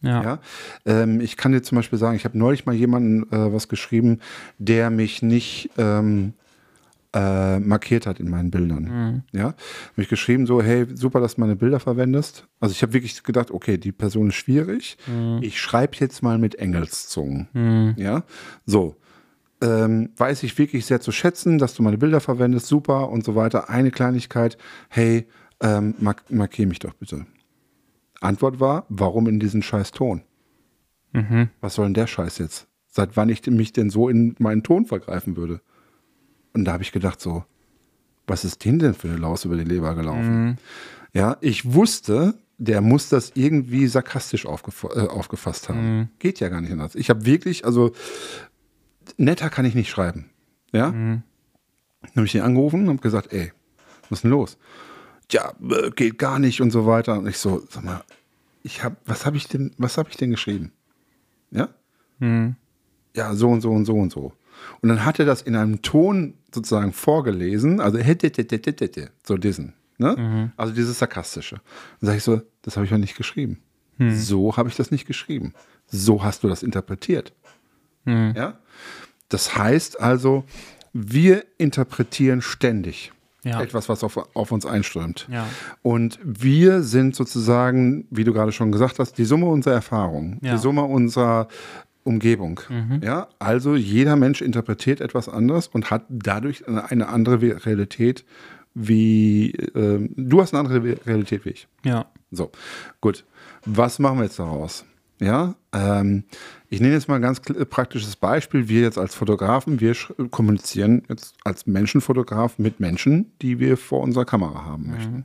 Ja. 0.02 0.22
Ja, 0.22 0.38
ähm, 0.84 1.20
ich 1.20 1.36
kann 1.36 1.52
dir 1.52 1.62
zum 1.62 1.76
Beispiel 1.76 1.98
sagen, 1.98 2.16
ich 2.16 2.24
habe 2.24 2.36
neulich 2.36 2.66
mal 2.66 2.74
jemanden 2.74 3.22
äh, 3.32 3.52
was 3.52 3.68
geschrieben, 3.68 4.18
der 4.58 4.90
mich 4.90 5.22
nicht 5.22 5.70
ähm, 5.78 6.34
äh, 7.14 7.60
markiert 7.60 8.06
hat 8.06 8.18
in 8.18 8.28
meinen 8.28 8.50
Bildern. 8.50 9.22
Ja, 9.32 9.44
habe 9.44 9.54
ich 9.96 10.08
geschrieben 10.08 10.46
so, 10.46 10.60
hey, 10.62 10.86
super, 10.94 11.20
dass 11.20 11.36
du 11.36 11.42
meine 11.42 11.56
Bilder 11.56 11.78
verwendest. 11.78 12.48
Also 12.58 12.72
ich 12.72 12.82
habe 12.82 12.94
wirklich 12.94 13.22
gedacht, 13.22 13.50
okay, 13.50 13.78
die 13.78 13.92
Person 13.92 14.30
ist 14.30 14.36
schwierig. 14.36 14.96
Ich 15.40 15.60
schreibe 15.60 15.96
jetzt 15.98 16.22
mal 16.22 16.38
mit 16.38 16.56
Engelszungen. 16.56 17.94
Ja, 17.96 18.24
so. 18.66 18.96
Ähm, 19.60 20.10
weiß 20.16 20.42
ich 20.42 20.58
wirklich 20.58 20.86
sehr 20.86 21.00
zu 21.00 21.12
schätzen, 21.12 21.58
dass 21.58 21.74
du 21.74 21.84
meine 21.84 21.98
Bilder 21.98 22.20
verwendest, 22.20 22.66
super 22.66 23.10
und 23.10 23.24
so 23.24 23.36
weiter. 23.36 23.70
Eine 23.70 23.92
Kleinigkeit, 23.92 24.58
hey, 24.88 25.28
ähm, 25.62 25.94
mark 25.98 26.30
markier 26.30 26.66
mich 26.66 26.78
doch 26.80 26.94
bitte. 26.94 27.26
Antwort 28.20 28.60
war, 28.60 28.86
warum 28.88 29.26
in 29.28 29.40
diesen 29.40 29.62
scheiß 29.62 29.92
Ton? 29.92 30.22
Was 31.60 31.74
soll 31.74 31.86
denn 31.86 31.94
der 31.94 32.06
Scheiß 32.06 32.38
jetzt? 32.38 32.66
Seit 32.88 33.16
wann 33.16 33.28
ich 33.28 33.46
mich 33.46 33.72
denn 33.72 33.90
so 33.90 34.08
in 34.08 34.34
meinen 34.38 34.62
Ton 34.62 34.86
vergreifen 34.86 35.36
würde? 35.36 35.60
Und 36.52 36.64
da 36.64 36.72
habe 36.74 36.82
ich 36.82 36.92
gedacht 36.92 37.20
so, 37.20 37.44
was 38.26 38.44
ist 38.44 38.64
denen 38.64 38.78
denn 38.78 38.94
für 38.94 39.08
eine 39.08 39.16
Laus 39.16 39.44
über 39.44 39.56
die 39.56 39.64
Leber 39.64 39.94
gelaufen? 39.94 40.58
Ja, 41.14 41.36
ich 41.40 41.72
wusste, 41.72 42.34
der 42.58 42.80
muss 42.80 43.08
das 43.08 43.32
irgendwie 43.34 43.86
sarkastisch 43.88 44.46
aufgef 44.46 44.84
äh, 44.84 45.00
aufgefasst 45.08 45.68
haben. 45.68 46.10
Geht 46.18 46.40
ja 46.40 46.48
gar 46.48 46.60
nicht 46.60 46.72
anders. 46.72 46.94
Ich 46.94 47.10
habe 47.10 47.24
wirklich, 47.26 47.64
also 47.64 47.92
netter 49.16 49.50
kann 49.50 49.64
ich 49.64 49.74
nicht 49.74 49.90
schreiben. 49.90 50.30
Ja? 50.72 50.92
Dann 52.02 52.10
habe 52.16 52.26
ich 52.26 52.34
ihn 52.34 52.42
angerufen 52.42 52.82
und 52.82 52.88
habe 52.88 52.98
gesagt, 53.02 53.32
ey, 53.32 53.52
was 54.08 54.18
ist 54.18 54.22
denn 54.24 54.30
los? 54.30 54.58
Ja, 55.32 55.52
äh, 55.70 55.90
geht 55.90 56.18
gar 56.18 56.38
nicht 56.38 56.60
und 56.60 56.70
so 56.70 56.86
weiter. 56.86 57.18
Und 57.18 57.26
ich 57.26 57.38
so, 57.38 57.62
sag 57.70 57.84
mal, 57.84 58.04
ich 58.62 58.84
habe, 58.84 58.96
was 59.06 59.26
habe 59.26 59.36
ich 59.36 59.48
denn, 59.48 59.72
was 59.78 59.98
habe 59.98 60.10
ich 60.10 60.16
denn 60.16 60.30
geschrieben? 60.30 60.72
Ja? 61.50 61.68
Ja, 63.14 63.34
so 63.34 63.48
und 63.48 63.60
so 63.60 63.70
und 63.70 63.84
so 63.84 63.94
und 63.94 64.12
so. 64.12 64.32
Und 64.80 64.88
dann 64.88 65.04
hat 65.04 65.18
er 65.18 65.26
das 65.26 65.42
in 65.42 65.56
einem 65.56 65.82
Ton 65.82 66.34
sozusagen 66.54 66.92
vorgelesen, 66.92 67.80
also 67.80 67.98
hätte, 67.98 68.28
hätte, 68.28 68.56
hätte, 68.56 68.84
hätte, 68.84 69.10
so 69.24 69.36
diesen. 69.36 69.74
Ne? 69.98 70.14
Also 70.56 70.72
dieses 70.74 70.98
Sarkastische. 70.98 71.56
Dann 72.00 72.06
sage 72.06 72.18
ich 72.18 72.24
so, 72.24 72.42
das 72.62 72.76
habe 72.76 72.84
ich 72.84 72.92
ja 72.92 72.98
nicht 72.98 73.16
geschrieben. 73.16 73.58
So 74.16 74.56
habe 74.56 74.68
ich 74.68 74.76
das 74.76 74.90
nicht 74.90 75.06
geschrieben. 75.06 75.54
So 75.86 76.22
hast 76.24 76.42
du 76.42 76.48
das 76.48 76.62
interpretiert. 76.62 77.32
Ja? 78.34 78.58
Das 79.28 79.56
heißt 79.56 80.00
also, 80.00 80.44
wir 80.92 81.44
interpretieren 81.58 82.42
ständig 82.42 83.12
Ja. 83.44 83.60
etwas, 83.60 83.88
was 83.88 84.04
auf, 84.04 84.16
auf 84.34 84.52
uns 84.52 84.66
einströmt. 84.66 85.26
Ja. 85.30 85.46
Und 85.82 86.18
wir 86.22 86.82
sind 86.82 87.16
sozusagen, 87.16 88.06
wie 88.10 88.22
du 88.24 88.32
gerade 88.32 88.52
schon 88.52 88.70
gesagt 88.70 88.98
hast, 89.00 89.18
die 89.18 89.24
Summe 89.24 89.46
unserer 89.46 89.74
Erfahrung, 89.74 90.38
Ja. 90.42 90.52
die 90.52 90.58
Summe 90.58 90.84
unserer 90.84 91.48
Umgebung. 92.04 92.60
Ja, 93.00 93.28
also 93.38 93.76
jeder 93.76 94.16
Mensch 94.16 94.42
interpretiert 94.42 95.00
etwas 95.00 95.28
anderes 95.28 95.68
und 95.68 95.90
hat 95.90 96.04
dadurch 96.08 96.66
eine, 96.66 97.08
andere 97.08 97.64
Realität 97.64 98.24
wie 98.74 99.50
ähm, 99.74 100.10
du 100.16 100.40
hast 100.40 100.54
eine 100.54 100.66
andere 100.66 101.06
Realität 101.06 101.44
wie 101.44 101.50
ich. 101.50 101.68
Ja. 101.84 102.06
So, 102.30 102.50
gut. 103.00 103.24
Was 103.66 103.98
machen 103.98 104.18
wir 104.18 104.24
jetzt 104.24 104.38
daraus? 104.38 104.84
Ja, 105.22 105.54
ähm, 105.72 106.24
ich 106.68 106.80
nehme 106.80 106.94
jetzt 106.94 107.06
mal 107.08 107.14
ein 107.16 107.22
ganz 107.22 107.38
kl- 107.38 107.64
praktisches 107.64 108.16
Beispiel. 108.16 108.68
Wir 108.68 108.80
jetzt 108.80 108.98
als 108.98 109.14
Fotografen, 109.14 109.80
wir 109.80 109.94
sch- 109.94 110.28
kommunizieren 110.30 111.02
jetzt 111.08 111.34
als 111.44 111.66
Menschenfotograf 111.66 112.58
mit 112.58 112.80
Menschen, 112.80 113.30
die 113.40 113.58
wir 113.60 113.76
vor 113.76 114.00
unserer 114.00 114.24
Kamera 114.24 114.64
haben 114.64 114.90
möchten. 114.90 115.24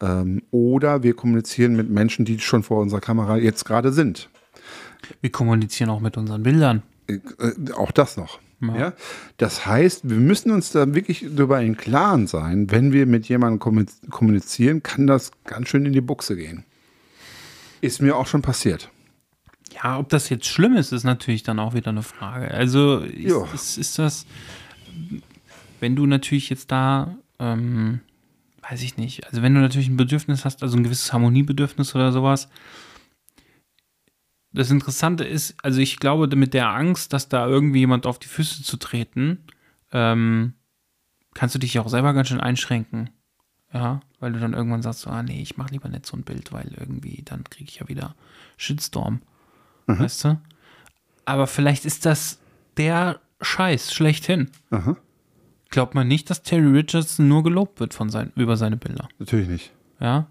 Ähm, 0.00 0.42
oder 0.50 1.02
wir 1.02 1.14
kommunizieren 1.14 1.76
mit 1.76 1.88
Menschen, 1.88 2.24
die 2.24 2.40
schon 2.40 2.62
vor 2.64 2.80
unserer 2.80 3.00
Kamera 3.00 3.36
jetzt 3.36 3.64
gerade 3.64 3.92
sind. 3.92 4.28
Wir 5.20 5.30
kommunizieren 5.30 5.90
auch 5.90 6.00
mit 6.00 6.16
unseren 6.16 6.42
Bildern. 6.42 6.82
Äh, 7.06 7.18
auch 7.76 7.92
das 7.92 8.16
noch. 8.16 8.40
Ja. 8.60 8.92
Das 9.36 9.66
heißt, 9.66 10.10
wir 10.10 10.16
müssen 10.16 10.50
uns 10.50 10.72
da 10.72 10.92
wirklich 10.92 11.24
darüber 11.30 11.60
im 11.62 11.76
Klaren 11.76 12.26
sein, 12.26 12.72
wenn 12.72 12.92
wir 12.92 13.06
mit 13.06 13.28
jemandem 13.28 13.60
kommu- 13.60 14.10
kommunizieren, 14.10 14.82
kann 14.82 15.06
das 15.06 15.30
ganz 15.44 15.68
schön 15.68 15.86
in 15.86 15.92
die 15.92 16.00
Buchse 16.00 16.34
gehen. 16.34 16.64
Ist 17.80 18.02
mir 18.02 18.16
auch 18.16 18.26
schon 18.26 18.42
passiert. 18.42 18.90
Ja, 19.82 19.98
ob 19.98 20.08
das 20.08 20.28
jetzt 20.28 20.46
schlimm 20.46 20.76
ist, 20.76 20.92
ist 20.92 21.04
natürlich 21.04 21.42
dann 21.42 21.58
auch 21.58 21.74
wieder 21.74 21.90
eine 21.90 22.02
Frage. 22.02 22.50
Also 22.50 22.98
ist, 22.98 23.54
ist, 23.54 23.78
ist 23.78 23.98
das, 23.98 24.26
wenn 25.80 25.94
du 25.94 26.06
natürlich 26.06 26.50
jetzt 26.50 26.72
da, 26.72 27.16
ähm, 27.38 28.00
weiß 28.68 28.82
ich 28.82 28.96
nicht, 28.96 29.26
also 29.26 29.42
wenn 29.42 29.54
du 29.54 29.60
natürlich 29.60 29.88
ein 29.88 29.96
Bedürfnis 29.96 30.44
hast, 30.44 30.62
also 30.62 30.76
ein 30.76 30.82
gewisses 30.82 31.12
Harmoniebedürfnis 31.12 31.94
oder 31.94 32.12
sowas, 32.12 32.48
das 34.52 34.70
Interessante 34.70 35.24
ist, 35.24 35.54
also 35.62 35.80
ich 35.80 35.98
glaube, 35.98 36.34
mit 36.34 36.54
der 36.54 36.70
Angst, 36.70 37.12
dass 37.12 37.28
da 37.28 37.46
irgendwie 37.46 37.80
jemand 37.80 38.06
auf 38.06 38.18
die 38.18 38.28
Füße 38.28 38.62
zu 38.62 38.78
treten, 38.78 39.44
ähm, 39.92 40.54
kannst 41.34 41.54
du 41.54 41.58
dich 41.58 41.78
auch 41.78 41.88
selber 41.88 42.14
ganz 42.14 42.28
schön 42.28 42.40
einschränken. 42.40 43.10
Ja, 43.72 44.00
weil 44.18 44.32
du 44.32 44.40
dann 44.40 44.54
irgendwann 44.54 44.80
sagst, 44.82 45.00
so, 45.00 45.10
ah 45.10 45.22
nee, 45.22 45.42
ich 45.42 45.58
mache 45.58 45.72
lieber 45.72 45.90
nicht 45.90 46.06
so 46.06 46.16
ein 46.16 46.24
Bild, 46.24 46.52
weil 46.52 46.74
irgendwie 46.78 47.22
dann 47.22 47.44
kriege 47.44 47.68
ich 47.68 47.80
ja 47.80 47.88
wieder 47.88 48.14
Shitstorm. 48.56 49.20
Weißt 49.88 50.24
du? 50.24 50.40
Aber 51.24 51.46
vielleicht 51.46 51.84
ist 51.84 52.06
das 52.06 52.38
der 52.76 53.20
Scheiß 53.40 53.92
schlechthin. 53.92 54.50
Aha. 54.70 54.96
Glaubt 55.70 55.94
man 55.94 56.08
nicht, 56.08 56.30
dass 56.30 56.42
Terry 56.42 56.66
Richardson 56.66 57.28
nur 57.28 57.42
gelobt 57.42 57.80
wird 57.80 57.92
von 57.94 58.08
sein, 58.10 58.32
über 58.36 58.56
seine 58.56 58.76
Bilder. 58.76 59.08
Natürlich 59.18 59.48
nicht. 59.48 59.72
Ja. 60.00 60.28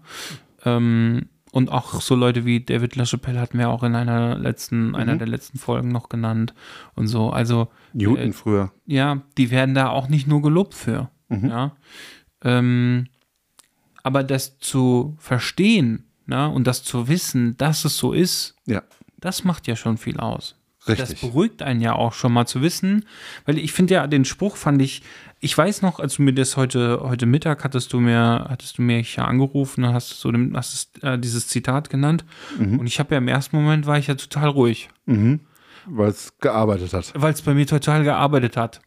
Ähm, 0.64 1.26
und 1.52 1.70
auch 1.70 2.00
so 2.00 2.14
Leute 2.14 2.44
wie 2.44 2.60
David 2.60 2.96
LaChapelle 2.96 3.40
hatten 3.40 3.58
wir 3.58 3.68
auch 3.70 3.82
in 3.82 3.94
einer 3.94 4.36
letzten, 4.36 4.94
einer 4.94 5.16
der 5.16 5.28
letzten 5.28 5.58
Folgen 5.58 5.88
noch 5.88 6.08
genannt 6.08 6.54
und 6.94 7.06
so. 7.06 7.30
Also 7.30 7.68
Newton 7.92 8.30
äh, 8.30 8.32
früher. 8.32 8.72
ja, 8.86 9.22
die 9.36 9.50
werden 9.50 9.74
da 9.74 9.88
auch 9.88 10.08
nicht 10.08 10.26
nur 10.26 10.42
gelobt 10.42 10.74
für. 10.74 11.10
Ja. 11.30 11.76
Ähm, 12.42 13.06
aber 14.02 14.24
das 14.24 14.58
zu 14.58 15.16
verstehen 15.18 16.04
ne, 16.26 16.48
und 16.48 16.66
das 16.66 16.82
zu 16.84 17.08
wissen, 17.08 17.56
dass 17.56 17.84
es 17.84 17.96
so 17.96 18.12
ist, 18.12 18.56
Ja, 18.66 18.82
das 19.18 19.44
macht 19.44 19.66
ja 19.66 19.76
schon 19.76 19.96
viel 19.98 20.18
aus. 20.18 20.54
Das 20.86 21.00
richtig. 21.00 21.20
beruhigt 21.20 21.62
einen 21.62 21.80
ja 21.80 21.92
auch 21.94 22.12
schon 22.14 22.32
mal 22.32 22.46
zu 22.46 22.62
wissen, 22.62 23.04
weil 23.44 23.58
ich 23.58 23.72
finde 23.72 23.94
ja, 23.94 24.06
den 24.06 24.24
Spruch 24.24 24.56
fand 24.56 24.80
ich, 24.80 25.02
ich 25.40 25.56
weiß 25.58 25.82
noch, 25.82 25.98
als 26.00 26.14
du 26.16 26.22
mir 26.22 26.32
das 26.32 26.56
heute, 26.56 27.00
heute 27.02 27.26
Mittag 27.26 27.62
hattest 27.64 27.92
du 27.92 28.00
mir, 28.00 28.46
hattest 28.48 28.78
du 28.78 28.82
mich 28.82 29.16
ja 29.16 29.24
angerufen, 29.26 29.82
dann 29.82 29.92
hast 29.92 30.10
du 30.24 30.32
so 30.32 30.56
hast 30.56 31.02
äh, 31.02 31.18
dieses 31.18 31.48
Zitat 31.48 31.90
genannt 31.90 32.24
Mhm. 32.58 32.78
und 32.78 32.86
ich 32.86 32.98
habe 33.00 33.14
ja 33.14 33.18
im 33.18 33.28
ersten 33.28 33.56
Moment 33.56 33.86
war 33.86 33.98
ich 33.98 34.06
ja 34.06 34.14
total 34.14 34.48
ruhig, 34.48 34.88
Weil 35.86 36.08
es 36.10 36.38
gearbeitet 36.38 36.92
hat. 36.94 37.12
weil 37.14 37.32
es 37.34 37.42
bei 37.42 37.54
mir 37.54 37.66
total 37.66 38.04
gearbeitet 38.04 38.56
hat. 38.56 38.80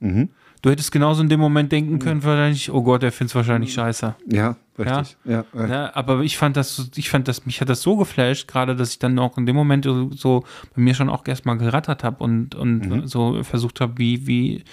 Du 0.62 0.70
hättest 0.70 0.92
genauso 0.92 1.24
in 1.24 1.30
dem 1.30 1.40
Moment 1.40 1.72
denken 1.72 1.98
können, 1.98 2.24
wahrscheinlich, 2.24 2.72
oh 2.72 2.84
Gott, 2.84 3.02
der 3.02 3.12
findet 3.12 3.32
es 3.32 3.36
wahrscheinlich 3.36 3.74
scheiße. 3.74 4.16
Ja, 4.28 4.58
richtig. 4.78 5.18
Ja, 5.26 5.44
ja. 5.56 5.68
Ja, 5.68 5.96
aber 5.96 6.22
ich 6.22 6.38
fand 6.38 6.56
das, 6.56 6.92
ich 6.96 7.10
fand 7.10 7.28
das, 7.28 7.48
mich 7.48 7.62
hat 7.62 7.70
das 7.70 7.82
so 7.82 7.98
geflasht, 7.98 8.48
gerade, 8.48 8.76
dass 8.76 8.92
ich 8.92 9.00
dann 9.00 9.18
auch 9.18 9.40
in 9.40 9.48
dem 9.48 9.56
Moment 9.56 9.86
so, 9.86 10.44
bei 10.76 10.82
mir 10.82 10.94
schon 10.94 11.10
auch 11.10 11.28
erstmal 11.28 11.58
gerattert 11.58 12.04
habe 12.04 12.24
und, 12.24 12.54
und 12.54 13.08
so 13.08 13.42
versucht 13.44 13.82
habe, 13.82 13.98
wie, 13.98 14.28
wie, 14.28 14.64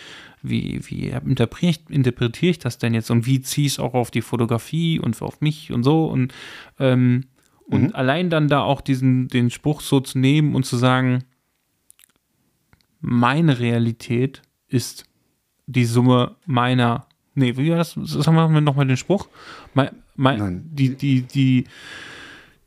wie, 0.43 0.81
wie 0.85 1.09
interpretiere 1.09 1.71
ich, 1.71 1.81
interpretiere 1.89 2.51
ich 2.51 2.59
das 2.59 2.77
denn 2.77 2.93
jetzt 2.93 3.11
und 3.11 3.25
wie 3.25 3.41
ziehe 3.41 3.67
ich 3.67 3.75
es 3.75 3.79
auch 3.79 3.95
auf 3.95 4.11
die 4.11 4.23
Fotografie 4.23 5.01
und 5.01 5.21
auf 5.23 5.41
mich 5.41 5.73
und 5.73 5.85
so 5.85 6.05
und, 6.07 6.35
ähm, 6.79 7.25
und 7.65 7.95
allein 7.95 8.31
dann 8.31 8.49
da 8.49 8.61
auch 8.61 8.81
diesen, 8.81 9.29
den 9.29 9.51
Spruch 9.51 9.81
so 9.81 10.01
zu 10.01 10.19
nehmen 10.19 10.55
und 10.55 10.65
zu 10.65 10.77
sagen, 10.77 11.25
meine 13.01 13.59
Realität 13.59 14.43
ist 14.69 15.08
die 15.69 15.85
Summe 15.85 16.35
meiner, 16.47 17.07
nee, 17.35 17.57
wie 17.57 17.71
war 17.71 17.77
das? 17.77 17.93
Sagen 17.93 18.37
wir 18.37 18.61
nochmal 18.61 18.87
den 18.87 18.97
Spruch. 18.97 19.29
Mein, 19.75 19.91
mein, 20.17 20.39
Nein. 20.39 20.71
Die, 20.73 20.97
die, 20.97 21.23
die, 21.23 21.65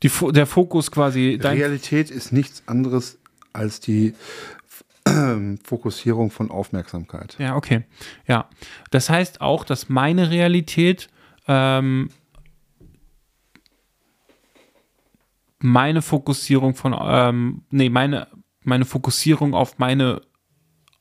die, 0.02 0.10
der 0.32 0.46
Fokus 0.46 0.90
quasi, 0.90 1.38
dein, 1.40 1.58
Realität 1.58 2.10
ist 2.10 2.32
nichts 2.32 2.62
anderes 2.66 3.18
als 3.52 3.80
die 3.80 4.14
Fokussierung 5.64 6.30
von 6.30 6.50
Aufmerksamkeit. 6.50 7.36
Ja, 7.38 7.56
okay. 7.56 7.82
Ja. 8.26 8.48
Das 8.90 9.10
heißt 9.10 9.40
auch, 9.40 9.64
dass 9.64 9.88
meine 9.88 10.30
Realität 10.30 11.08
ähm, 11.48 12.08
meine 15.58 16.02
Fokussierung 16.02 16.74
von, 16.76 16.96
ähm, 17.00 17.62
nee, 17.70 17.90
meine, 17.90 18.28
meine 18.62 18.84
Fokussierung 18.84 19.54
auf 19.54 19.78
meine 19.78 20.22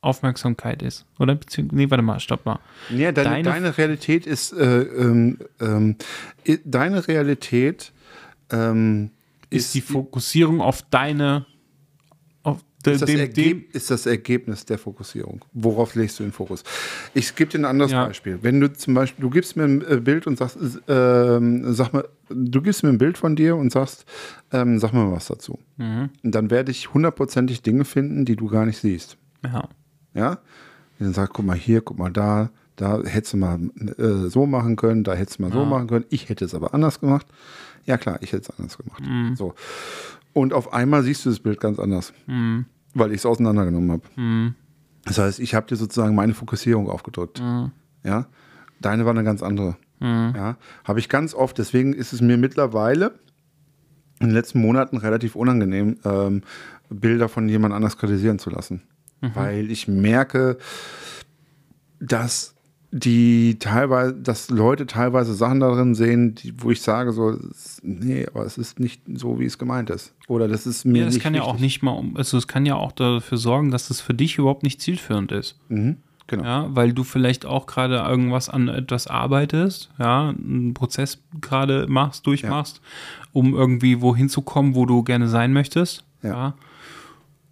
Aufmerksamkeit 0.01 0.81
ist. 0.81 1.05
Oder? 1.19 1.35
Beziehungsweise, 1.35 1.77
nee, 1.77 1.89
warte 1.89 2.01
mal, 2.03 2.19
stopp 2.19 2.45
mal. 2.45 2.59
Ja, 2.89 3.11
deine, 3.11 3.29
Deine- 3.29 3.43
deine 3.43 3.77
Realität 3.77 4.25
ist, 4.25 4.51
äh, 4.53 4.81
ähm, 4.81 5.37
ähm, 5.59 5.95
deine 6.65 7.07
Realität 7.07 7.91
ähm, 8.51 9.11
Ist 9.49 9.73
die 9.75 9.81
Fokussierung 9.81 10.59
auf 10.59 10.81
deine, 10.89 11.45
auf, 12.43 12.59
de- 12.85 12.93
Ist 12.95 13.01
das, 13.01 13.09
dem, 13.11 13.33
dem, 13.33 13.65
ist 13.73 13.91
das 13.91 14.05
Ergebnis 14.07 14.65
der 14.65 14.77
Fokussierung. 14.79 15.45
Worauf 15.53 15.93
legst 15.95 16.19
du 16.19 16.23
den 16.23 16.31
Fokus? 16.31 16.63
Ich 17.13 17.35
gebe 17.35 17.51
dir 17.51 17.59
ein 17.59 17.65
anderes 17.65 17.91
Ja. 17.91 18.05
Beispiel. 18.07 18.39
Wenn 18.41 18.59
du 18.59 18.73
zum 18.73 18.93
Beispiel, 18.95 19.21
du 19.21 19.29
gibst 19.29 19.55
mir 19.55 19.63
ein 19.65 19.81
äh, 19.87 19.97
Bild 19.97 20.25
und 20.25 20.37
sagst, 20.37 20.57
ähm, 20.87 21.73
sag 21.73 21.93
mal, 21.93 22.07
du 22.29 22.61
gibst 22.61 22.81
mir 22.83 22.89
ein 22.89 22.97
Bild 22.97 23.17
von 23.19 23.35
dir 23.35 23.55
und 23.55 23.71
sagst, 23.71 24.05
ähm, 24.51 24.79
sag 24.79 24.93
mir 24.93 25.11
was 25.11 25.27
dazu. 25.27 25.59
Mhm. 25.77 26.09
Und 26.23 26.31
dann 26.35 26.49
werde 26.49 26.71
ich 26.71 26.93
hundertprozentig 26.93 27.61
Dinge 27.61 27.85
finden, 27.85 28.25
die 28.25 28.35
du 28.35 28.47
gar 28.47 28.65
nicht 28.65 28.79
siehst. 28.79 29.17
ja. 29.45 29.69
Ja? 30.13 30.31
Und 30.31 30.37
dann 30.99 31.13
sag, 31.13 31.33
guck 31.33 31.45
mal 31.45 31.55
hier, 31.55 31.81
guck 31.81 31.97
mal 31.97 32.11
da, 32.11 32.49
da 32.75 33.01
hättest 33.03 33.33
du 33.33 33.37
mal 33.37 33.59
äh, 33.97 34.29
so 34.29 34.45
machen 34.45 34.75
können, 34.75 35.03
da 35.03 35.13
hättest 35.13 35.39
du 35.39 35.43
mal 35.43 35.51
so 35.51 35.65
machen 35.65 35.87
können. 35.87 36.05
Ich 36.09 36.29
hätte 36.29 36.45
es 36.45 36.55
aber 36.55 36.73
anders 36.73 36.99
gemacht. 36.99 37.27
Ja 37.85 37.97
klar, 37.97 38.19
ich 38.21 38.31
hätte 38.33 38.51
es 38.51 38.59
anders 38.59 38.77
gemacht. 38.77 39.03
Mhm. 39.05 39.35
So. 39.35 39.53
Und 40.33 40.53
auf 40.53 40.73
einmal 40.73 41.03
siehst 41.03 41.25
du 41.25 41.29
das 41.29 41.39
Bild 41.39 41.59
ganz 41.59 41.79
anders, 41.79 42.13
weil 42.93 43.11
ich 43.11 43.17
es 43.17 43.25
auseinandergenommen 43.25 43.91
habe. 43.91 44.03
Mhm. 44.15 44.55
Das 45.05 45.17
heißt, 45.17 45.39
ich 45.39 45.55
habe 45.55 45.67
dir 45.67 45.75
sozusagen 45.75 46.15
meine 46.15 46.33
Fokussierung 46.33 46.89
aufgedrückt. 46.89 47.41
Mhm. 47.41 47.71
Ja, 48.03 48.27
deine 48.79 49.05
war 49.05 49.11
eine 49.11 49.23
ganz 49.23 49.43
andere. 49.43 49.77
Ja, 50.03 50.57
habe 50.83 50.97
ich 50.97 51.09
ganz 51.09 51.35
oft. 51.35 51.59
Deswegen 51.59 51.93
ist 51.93 52.11
es 52.11 52.21
mir 52.21 52.35
mittlerweile 52.35 53.19
in 54.19 54.29
den 54.29 54.35
letzten 54.35 54.59
Monaten 54.59 54.97
relativ 54.97 55.35
unangenehm, 55.35 55.97
ähm, 56.03 56.41
Bilder 56.89 57.29
von 57.29 57.47
jemand 57.47 57.75
anders 57.75 57.97
kritisieren 57.97 58.39
zu 58.39 58.49
lassen, 58.49 58.81
Mhm. 59.21 59.31
weil 59.35 59.71
ich 59.71 59.87
merke, 59.87 60.57
dass 61.99 62.55
die 62.93 63.57
teilweise, 63.57 64.13
dass 64.13 64.49
Leute 64.49 64.85
teilweise 64.85 65.33
Sachen 65.33 65.61
darin 65.61 65.95
sehen, 65.95 66.35
die, 66.35 66.53
wo 66.57 66.71
ich 66.71 66.81
sage 66.81 67.13
so, 67.13 67.37
nee, 67.83 68.25
aber 68.27 68.45
es 68.45 68.57
ist 68.57 68.79
nicht 68.81 69.01
so, 69.13 69.39
wie 69.39 69.45
es 69.45 69.57
gemeint 69.57 69.89
ist. 69.89 70.13
Oder 70.27 70.49
das 70.49 70.67
ist 70.67 70.83
mir 70.83 70.99
Ja, 70.99 71.05
das 71.05 71.13
nicht 71.13 71.23
kann 71.23 71.33
ja 71.33 71.43
auch 71.43 71.57
nicht 71.57 71.83
mal, 71.83 72.03
also 72.15 72.37
es 72.37 72.47
kann 72.47 72.65
ja 72.65 72.75
auch 72.75 72.91
dafür 72.91 73.37
sorgen, 73.37 73.71
dass 73.71 73.87
das 73.87 74.01
für 74.01 74.13
dich 74.13 74.37
überhaupt 74.37 74.63
nicht 74.63 74.81
zielführend 74.81 75.31
ist. 75.31 75.57
Mhm, 75.69 75.97
genau. 76.27 76.43
Ja, 76.43 76.67
weil 76.75 76.91
du 76.91 77.05
vielleicht 77.05 77.45
auch 77.45 77.65
gerade 77.65 77.95
irgendwas 77.95 78.49
an 78.49 78.67
etwas 78.67 79.07
arbeitest, 79.07 79.89
ja, 79.97 80.29
einen 80.29 80.73
Prozess 80.73 81.19
gerade 81.39 81.87
machst, 81.87 82.27
durchmachst, 82.27 82.81
um 83.31 83.53
irgendwie 83.53 84.01
wohin 84.01 84.27
zu 84.27 84.41
kommen, 84.41 84.75
wo 84.75 84.85
du 84.85 85.03
gerne 85.03 85.29
sein 85.29 85.53
möchtest. 85.53 86.03
Ja. 86.23 86.29
Ja. 86.29 86.53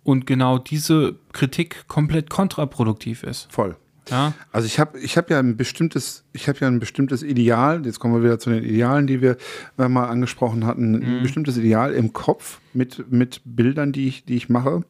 Und 0.03 0.25
genau 0.25 0.57
diese 0.57 1.15
Kritik 1.33 1.87
komplett 1.87 2.29
kontraproduktiv 2.29 3.23
ist. 3.23 3.51
Voll. 3.51 3.75
Ja. 4.09 4.33
Also 4.51 4.65
ich 4.65 4.79
habe 4.79 4.97
ich 4.99 5.17
hab 5.17 5.29
ja 5.29 5.37
ein 5.39 5.55
bestimmtes, 5.55 6.23
ich 6.33 6.47
habe 6.49 6.59
ja 6.61 6.67
ein 6.67 6.79
bestimmtes 6.79 7.21
Ideal, 7.21 7.85
jetzt 7.85 7.99
kommen 7.99 8.15
wir 8.15 8.23
wieder 8.23 8.39
zu 8.39 8.49
den 8.49 8.63
Idealen, 8.63 9.05
die 9.05 9.21
wir 9.21 9.37
äh, 9.77 9.87
mal 9.87 10.05
angesprochen 10.05 10.65
hatten, 10.65 10.95
ein 10.95 11.21
bestimmtes 11.21 11.57
Ideal 11.57 11.93
im 11.93 12.11
Kopf 12.11 12.59
mit, 12.73 13.11
mit 13.11 13.41
Bildern, 13.45 13.91
die 13.91 14.07
ich, 14.07 14.25
die 14.25 14.35
ich 14.35 14.49
mache. 14.49 14.83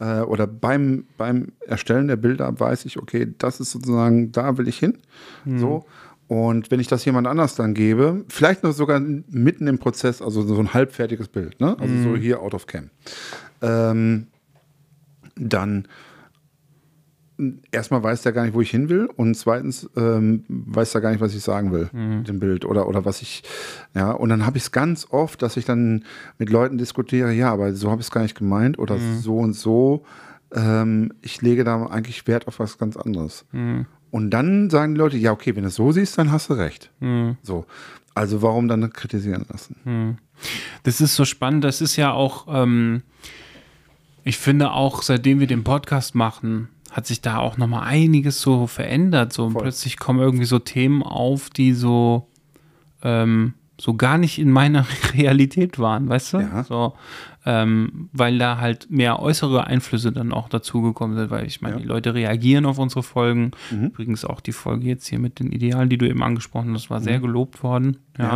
Äh, 0.00 0.20
oder 0.22 0.46
beim, 0.46 1.04
beim 1.16 1.52
Erstellen 1.66 2.08
der 2.08 2.16
Bilder 2.16 2.58
weiß 2.58 2.84
ich, 2.84 2.98
okay, 2.98 3.32
das 3.38 3.60
ist 3.60 3.70
sozusagen, 3.70 4.32
da 4.32 4.58
will 4.58 4.68
ich 4.68 4.78
hin. 4.78 4.98
So. 5.46 5.86
Und 6.28 6.70
wenn 6.70 6.80
ich 6.80 6.88
das 6.88 7.04
jemand 7.04 7.26
anders 7.26 7.54
dann 7.54 7.74
gebe, 7.74 8.24
vielleicht 8.28 8.62
noch 8.62 8.72
sogar 8.72 9.00
mitten 9.00 9.66
im 9.66 9.78
Prozess, 9.78 10.22
also 10.22 10.42
so 10.42 10.58
ein 10.58 10.72
halbfertiges 10.72 11.28
Bild, 11.28 11.60
ne? 11.60 11.76
also 11.78 11.94
so 12.02 12.16
hier 12.16 12.40
out 12.40 12.54
of 12.54 12.66
cam, 12.66 12.90
ähm, 13.60 14.28
dann 15.36 15.88
erstmal 17.72 18.02
weiß 18.02 18.22
der 18.22 18.32
gar 18.32 18.44
nicht, 18.44 18.54
wo 18.54 18.60
ich 18.60 18.70
hin 18.70 18.88
will 18.88 19.06
und 19.16 19.34
zweitens 19.34 19.90
ähm, 19.96 20.44
weiß 20.48 20.94
er 20.94 21.00
gar 21.00 21.10
nicht, 21.10 21.20
was 21.20 21.34
ich 21.34 21.42
sagen 21.42 21.72
will 21.72 21.88
mit 21.92 22.28
dem 22.28 22.38
Bild 22.38 22.64
oder, 22.64 22.86
oder 22.86 23.04
was 23.04 23.20
ich, 23.20 23.42
ja, 23.94 24.12
und 24.12 24.28
dann 24.28 24.46
habe 24.46 24.58
ich 24.58 24.64
es 24.64 24.70
ganz 24.70 25.08
oft, 25.10 25.42
dass 25.42 25.56
ich 25.56 25.64
dann 25.64 26.04
mit 26.38 26.50
Leuten 26.50 26.78
diskutiere, 26.78 27.32
ja, 27.32 27.52
aber 27.52 27.72
so 27.74 27.90
habe 27.90 28.00
ich 28.00 28.06
es 28.06 28.10
gar 28.12 28.22
nicht 28.22 28.38
gemeint 28.38 28.78
oder 28.78 28.96
so 29.20 29.38
und 29.38 29.54
so. 29.54 30.04
Ähm, 30.54 31.12
ich 31.20 31.42
lege 31.42 31.64
da 31.64 31.86
eigentlich 31.86 32.26
Wert 32.28 32.46
auf 32.46 32.60
was 32.60 32.78
ganz 32.78 32.96
anderes. 32.96 33.44
Und 34.10 34.30
dann 34.30 34.70
sagen 34.70 34.94
die 34.94 34.98
Leute, 34.98 35.16
ja, 35.16 35.32
okay, 35.32 35.56
wenn 35.56 35.62
du 35.62 35.68
es 35.68 35.74
so 35.74 35.90
siehst, 35.90 36.18
dann 36.18 36.30
hast 36.30 36.50
du 36.50 36.54
recht. 36.54 36.92
So. 37.42 37.64
Also 38.14 38.42
warum 38.42 38.68
dann 38.68 38.92
kritisieren 38.92 39.46
lassen? 39.50 40.18
Das 40.82 41.00
ist 41.00 41.16
so 41.16 41.24
spannend. 41.24 41.64
Das 41.64 41.80
ist 41.80 41.96
ja 41.96 42.12
auch, 42.12 42.46
ähm, 42.48 43.02
ich 44.24 44.38
finde 44.38 44.72
auch, 44.72 45.02
seitdem 45.02 45.40
wir 45.40 45.46
den 45.46 45.64
Podcast 45.64 46.14
machen, 46.14 46.68
hat 46.90 47.06
sich 47.06 47.20
da 47.22 47.38
auch 47.38 47.56
nochmal 47.56 47.84
einiges 47.88 48.40
so 48.40 48.66
verändert. 48.66 49.32
So 49.32 49.48
plötzlich 49.50 49.98
kommen 49.98 50.20
irgendwie 50.20 50.44
so 50.44 50.58
Themen 50.58 51.02
auf, 51.02 51.48
die 51.50 51.72
so, 51.72 52.28
ähm, 53.02 53.54
so 53.80 53.94
gar 53.94 54.18
nicht 54.18 54.38
in 54.38 54.50
meiner 54.50 54.86
Realität 55.14 55.78
waren, 55.78 56.08
weißt 56.08 56.34
du? 56.34 56.38
Ja. 56.40 56.64
So, 56.64 56.94
ähm, 57.46 58.10
weil 58.12 58.38
da 58.38 58.58
halt 58.58 58.90
mehr 58.90 59.20
äußere 59.20 59.66
Einflüsse 59.66 60.12
dann 60.12 60.32
auch 60.32 60.48
dazugekommen 60.48 61.16
sind, 61.16 61.30
weil 61.30 61.46
ich 61.46 61.62
meine, 61.62 61.76
Ja. 61.76 61.80
die 61.80 61.88
Leute 61.88 62.14
reagieren 62.14 62.66
auf 62.66 62.78
unsere 62.78 63.02
Folgen. 63.02 63.52
Mhm. 63.70 63.86
Übrigens 63.86 64.24
auch 64.24 64.40
die 64.40 64.52
Folge 64.52 64.86
jetzt 64.86 65.06
hier 65.08 65.18
mit 65.18 65.40
den 65.40 65.50
Idealen, 65.50 65.88
die 65.88 65.98
du 65.98 66.06
eben 66.08 66.22
angesprochen 66.22 66.74
hast, 66.74 66.90
war 66.90 67.00
sehr 67.00 67.18
gelobt 67.18 67.62
worden. 67.62 67.96
Ja. 68.18 68.24
Mhm. 68.24 68.30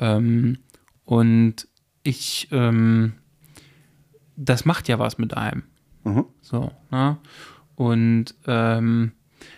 Ja. 0.00 0.16
Ähm, 0.16 0.58
und 1.04 1.68
ich, 2.02 2.48
ähm, 2.50 3.12
das 4.36 4.64
macht 4.64 4.88
ja 4.88 4.98
was 4.98 5.18
mit 5.18 5.36
einem. 5.36 5.64
Mhm. 6.04 6.24
So, 6.40 6.70
ne? 6.90 7.18
Und 7.76 8.34
ähm, 8.46 9.12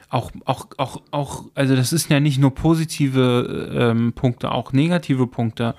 auch, 0.09 0.31
auch, 0.45 0.68
auch, 0.79 1.03
auch, 1.11 1.45
also 1.55 1.77
das 1.77 1.93
ist 1.93 2.09
ja 2.09 2.20
nicht 2.20 2.39
nur 2.39 2.55
positive 2.55 3.70
ähm, 3.74 4.12
Punkte, 4.12 4.53
auch 4.53 4.72
negative 4.72 5.27
Punkte. 5.27 5.74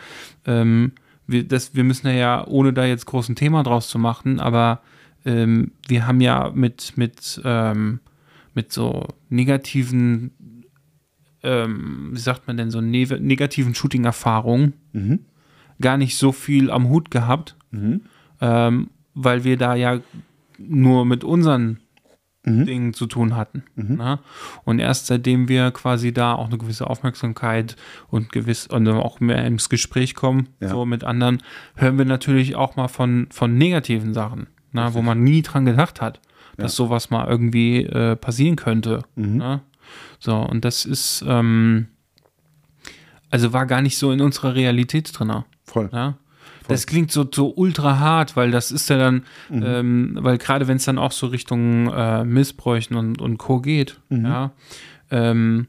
Ähm, 0.45 0.91
wir, 1.25 1.47
das, 1.47 1.75
wir 1.75 1.83
müssen 1.83 2.07
ja, 2.15 2.45
ohne 2.47 2.73
da 2.73 2.85
jetzt 2.85 3.05
groß 3.05 3.29
ein 3.29 3.35
Thema 3.35 3.63
draus 3.63 3.87
zu 3.89 3.99
machen, 3.99 4.39
aber 4.39 4.81
ähm, 5.25 5.71
wir 5.87 6.07
haben 6.07 6.21
ja 6.21 6.51
mit, 6.53 6.97
mit, 6.97 7.41
ähm, 7.43 7.99
mit 8.53 8.71
so 8.71 9.07
negativen, 9.29 10.31
ähm, 11.43 12.09
wie 12.13 12.19
sagt 12.19 12.47
man 12.47 12.57
denn, 12.57 12.71
so 12.71 12.81
ne 12.81 13.05
negativen 13.19 13.75
Shooting-Erfahrungen 13.75 14.73
Mhm. 14.93 15.19
gar 15.81 15.97
nicht 15.97 16.17
so 16.17 16.31
viel 16.31 16.71
am 16.71 16.89
Hut 16.89 17.11
gehabt, 17.11 17.55
ähm, 18.41 18.89
weil 19.13 19.43
wir 19.43 19.57
da 19.57 19.75
ja 19.75 19.99
nur 20.57 21.05
mit 21.05 21.23
unseren 21.23 21.79
Dingen 22.49 22.93
zu 22.93 23.07
tun 23.07 23.35
hatten. 23.35 23.63
Ne? 23.75 24.19
Und 24.63 24.79
erst 24.79 25.07
seitdem 25.07 25.49
wir 25.49 25.71
quasi 25.71 26.13
da 26.13 26.33
auch 26.33 26.47
eine 26.47 26.57
gewisse 26.57 26.89
Aufmerksamkeit 26.89 27.75
und 28.09 28.31
gewiss 28.31 28.67
und 28.67 28.87
auch 28.87 29.19
mehr 29.19 29.45
ins 29.45 29.67
Gespräch 29.67 30.15
kommen, 30.15 30.47
Ja. 30.61 30.69
so 30.69 30.85
mit 30.85 31.03
anderen, 31.03 31.43
hören 31.75 31.97
wir 31.97 32.05
natürlich 32.05 32.55
auch 32.55 32.77
mal 32.77 32.87
von, 32.87 33.27
von 33.31 33.57
negativen 33.57 34.13
Sachen, 34.13 34.47
ne? 34.71 34.87
wo 34.93 35.01
man 35.01 35.23
nie 35.23 35.41
dran 35.41 35.65
gedacht 35.65 35.99
hat, 35.99 36.21
dass 36.55 36.73
sowas 36.77 37.09
mal 37.09 37.27
irgendwie 37.27 37.83
äh, 37.83 38.15
passieren 38.15 38.55
könnte. 38.55 39.03
Ne? 39.15 39.59
So, 40.19 40.37
und 40.37 40.63
das 40.63 40.85
ist, 40.85 41.25
ähm, 41.27 41.87
also 43.29 43.51
war 43.51 43.65
gar 43.65 43.81
nicht 43.81 43.97
so 43.97 44.13
in 44.13 44.21
unserer 44.21 44.55
Realität 44.55 45.11
drin. 45.19 45.43
Voll. 45.65 45.89
Ja? 45.91 46.17
Das 46.67 46.85
klingt 46.87 47.11
so, 47.11 47.25
so 47.31 47.53
ultra 47.55 47.99
hart, 47.99 48.35
weil 48.35 48.51
das 48.51 48.71
ist 48.71 48.89
ja 48.89 48.97
dann, 48.97 49.23
ähm, 49.51 50.17
weil 50.21 50.37
gerade 50.37 50.67
wenn 50.67 50.77
es 50.77 50.85
dann 50.85 50.97
auch 50.97 51.11
so 51.11 51.27
Richtung 51.27 51.91
äh, 51.93 52.23
Missbräuchen 52.23 52.95
und, 52.95 53.21
und 53.21 53.37
Co. 53.37 53.59
geht, 53.61 53.99
ja, 54.09 54.51
ähm, 55.11 55.67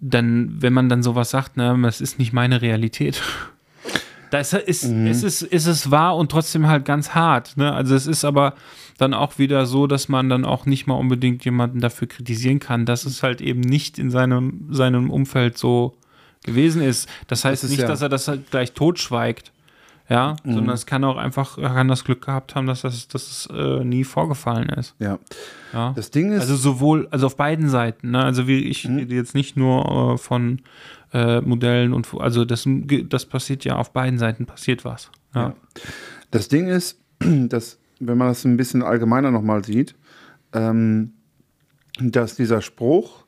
dann, 0.00 0.62
wenn 0.62 0.72
man 0.72 0.88
dann 0.88 1.02
sowas 1.02 1.30
sagt, 1.30 1.56
ne, 1.56 1.76
das 1.82 2.00
ist 2.00 2.18
nicht 2.18 2.32
meine 2.32 2.62
Realität. 2.62 3.22
Das 4.30 4.52
ist, 4.52 4.84
es 4.84 5.22
ist, 5.22 5.40
ist 5.40 5.64
es 5.66 5.90
wahr 5.90 6.14
und 6.14 6.30
trotzdem 6.30 6.66
halt 6.66 6.84
ganz 6.84 7.14
hart. 7.14 7.56
Ne? 7.56 7.72
Also 7.72 7.94
es 7.94 8.06
ist 8.06 8.26
aber 8.26 8.52
dann 8.98 9.14
auch 9.14 9.38
wieder 9.38 9.64
so, 9.64 9.86
dass 9.86 10.10
man 10.10 10.28
dann 10.28 10.44
auch 10.44 10.66
nicht 10.66 10.86
mal 10.86 10.96
unbedingt 10.96 11.46
jemanden 11.46 11.80
dafür 11.80 12.08
kritisieren 12.08 12.58
kann, 12.60 12.84
dass 12.84 13.06
es 13.06 13.22
halt 13.22 13.40
eben 13.40 13.60
nicht 13.60 13.98
in 13.98 14.10
seinem, 14.10 14.66
seinem 14.68 15.08
Umfeld 15.08 15.56
so 15.56 15.96
gewesen 16.44 16.82
ist. 16.82 17.08
Das 17.26 17.46
heißt 17.46 17.64
ist 17.64 17.70
nicht, 17.70 17.80
ja- 17.80 17.88
dass 17.88 18.02
er 18.02 18.10
das 18.10 18.28
halt 18.28 18.50
gleich 18.50 18.72
totschweigt. 18.72 19.50
Ja, 20.08 20.36
sondern 20.42 20.70
es 20.70 20.86
kann 20.86 21.04
auch 21.04 21.18
einfach, 21.18 21.58
kann 21.58 21.86
das 21.88 22.02
Glück 22.02 22.24
gehabt 22.24 22.54
haben, 22.54 22.66
dass 22.66 22.80
das, 22.80 23.08
dass 23.08 23.30
es 23.30 23.48
äh, 23.52 23.84
nie 23.84 24.04
vorgefallen 24.04 24.70
ist. 24.70 24.94
Ja. 24.98 25.18
Ja. 25.74 25.92
Das 25.94 26.10
Ding 26.10 26.32
ist, 26.32 26.40
Also 26.40 26.56
sowohl, 26.56 27.08
also 27.10 27.26
auf 27.26 27.36
beiden 27.36 27.68
Seiten. 27.68 28.12
Ne? 28.12 28.24
Also 28.24 28.48
wie 28.48 28.64
ich 28.64 28.88
rede 28.88 29.14
jetzt 29.14 29.34
nicht 29.34 29.58
nur 29.58 30.14
äh, 30.14 30.18
von 30.18 30.62
äh, 31.12 31.42
Modellen 31.42 31.92
und 31.92 32.08
also 32.18 32.46
das, 32.46 32.66
das 32.66 33.26
passiert 33.26 33.64
ja 33.64 33.76
auf 33.76 33.92
beiden 33.92 34.18
Seiten 34.18 34.46
passiert 34.46 34.86
was. 34.86 35.10
Ja. 35.34 35.48
Ja. 35.48 35.54
Das 36.30 36.48
Ding 36.48 36.68
ist, 36.68 37.00
dass, 37.18 37.78
wenn 38.00 38.16
man 38.16 38.28
das 38.28 38.44
ein 38.46 38.56
bisschen 38.56 38.82
allgemeiner 38.82 39.30
nochmal 39.30 39.62
sieht, 39.62 39.94
ähm, 40.54 41.12
dass 42.00 42.34
dieser 42.34 42.62
Spruch, 42.62 43.26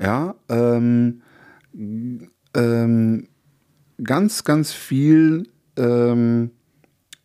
ja, 0.00 0.34
ähm, 0.48 1.20
ähm, 2.54 3.28
ganz, 4.02 4.44
ganz 4.44 4.72
viel 4.72 5.48
ähm, 5.76 6.50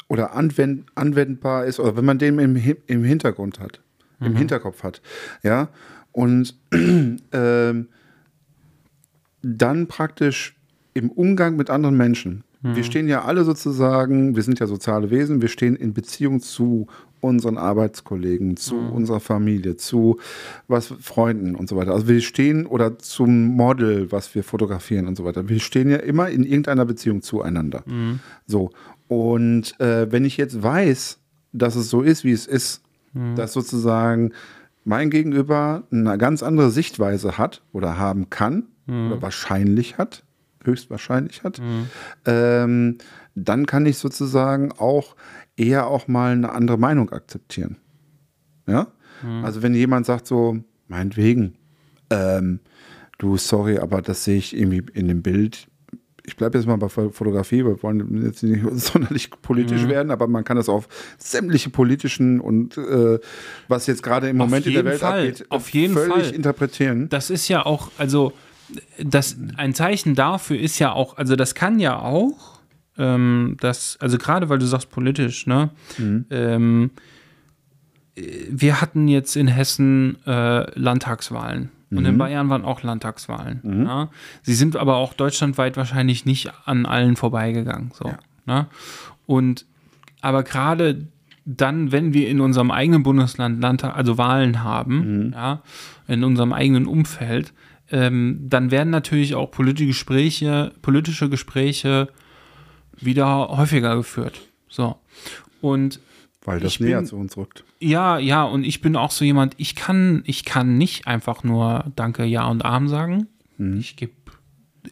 oder 0.07 0.33
anwend, 0.33 0.85
anwendbar 0.95 1.65
ist, 1.65 1.79
oder 1.79 1.95
wenn 1.95 2.05
man 2.05 2.17
den 2.17 2.39
im, 2.39 2.55
im 2.87 3.03
Hintergrund 3.03 3.59
hat, 3.59 3.81
im 4.19 4.35
Hinterkopf 4.35 4.83
hat, 4.83 5.01
ja, 5.43 5.69
und 6.11 6.57
ähm, 6.73 7.87
dann 9.41 9.87
praktisch 9.87 10.57
im 10.93 11.11
Umgang 11.11 11.55
mit 11.55 11.69
anderen 11.69 11.95
Menschen. 11.95 12.43
Wir 12.61 12.83
stehen 12.83 13.07
ja 13.07 13.23
alle 13.23 13.45
sozusagen, 13.45 14.35
wir 14.35 14.43
sind 14.43 14.59
ja 14.59 14.67
soziale 14.67 15.09
Wesen, 15.11 15.41
wir 15.41 15.47
stehen 15.47 15.77
in 15.77 15.93
Beziehung 15.93 16.41
zu 16.41 16.87
unseren 17.21 17.57
Arbeitskollegen, 17.57 18.57
zu 18.57 18.75
unserer 18.77 19.19
Familie, 19.19 19.77
zu 19.77 20.19
was 20.67 20.93
Freunden 20.99 21.55
und 21.55 21.69
so 21.69 21.75
weiter. 21.75 21.93
Also 21.93 22.07
wir 22.07 22.21
stehen 22.21 22.65
oder 22.65 22.97
zum 22.99 23.47
Model, 23.55 24.11
was 24.11 24.33
wir 24.35 24.43
fotografieren 24.43 25.07
und 25.07 25.15
so 25.15 25.25
weiter. 25.25 25.49
Wir 25.49 25.59
stehen 25.59 25.89
ja 25.89 25.97
immer 25.97 26.29
in 26.29 26.43
irgendeiner 26.43 26.85
Beziehung 26.85 27.21
zueinander. 27.21 27.83
So. 28.45 28.71
Und 29.07 29.79
äh, 29.79 30.11
wenn 30.11 30.25
ich 30.25 30.37
jetzt 30.37 30.61
weiß, 30.61 31.19
dass 31.51 31.75
es 31.75 31.89
so 31.89 32.01
ist, 32.01 32.23
wie 32.23 32.31
es 32.31 32.45
ist, 32.45 32.83
dass 33.35 33.53
sozusagen 33.53 34.33
mein 34.85 35.09
Gegenüber 35.09 35.83
eine 35.91 36.17
ganz 36.17 36.43
andere 36.43 36.69
Sichtweise 36.69 37.37
hat 37.37 37.63
oder 37.71 37.97
haben 37.97 38.29
kann 38.29 38.67
oder 38.87 39.21
wahrscheinlich 39.21 39.97
hat, 39.97 40.23
höchstwahrscheinlich 40.63 41.43
hat, 41.43 41.59
ähm, 42.25 42.97
dann 43.35 43.65
kann 43.65 43.85
ich 43.85 43.97
sozusagen 43.97 44.71
auch 44.73 45.15
eher 45.59 45.87
auch 45.87 46.07
mal 46.07 46.31
eine 46.31 46.51
andere 46.51 46.77
Meinung 46.77 47.11
akzeptieren. 47.11 47.77
Ja? 48.67 48.87
Also 49.43 49.61
wenn 49.61 49.73
jemand 49.75 50.05
sagt 50.05 50.25
so, 50.27 50.57
meinetwegen, 50.87 51.55
ähm, 52.09 52.61
du, 53.17 53.35
sorry, 53.37 53.77
aber 53.77 54.01
das 54.01 54.23
sehe 54.23 54.37
ich 54.37 54.55
irgendwie 54.55 54.83
in 54.93 55.07
dem 55.09 55.21
Bild. 55.21 55.67
Ich 56.23 56.37
bleibe 56.37 56.57
jetzt 56.57 56.67
mal 56.67 56.77
bei 56.77 56.87
Fo- 56.87 57.09
Fotografie, 57.11 57.65
wir 57.65 57.81
wollen 57.83 58.23
jetzt 58.23 58.43
nicht 58.43 58.63
sonderlich 58.73 59.29
politisch 59.41 59.87
werden, 59.87 60.11
aber 60.11 60.27
man 60.27 60.43
kann 60.45 60.55
das 60.55 60.69
auf 60.69 60.87
sämtliche 61.17 61.69
politischen 61.69 62.39
und 62.39 62.77
äh, 62.77 63.19
was 63.67 63.87
jetzt 63.87 64.03
gerade 64.03 64.29
im 64.29 64.37
Moment 64.37 64.65
in 64.67 64.73
der 64.73 64.85
Welt 64.85 64.99
Fall, 65.01 65.27
abgeht, 65.27 65.45
auf 65.49 65.69
jeden 65.71 65.93
völlig 65.95 66.27
Fall. 66.27 66.35
interpretieren. 66.35 67.09
das 67.09 67.29
ist 67.29 67.49
ja 67.49 67.65
auch, 67.65 67.91
also 67.97 68.31
das, 69.03 69.35
ein 69.57 69.73
Zeichen 69.73 70.15
dafür 70.15 70.57
ist 70.59 70.79
ja 70.79 70.93
auch, 70.93 71.17
also 71.17 71.35
das 71.35 71.55
kann 71.55 71.79
ja 71.79 71.99
auch, 71.99 72.48
ähm, 72.99 73.57
das, 73.59 73.97
also 73.99 74.17
gerade 74.17 74.49
weil 74.49 74.59
du 74.59 74.65
sagst 74.65 74.91
politisch, 74.91 75.47
ne? 75.47 75.71
Ähm, 76.29 76.91
äh, 78.15 78.21
wir 78.49 78.81
hatten 78.81 79.07
jetzt 79.07 79.35
in 79.35 79.47
Hessen 79.47 80.17
äh, 80.27 80.79
Landtagswahlen. 80.79 81.71
Und 81.91 82.05
in 82.05 82.19
Bayern 82.19 82.49
waren 82.49 82.65
auch 82.65 82.83
Landtagswahlen. 82.83 83.61
Ja? 83.87 84.09
Sie 84.43 84.53
sind 84.53 84.75
aber 84.75 84.97
auch 84.97 85.13
deutschlandweit 85.13 85.75
wahrscheinlich 85.75 86.23
nicht 86.23 86.51
an 86.65 86.85
allen 86.85 87.15
vorbeigegangen. 87.15 87.89
So, 87.95 88.13
ne? 88.45 88.67
Und 89.25 89.65
aber 90.21 90.43
gerade 90.43 91.07
dann, 91.45 91.91
wenn 91.91 92.13
wir 92.13 92.29
in 92.29 92.41
unserem 92.41 92.69
eigenen 92.69 93.01
Bundesland 93.01 93.59
Landtag, 93.59 93.95
also 93.95 94.19
Wahlen 94.19 94.63
haben, 94.63 95.31
ja, 95.33 95.63
in 96.07 96.23
unserem 96.23 96.53
eigenen 96.53 96.85
Umfeld, 96.85 97.53
ähm, 97.91 98.45
dann 98.47 98.69
werden 98.69 98.91
natürlich 98.91 99.33
auch 99.33 99.49
politische 99.49 99.87
Gespräche, 99.87 100.73
politische 100.83 101.27
Gespräche 101.27 102.09
wieder 103.01 103.49
häufiger 103.49 103.95
geführt. 103.95 104.39
So. 104.67 104.95
Und 105.61 105.99
Weil 106.43 106.59
das 106.59 106.73
ich 106.73 106.79
näher 106.79 106.97
bin- 106.99 107.05
zu 107.07 107.15
uns 107.17 107.35
rückt. 107.37 107.63
ja, 107.79 108.17
ja, 108.17 108.43
und 108.43 108.63
ich 108.63 108.81
bin 108.81 108.95
auch 108.95 109.11
so 109.11 109.25
jemand, 109.25 109.55
ich 109.57 109.75
kann, 109.75 110.23
ich 110.25 110.45
kann 110.45 110.77
nicht 110.77 111.07
einfach 111.07 111.43
nur 111.43 111.85
Danke, 111.95 112.23
Ja 112.25 112.45
und 112.47 112.63
Arm 112.65 112.87
sagen. 112.87 113.27
Ich 113.57 113.95
gebe 113.97 114.13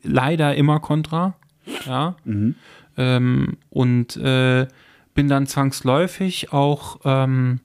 leider 0.04 0.56
immer 0.56 0.80
Kontra. 0.80 1.36
Ja. 1.86 2.16
Ähm, 2.98 3.58
und 3.70 4.18
äh, 4.18 4.68
bin 5.14 5.28
dann 5.30 5.48
zwangsläufig 5.48 6.52
auch 6.52 7.00
ähm, 7.06 7.60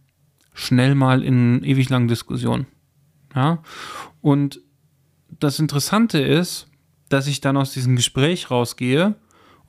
schnell 0.55 0.95
mal 0.95 1.23
in 1.23 1.63
ewig 1.65 1.89
langen 1.89 2.09
Diskussionen. 2.09 2.67
Ja. 3.35 3.63
Und 4.21 4.61
das 5.41 5.59
Interessante 5.59 6.19
ist, 6.21 6.69
dass 7.09 7.27
ich 7.27 7.41
dann 7.41 7.57
aus 7.57 7.73
diesem 7.73 7.97
Gespräch 7.97 8.51
rausgehe 8.51 9.15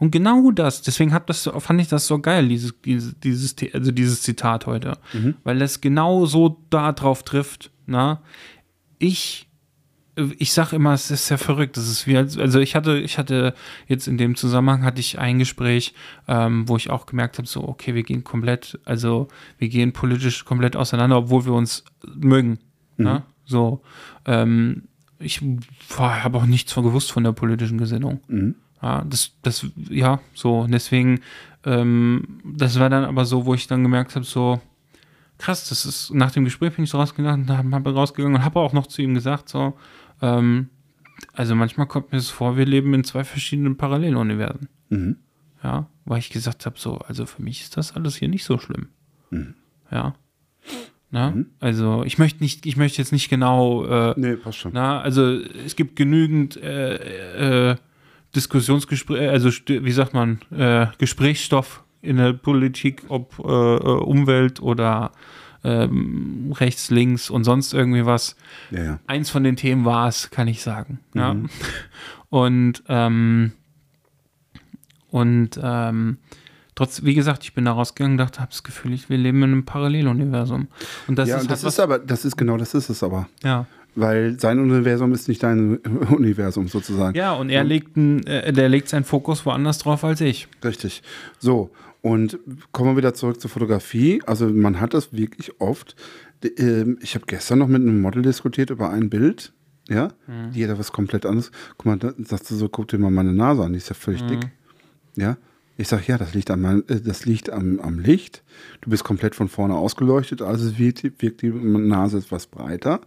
und 0.03 0.11
genau 0.11 0.51
das, 0.51 0.81
deswegen 0.81 1.13
hat 1.13 1.29
das, 1.29 1.49
fand 1.59 1.79
ich 1.81 1.87
das 1.87 2.07
so 2.07 2.19
geil, 2.19 2.47
dieses, 2.49 2.73
dieses, 2.83 3.55
also 3.73 3.91
dieses 3.91 4.21
Zitat 4.21 4.65
heute, 4.65 4.97
weil 5.45 5.61
es 5.61 5.79
genau 5.81 6.25
so 6.25 6.59
da 6.69 6.91
drauf 6.91 7.23
trifft. 7.23 7.71
Na? 7.85 8.21
Ich, 8.99 9.47
ich 10.37 10.53
sag 10.53 10.73
immer, 10.73 10.93
es 10.93 11.09
ist 11.09 11.29
ja 11.29 11.37
verrückt. 11.37 11.77
Das 11.77 11.87
ist 11.89 12.05
wie, 12.05 12.17
als- 12.17 12.37
also 12.37 12.59
ich 12.59 12.75
hatte, 12.75 12.97
ich 12.99 13.17
hatte 13.17 13.53
jetzt 13.87 14.07
in 14.07 14.17
dem 14.17 14.35
Zusammenhang 14.35 14.83
hatte 14.83 14.99
ich 14.99 15.19
ein 15.19 15.39
Gespräch, 15.39 15.93
ähm, 16.27 16.67
wo 16.67 16.75
ich 16.77 16.89
auch 16.89 17.05
gemerkt 17.05 17.37
habe, 17.37 17.47
so 17.47 17.67
okay, 17.67 17.95
wir 17.95 18.03
gehen 18.03 18.23
komplett, 18.23 18.79
also 18.85 19.27
wir 19.57 19.69
gehen 19.69 19.93
politisch 19.93 20.45
komplett 20.45 20.75
auseinander, 20.75 21.17
obwohl 21.17 21.45
wir 21.45 21.53
uns 21.53 21.83
mögen. 22.13 22.59
Na? 22.97 23.25
So, 23.45 23.81
ähm, 24.25 24.83
ich 25.19 25.41
habe 25.97 26.37
auch 26.37 26.45
nichts 26.45 26.73
von 26.73 26.83
gewusst 26.83 27.11
von 27.11 27.23
der 27.23 27.31
politischen 27.31 27.77
Gesinnung. 27.77 28.19
Ja, 28.83 29.03
das, 29.09 29.31
das, 29.41 29.65
ja, 29.89 30.19
so, 30.33 30.67
deswegen, 30.69 31.21
ähm, 31.65 32.41
das 32.43 32.77
war 32.79 32.89
dann 32.89 33.05
aber 33.05 33.23
so, 33.23 33.45
wo 33.45 33.53
ich 33.53 33.65
dann 33.65 33.81
gemerkt 33.81 34.15
habe, 34.15 34.25
so, 34.25 34.59
krass, 35.37 35.69
das 35.69 35.85
ist, 35.85 36.13
nach 36.13 36.31
dem 36.31 36.43
Gespräch 36.43 36.75
bin 36.75 36.83
ich 36.83 36.89
so 36.89 36.97
rausgegangen, 36.99 37.49
und 37.49 37.73
habe 37.73 37.93
rausgegangen 37.93 38.35
und 38.39 38.43
habe 38.43 38.59
auch 38.59 38.73
noch 38.73 38.87
zu 38.87 39.01
ihm 39.01 39.13
gesagt, 39.13 39.47
so, 39.47 39.73
ähm, 40.21 40.69
also 41.31 41.55
manchmal 41.55 41.87
kommt 41.87 42.11
mir 42.11 42.17
das 42.17 42.29
vor, 42.29 42.57
wir 42.57 42.65
leben 42.65 42.93
in 42.93 43.05
zwei 43.05 43.23
verschiedenen 43.23 43.77
Paralleluniversen. 43.77 44.67
Ja, 45.63 45.87
weil 46.03 46.19
ich 46.19 46.29
gesagt 46.29 46.65
habe, 46.65 46.77
so, 46.77 46.97
also 46.97 47.25
für 47.25 47.41
mich 47.41 47.61
ist 47.61 47.77
das 47.77 47.95
alles 47.95 48.17
hier 48.17 48.27
nicht 48.27 48.43
so 48.43 48.57
schlimm. 48.57 48.89
Ja. 49.89 50.15
Na, 51.09 51.33
also 51.59 52.03
ich 52.03 52.17
möchte 52.17 52.43
nicht, 52.43 52.65
ich 52.65 52.75
möchte 52.75 53.01
jetzt 53.01 53.11
nicht 53.11 53.29
genau 53.29 53.85
äh, 53.85 54.13
Nee, 54.17 54.35
passt 54.35 54.57
schon. 54.57 54.71
na, 54.73 54.99
also 54.99 55.39
es 55.65 55.75
gibt 55.75 55.95
genügend 55.95 56.57
äh, 56.57 57.71
äh, 57.71 57.75
Diskussionsgespräche, 58.35 59.29
also 59.29 59.49
wie 59.49 59.91
sagt 59.91 60.13
man, 60.13 60.39
äh, 60.51 60.87
Gesprächsstoff 60.97 61.83
in 62.01 62.17
der 62.17 62.33
Politik, 62.33 63.03
ob 63.09 63.39
äh, 63.39 63.43
äh, 63.43 63.99
Umwelt 64.03 64.61
oder 64.61 65.11
ähm, 65.63 66.53
rechts, 66.57 66.89
links 66.89 67.29
und 67.29 67.43
sonst 67.43 67.73
irgendwie 67.73 68.05
was. 68.05 68.35
Ja, 68.71 68.83
ja. 68.83 68.99
Eins 69.07 69.29
von 69.29 69.43
den 69.43 69.55
Themen 69.55 69.85
war 69.85 70.07
es, 70.07 70.29
kann 70.29 70.47
ich 70.47 70.61
sagen. 70.61 70.99
Ja. 71.13 71.35
Und 72.29 72.81
ähm, 72.87 73.51
und 75.11 75.59
ähm, 75.61 76.17
trotz, 76.73 77.03
wie 77.03 77.13
gesagt, 77.13 77.43
ich 77.43 77.53
bin 77.53 77.65
da 77.65 77.73
rausgegangen 77.73 78.13
und 78.13 78.17
dachte, 78.17 78.39
habe 78.39 78.49
das 78.49 78.63
Gefühl, 78.63 78.93
ich, 78.93 79.07
wir 79.07 79.19
leben 79.19 79.43
in 79.43 79.51
einem 79.51 79.65
Paralleluniversum. 79.65 80.69
Und 81.07 81.19
das 81.19 81.29
ja, 81.29 81.35
ist 81.35 81.41
halt 81.41 81.51
das 81.51 81.63
ist 81.63 81.79
aber, 81.79 81.99
das 81.99 82.25
ist 82.25 82.35
genau, 82.35 82.57
das 82.57 82.73
ist 82.73 82.89
es 82.89 83.03
aber. 83.03 83.29
ja. 83.43 83.67
Weil 83.95 84.39
sein 84.39 84.59
Universum 84.59 85.13
ist 85.13 85.27
nicht 85.27 85.43
dein 85.43 85.77
Universum 86.09 86.67
sozusagen. 86.67 87.15
Ja, 87.15 87.33
und 87.33 87.49
er 87.49 87.63
legt, 87.63 87.95
ein, 87.95 88.25
äh, 88.25 88.51
der 88.51 88.69
legt 88.69 88.89
seinen 88.89 89.03
Fokus 89.03 89.45
woanders 89.45 89.77
drauf 89.77 90.03
als 90.03 90.19
ich. 90.21 90.47
Richtig. 90.63 91.03
So, 91.39 91.69
und 92.01 92.39
kommen 92.71 92.91
wir 92.91 92.97
wieder 92.97 93.13
zurück 93.13 93.39
zur 93.39 93.49
Fotografie. 93.49 94.21
Also 94.25 94.47
man 94.49 94.79
hat 94.81 94.93
das 94.93 95.13
wirklich 95.13 95.59
oft. 95.61 95.95
Ähm, 96.57 96.97
Ich 97.01 97.15
habe 97.15 97.25
gestern 97.27 97.59
noch 97.59 97.67
mit 97.67 97.81
einem 97.81 98.01
Model 98.01 98.21
diskutiert 98.23 98.69
über 98.71 98.89
ein 98.89 99.09
Bild. 99.09 99.53
Ja, 99.89 100.09
die 100.55 100.63
hat 100.63 100.71
da 100.71 100.79
was 100.79 100.93
komplett 100.93 101.25
anderes. 101.25 101.51
Guck 101.77 101.85
mal, 101.85 101.97
da 101.97 102.13
sagst 102.25 102.49
du 102.49 102.55
so, 102.55 102.69
guck 102.69 102.87
dir 102.87 102.97
mal 102.97 103.11
meine 103.11 103.33
Nase 103.33 103.63
an, 103.63 103.73
die 103.73 103.77
ist 103.77 103.89
ja 103.89 103.95
völlig 103.95 104.23
dick. 104.23 104.47
Ja, 105.17 105.35
ich 105.77 105.87
sag 105.87 106.07
ja, 106.07 106.17
das 106.17 106.33
liegt, 106.33 106.51
an 106.51 106.61
mein, 106.61 106.87
äh, 106.87 107.01
das 107.01 107.25
liegt 107.25 107.49
am, 107.51 107.79
am 107.79 107.99
Licht. 107.99 108.43
Du 108.81 108.89
bist 108.89 109.03
komplett 109.03 109.33
von 109.35 109.47
vorne 109.49 109.75
ausgeleuchtet, 109.75 110.41
also 110.41 110.77
wirkt, 110.77 111.03
die- 111.03 111.11
wirkt 111.21 111.41
die 111.41 111.49
Nase 111.49 112.17
etwas 112.19 112.47
breiter, 112.47 113.01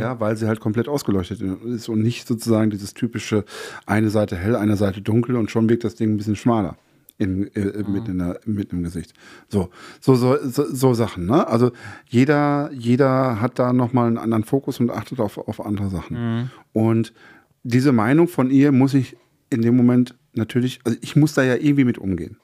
ja, 0.00 0.18
weil 0.20 0.36
sie 0.36 0.46
halt 0.46 0.60
komplett 0.60 0.88
ausgeleuchtet 0.88 1.40
ist 1.40 1.88
und 1.88 2.02
nicht 2.02 2.26
sozusagen 2.26 2.70
dieses 2.70 2.94
typische 2.94 3.44
eine 3.84 4.10
Seite 4.10 4.36
hell, 4.36 4.56
eine 4.56 4.76
Seite 4.76 5.02
dunkel 5.02 5.36
und 5.36 5.50
schon 5.50 5.68
wirkt 5.68 5.84
das 5.84 5.94
Ding 5.94 6.12
ein 6.14 6.16
bisschen 6.16 6.36
schmaler. 6.36 6.76
In, 7.18 7.46
äh, 7.54 7.82
mit, 7.88 8.08
in 8.08 8.18
der, 8.18 8.40
mit 8.44 8.72
im 8.74 8.82
Gesicht. 8.82 9.14
So, 9.48 9.70
so, 10.02 10.16
so, 10.16 10.36
so, 10.46 10.66
so 10.70 10.92
Sachen, 10.92 11.24
ne? 11.24 11.46
Also 11.48 11.72
jeder, 12.08 12.70
jeder 12.74 13.40
hat 13.40 13.58
da 13.58 13.72
nochmal 13.72 14.06
einen 14.08 14.18
anderen 14.18 14.44
Fokus 14.44 14.80
und 14.80 14.90
achtet 14.90 15.20
auf, 15.20 15.38
auf 15.38 15.64
andere 15.64 15.88
Sachen. 15.88 16.50
Und 16.74 17.14
diese 17.62 17.92
Meinung 17.92 18.28
von 18.28 18.50
ihr 18.50 18.70
muss 18.70 18.92
ich 18.92 19.16
in 19.48 19.62
dem 19.62 19.76
Moment 19.78 20.14
natürlich, 20.36 20.80
also 20.84 20.98
ich 21.00 21.16
muss 21.16 21.34
da 21.34 21.42
ja 21.42 21.54
irgendwie 21.54 21.84
mit 21.84 21.98
umgehen. 21.98 22.38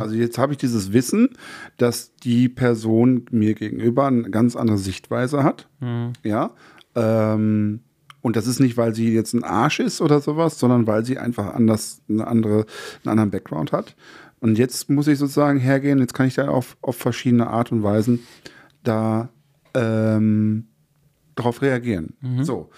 Also 0.00 0.16
jetzt 0.16 0.36
habe 0.36 0.52
ich 0.52 0.58
dieses 0.58 0.92
Wissen, 0.92 1.30
dass 1.76 2.14
die 2.16 2.48
Person 2.48 3.26
mir 3.30 3.54
gegenüber 3.54 4.06
eine 4.06 4.30
ganz 4.30 4.56
andere 4.56 4.78
Sichtweise 4.78 5.44
hat. 5.44 5.68
Ja. 6.24 6.54
Ähm, 6.96 7.80
und 8.22 8.36
das 8.36 8.46
ist 8.46 8.58
nicht, 8.60 8.76
weil 8.76 8.94
sie 8.94 9.14
jetzt 9.14 9.32
ein 9.32 9.44
Arsch 9.44 9.80
ist 9.80 10.00
oder 10.00 10.20
sowas, 10.20 10.58
sondern 10.58 10.86
weil 10.86 11.04
sie 11.04 11.18
einfach 11.18 11.54
anders, 11.54 12.02
eine 12.08 12.26
andere, 12.26 12.66
einen 13.04 13.10
anderen 13.10 13.30
Background 13.30 13.72
hat. 13.72 13.94
Und 14.40 14.58
jetzt 14.58 14.90
muss 14.90 15.06
ich 15.06 15.18
sozusagen 15.18 15.58
hergehen, 15.58 15.98
jetzt 15.98 16.14
kann 16.14 16.26
ich 16.26 16.34
da 16.34 16.48
auf, 16.48 16.76
auf 16.80 16.96
verschiedene 16.96 17.46
Art 17.46 17.70
und 17.72 17.82
Weisen 17.82 18.20
da 18.82 19.28
ähm, 19.74 20.66
darauf 21.36 21.62
reagieren. 21.62 22.14
So. 22.42 22.70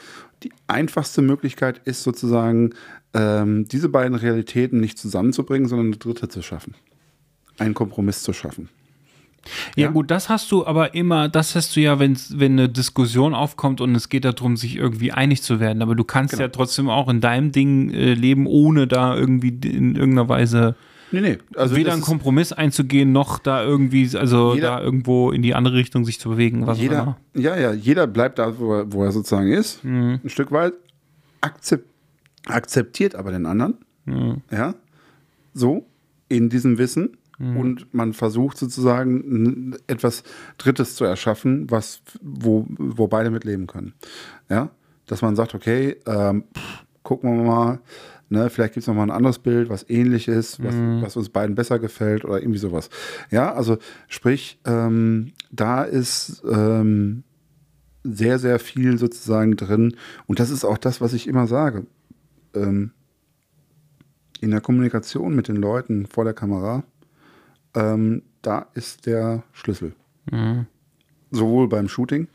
Die 0.43 0.53
einfachste 0.67 1.23
Möglichkeit 1.23 1.81
ist 1.85 2.03
sozusagen, 2.03 2.71
ähm, 3.15 3.67
diese 3.69 3.89
beiden 3.89 4.17
Realitäten 4.17 4.81
nicht 4.81 4.99
zusammenzubringen, 4.99 5.69
sondern 5.69 5.87
eine 5.89 5.97
dritte 5.97 6.29
zu 6.29 6.43
schaffen. 6.43 6.75
Einen 7.59 7.75
Kompromiss 7.75 8.23
zu 8.23 8.33
schaffen. 8.33 8.69
Ja, 9.77 9.87
Ja. 9.87 9.91
gut, 9.91 10.11
das 10.11 10.29
hast 10.29 10.51
du 10.53 10.65
aber 10.67 10.95
immer, 10.95 11.29
das 11.29 11.55
hast 11.55 11.75
du 11.77 11.81
ja, 11.81 11.99
wenn's, 11.99 12.39
wenn 12.39 12.53
eine 12.53 12.69
Diskussion 12.69 13.35
aufkommt 13.35 13.81
und 13.81 13.95
es 13.95 14.09
geht 14.09 14.25
darum, 14.25 14.57
sich 14.57 14.77
irgendwie 14.77 15.13
einig 15.13 15.43
zu 15.43 15.59
werden. 15.61 15.83
Aber 15.83 15.95
du 15.95 16.05
kannst 16.05 16.33
Genau. 16.33 16.43
ja 16.45 16.49
trotzdem 16.49 16.89
auch 16.89 17.09
in 17.09 17.21
deinem 17.21 17.51
Ding 17.53 17.91
äh, 17.93 18.15
leben, 18.15 18.47
ohne 18.47 18.87
da 18.87 19.17
irgendwie 19.17 19.49
in 19.49 19.97
irgendeiner 19.97 20.29
Weise 20.29 20.77
Nee, 21.13 21.21
nee. 21.21 21.39
Also 21.57 21.77
Weder 21.77 21.93
einen 21.93 22.03
Kompromiss 22.03 22.53
einzugehen, 22.53 23.13
noch 23.13 23.39
da 23.39 23.63
irgendwie, 23.63 24.17
also 24.17 24.55
Jeder- 24.55 24.79
da 24.79 24.81
irgendwo 24.83 25.31
in 25.31 25.43
die 25.43 25.55
andere 25.55 25.75
Richtung 25.77 26.05
sich 26.05 26.19
zu 26.19 26.31
bewegen. 26.31 26.67
Was 26.67 26.79
auch 26.79 26.83
jeder, 26.83 27.17
ja, 27.35 27.57
ja, 27.57 27.73
jeder 27.73 28.07
bleibt 28.07 28.39
da, 28.39 28.59
wo 28.59 28.75
er, 28.75 28.93
wo 28.93 29.05
er 29.05 29.13
sozusagen 29.13 29.53
ist, 29.53 29.85
Mhm. 29.85 30.21
ein 30.25 30.29
Stück 30.31 30.51
weit, 30.53 30.73
akzep 31.41 31.85
akzeptiert 32.47 33.15
aber 33.15 33.31
den 33.31 33.47
anderen, 33.47 33.75
Mhm. 34.07 34.39
ja, 34.51 34.75
so, 35.55 35.87
in 36.29 36.49
diesem 36.49 36.77
Wissen 36.79 37.17
Mhm. 37.39 37.57
und 37.57 37.95
man 37.95 38.13
versucht 38.15 38.57
sozusagen 38.59 39.77
etwas 39.87 40.25
Drittes 40.59 40.97
zu 40.97 41.05
erschaffen, 41.05 41.71
was, 41.71 42.03
wo, 42.21 42.67
wo 42.69 43.07
beide 43.07 43.31
mit 43.31 43.45
leben 43.45 43.67
können, 43.69 43.93
ja, 44.51 44.71
dass 45.07 45.23
man 45.23 45.37
sagt, 45.37 45.55
okay, 45.55 45.97
ähm, 46.07 46.45
pff, 46.57 46.85
gucken 47.05 47.37
wir 47.37 47.45
mal, 47.45 47.81
ne, 48.33 48.51
vielleicht 48.51 48.75
gibt 48.75 48.83
es 48.83 48.89
noch 48.89 48.95
mal 48.95 49.05
ein 49.05 49.11
anderes 49.11 49.39
Bild, 49.39 49.69
was 49.69 49.89
ähnlich 49.89 50.27
ist, 50.27 50.63
was, 50.65 50.75
Mhm. 50.75 51.03
was 51.03 51.17
uns 51.17 51.29
beiden 51.29 51.55
besser 51.55 51.79
gefällt 51.79 52.25
oder 52.25 52.41
irgendwie 52.41 52.59
sowas, 52.59 52.91
ja, 53.31 53.53
also 53.55 53.79
sprich, 54.09 54.59
ähm, 54.65 55.33
da 55.51 55.83
ist 55.85 56.43
ähm, 56.51 57.23
sehr, 58.05 58.39
sehr 58.41 58.59
viel 58.59 58.99
sozusagen 58.99 59.55
drin. 59.57 59.95
Und 60.27 60.41
das 60.41 60.51
ist 60.51 60.65
auch 60.65 60.77
das, 60.79 61.01
was 61.01 61.13
ich 61.13 61.29
immer 61.29 61.47
sage. 61.47 61.87
Ähm, 62.55 62.91
in 64.41 64.51
der 64.51 64.61
Kommunikation 64.61 65.37
mit 65.37 65.47
den 65.47 65.55
Leuten 65.57 66.07
vor 66.07 66.25
der 66.25 66.35
Kamera, 66.35 66.83
ähm, 67.75 68.23
da 68.43 68.67
ist 68.75 69.07
der 69.07 69.45
Schlüssel. 69.53 69.95
Mhm. 70.33 70.67
Sowohl 71.31 71.69
beim 71.69 71.89
Shooting 71.89 72.27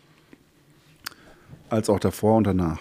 als 1.70 1.90
auch 1.90 2.00
davor 2.00 2.36
und 2.38 2.46
danach. 2.46 2.80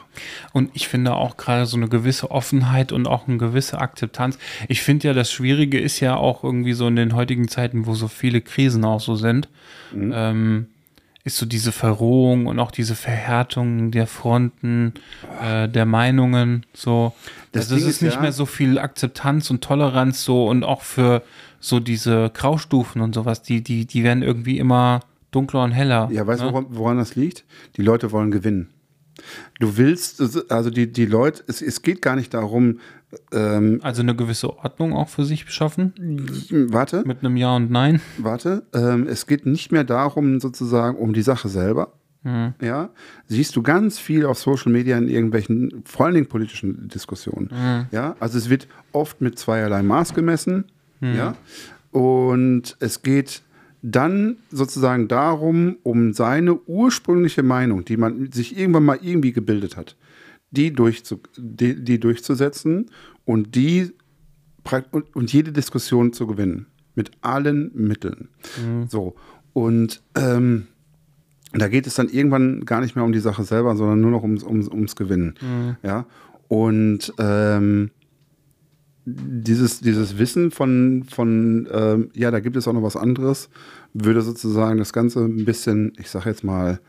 Und 0.52 0.70
ich 0.74 0.88
finde 0.88 1.14
auch 1.14 1.36
gerade 1.36 1.66
so 1.66 1.76
eine 1.76 1.88
gewisse 1.88 2.30
Offenheit 2.30 2.92
und 2.92 3.06
auch 3.06 3.28
eine 3.28 3.38
gewisse 3.38 3.78
Akzeptanz. 3.78 4.38
Ich 4.68 4.82
finde 4.82 5.08
ja, 5.08 5.14
das 5.14 5.30
Schwierige 5.30 5.78
ist 5.80 6.00
ja 6.00 6.16
auch 6.16 6.44
irgendwie 6.44 6.72
so 6.72 6.86
in 6.88 6.96
den 6.96 7.14
heutigen 7.14 7.48
Zeiten, 7.48 7.86
wo 7.86 7.94
so 7.94 8.08
viele 8.08 8.40
Krisen 8.40 8.84
auch 8.84 9.00
so 9.00 9.14
sind, 9.16 9.48
Mhm. 9.92 10.12
ähm, 10.14 10.66
ist 11.24 11.38
so 11.38 11.46
diese 11.46 11.72
Verrohung 11.72 12.46
und 12.46 12.60
auch 12.60 12.70
diese 12.70 12.94
Verhärtung 12.94 13.90
der 13.90 14.06
Fronten, 14.06 14.94
äh, 15.42 15.68
der 15.68 15.84
Meinungen, 15.84 16.64
so. 16.72 17.14
Das 17.50 17.72
also 17.72 17.84
ist 17.88 18.00
nicht 18.02 18.14
ja- 18.14 18.20
mehr 18.20 18.30
so 18.32 18.46
viel 18.46 18.78
Akzeptanz 18.78 19.50
und 19.50 19.62
Toleranz 19.64 20.22
so 20.24 20.46
und 20.48 20.62
auch 20.62 20.82
für 20.82 21.22
so 21.58 21.80
diese 21.80 22.30
Graustufen 22.32 23.00
und 23.00 23.14
sowas, 23.14 23.42
die, 23.42 23.60
die, 23.62 23.86
die 23.86 24.04
werden 24.04 24.22
irgendwie 24.22 24.58
immer 24.58 25.00
dunkler 25.32 25.64
und 25.64 25.72
heller. 25.72 26.08
Ja, 26.12 26.26
weißt 26.26 26.42
du, 26.42 26.46
ne? 26.46 26.52
woran, 26.52 26.66
woran 26.70 26.96
das 26.98 27.16
liegt? 27.16 27.44
Die 27.76 27.82
Leute 27.82 28.12
wollen 28.12 28.30
gewinnen. 28.30 28.68
Du 29.60 29.76
willst, 29.76 30.20
also 30.50 30.70
die, 30.70 30.90
die 30.90 31.06
Leute, 31.06 31.42
es, 31.46 31.62
es 31.62 31.82
geht 31.82 32.02
gar 32.02 32.16
nicht 32.16 32.34
darum, 32.34 32.80
ähm, 33.32 33.80
Also 33.82 34.02
eine 34.02 34.14
gewisse 34.14 34.58
Ordnung 34.58 34.92
auch 34.92 35.08
für 35.08 35.24
sich 35.24 35.44
beschaffen, 35.44 35.94
warte, 36.50 37.02
mit 37.06 37.20
einem 37.20 37.36
Ja 37.36 37.56
und 37.56 37.70
Nein. 37.70 38.00
warte, 38.18 38.64
ähm, 38.74 39.06
es 39.08 39.26
geht 39.26 39.46
nicht 39.46 39.72
mehr 39.72 39.84
darum, 39.84 40.40
sozusagen, 40.40 40.96
um 40.96 41.12
die 41.12 41.22
Sache 41.22 41.48
selber. 41.48 41.92
Ja, 42.60 42.90
siehst 43.28 43.54
du 43.54 43.62
ganz 43.62 44.00
viel 44.00 44.26
auf 44.26 44.40
Social 44.40 44.72
Media 44.72 44.98
in 44.98 45.06
irgendwelchen, 45.08 45.82
vor 45.84 46.06
allen 46.06 46.16
Dingen 46.16 46.26
politischen 46.26 46.88
Diskussionen. 46.88 47.50
Ja, 47.92 48.16
also 48.18 48.36
es 48.36 48.50
wird 48.50 48.66
oft 48.90 49.20
mit 49.20 49.38
zweierlei 49.38 49.84
Maß 49.84 50.12
gemessen. 50.12 50.64
Ja, 51.00 51.36
und 51.92 52.76
es 52.80 53.02
geht 53.02 53.42
dann 53.82 54.38
sozusagen 54.50 55.08
darum, 55.08 55.76
um 55.82 56.12
seine 56.12 56.58
ursprüngliche 56.66 57.42
Meinung, 57.42 57.84
die 57.84 57.96
man 57.96 58.32
sich 58.32 58.58
irgendwann 58.58 58.84
mal 58.84 58.98
irgendwie 59.00 59.32
gebildet 59.32 59.76
hat, 59.76 59.96
die, 60.50 60.72
durchzu, 60.72 61.20
die, 61.36 61.82
die 61.82 62.00
durchzusetzen 62.00 62.90
und 63.24 63.54
die 63.54 63.92
und, 64.90 65.14
und 65.14 65.32
jede 65.32 65.52
Diskussion 65.52 66.12
zu 66.12 66.26
gewinnen. 66.26 66.66
Mit 66.94 67.10
allen 67.20 67.70
Mitteln. 67.74 68.30
So. 68.88 69.14
Und 69.52 70.02
ähm, 70.16 70.66
da 71.52 71.68
geht 71.68 71.86
es 71.86 71.94
dann 71.94 72.08
irgendwann 72.08 72.64
gar 72.64 72.80
nicht 72.80 72.96
mehr 72.96 73.04
um 73.04 73.12
die 73.12 73.20
Sache 73.20 73.44
selber, 73.44 73.76
sondern 73.76 74.00
nur 74.00 74.10
noch 74.10 74.22
ums, 74.22 74.42
ums, 74.42 74.68
ums 74.68 74.96
Gewinnen. 74.96 75.34
Ja. 75.82 76.06
Und 76.48 77.12
ähm, 77.18 77.90
dieses, 79.06 79.80
dieses 79.80 80.18
Wissen 80.18 80.50
von, 80.50 81.04
von 81.08 81.68
ähm, 81.72 82.10
ja, 82.12 82.32
da 82.32 82.40
gibt 82.40 82.56
es 82.56 82.66
auch 82.66 82.72
noch 82.72 82.82
was 82.82 82.96
anderes, 82.96 83.48
würde 83.94 84.20
sozusagen 84.20 84.78
das 84.78 84.92
Ganze 84.92 85.20
ein 85.20 85.44
bisschen, 85.44 85.92
ich 85.98 86.10
sag 86.10 86.26
jetzt 86.26 86.42
mal, 86.42 86.80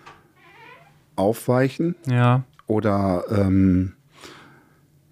aufweichen 1.16 1.96
Ja. 2.08 2.44
oder 2.66 3.24
ähm, 3.30 3.94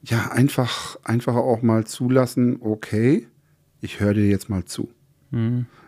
ja, 0.03 0.32
einfach, 0.32 0.97
einfach 1.03 1.36
auch 1.36 1.62
mal 1.62 1.86
zulassen, 1.86 2.58
okay, 2.60 3.28
ich 3.82 3.99
höre 3.99 4.14
dir 4.16 4.28
jetzt 4.28 4.49
mal 4.49 4.66
zu. 4.66 4.89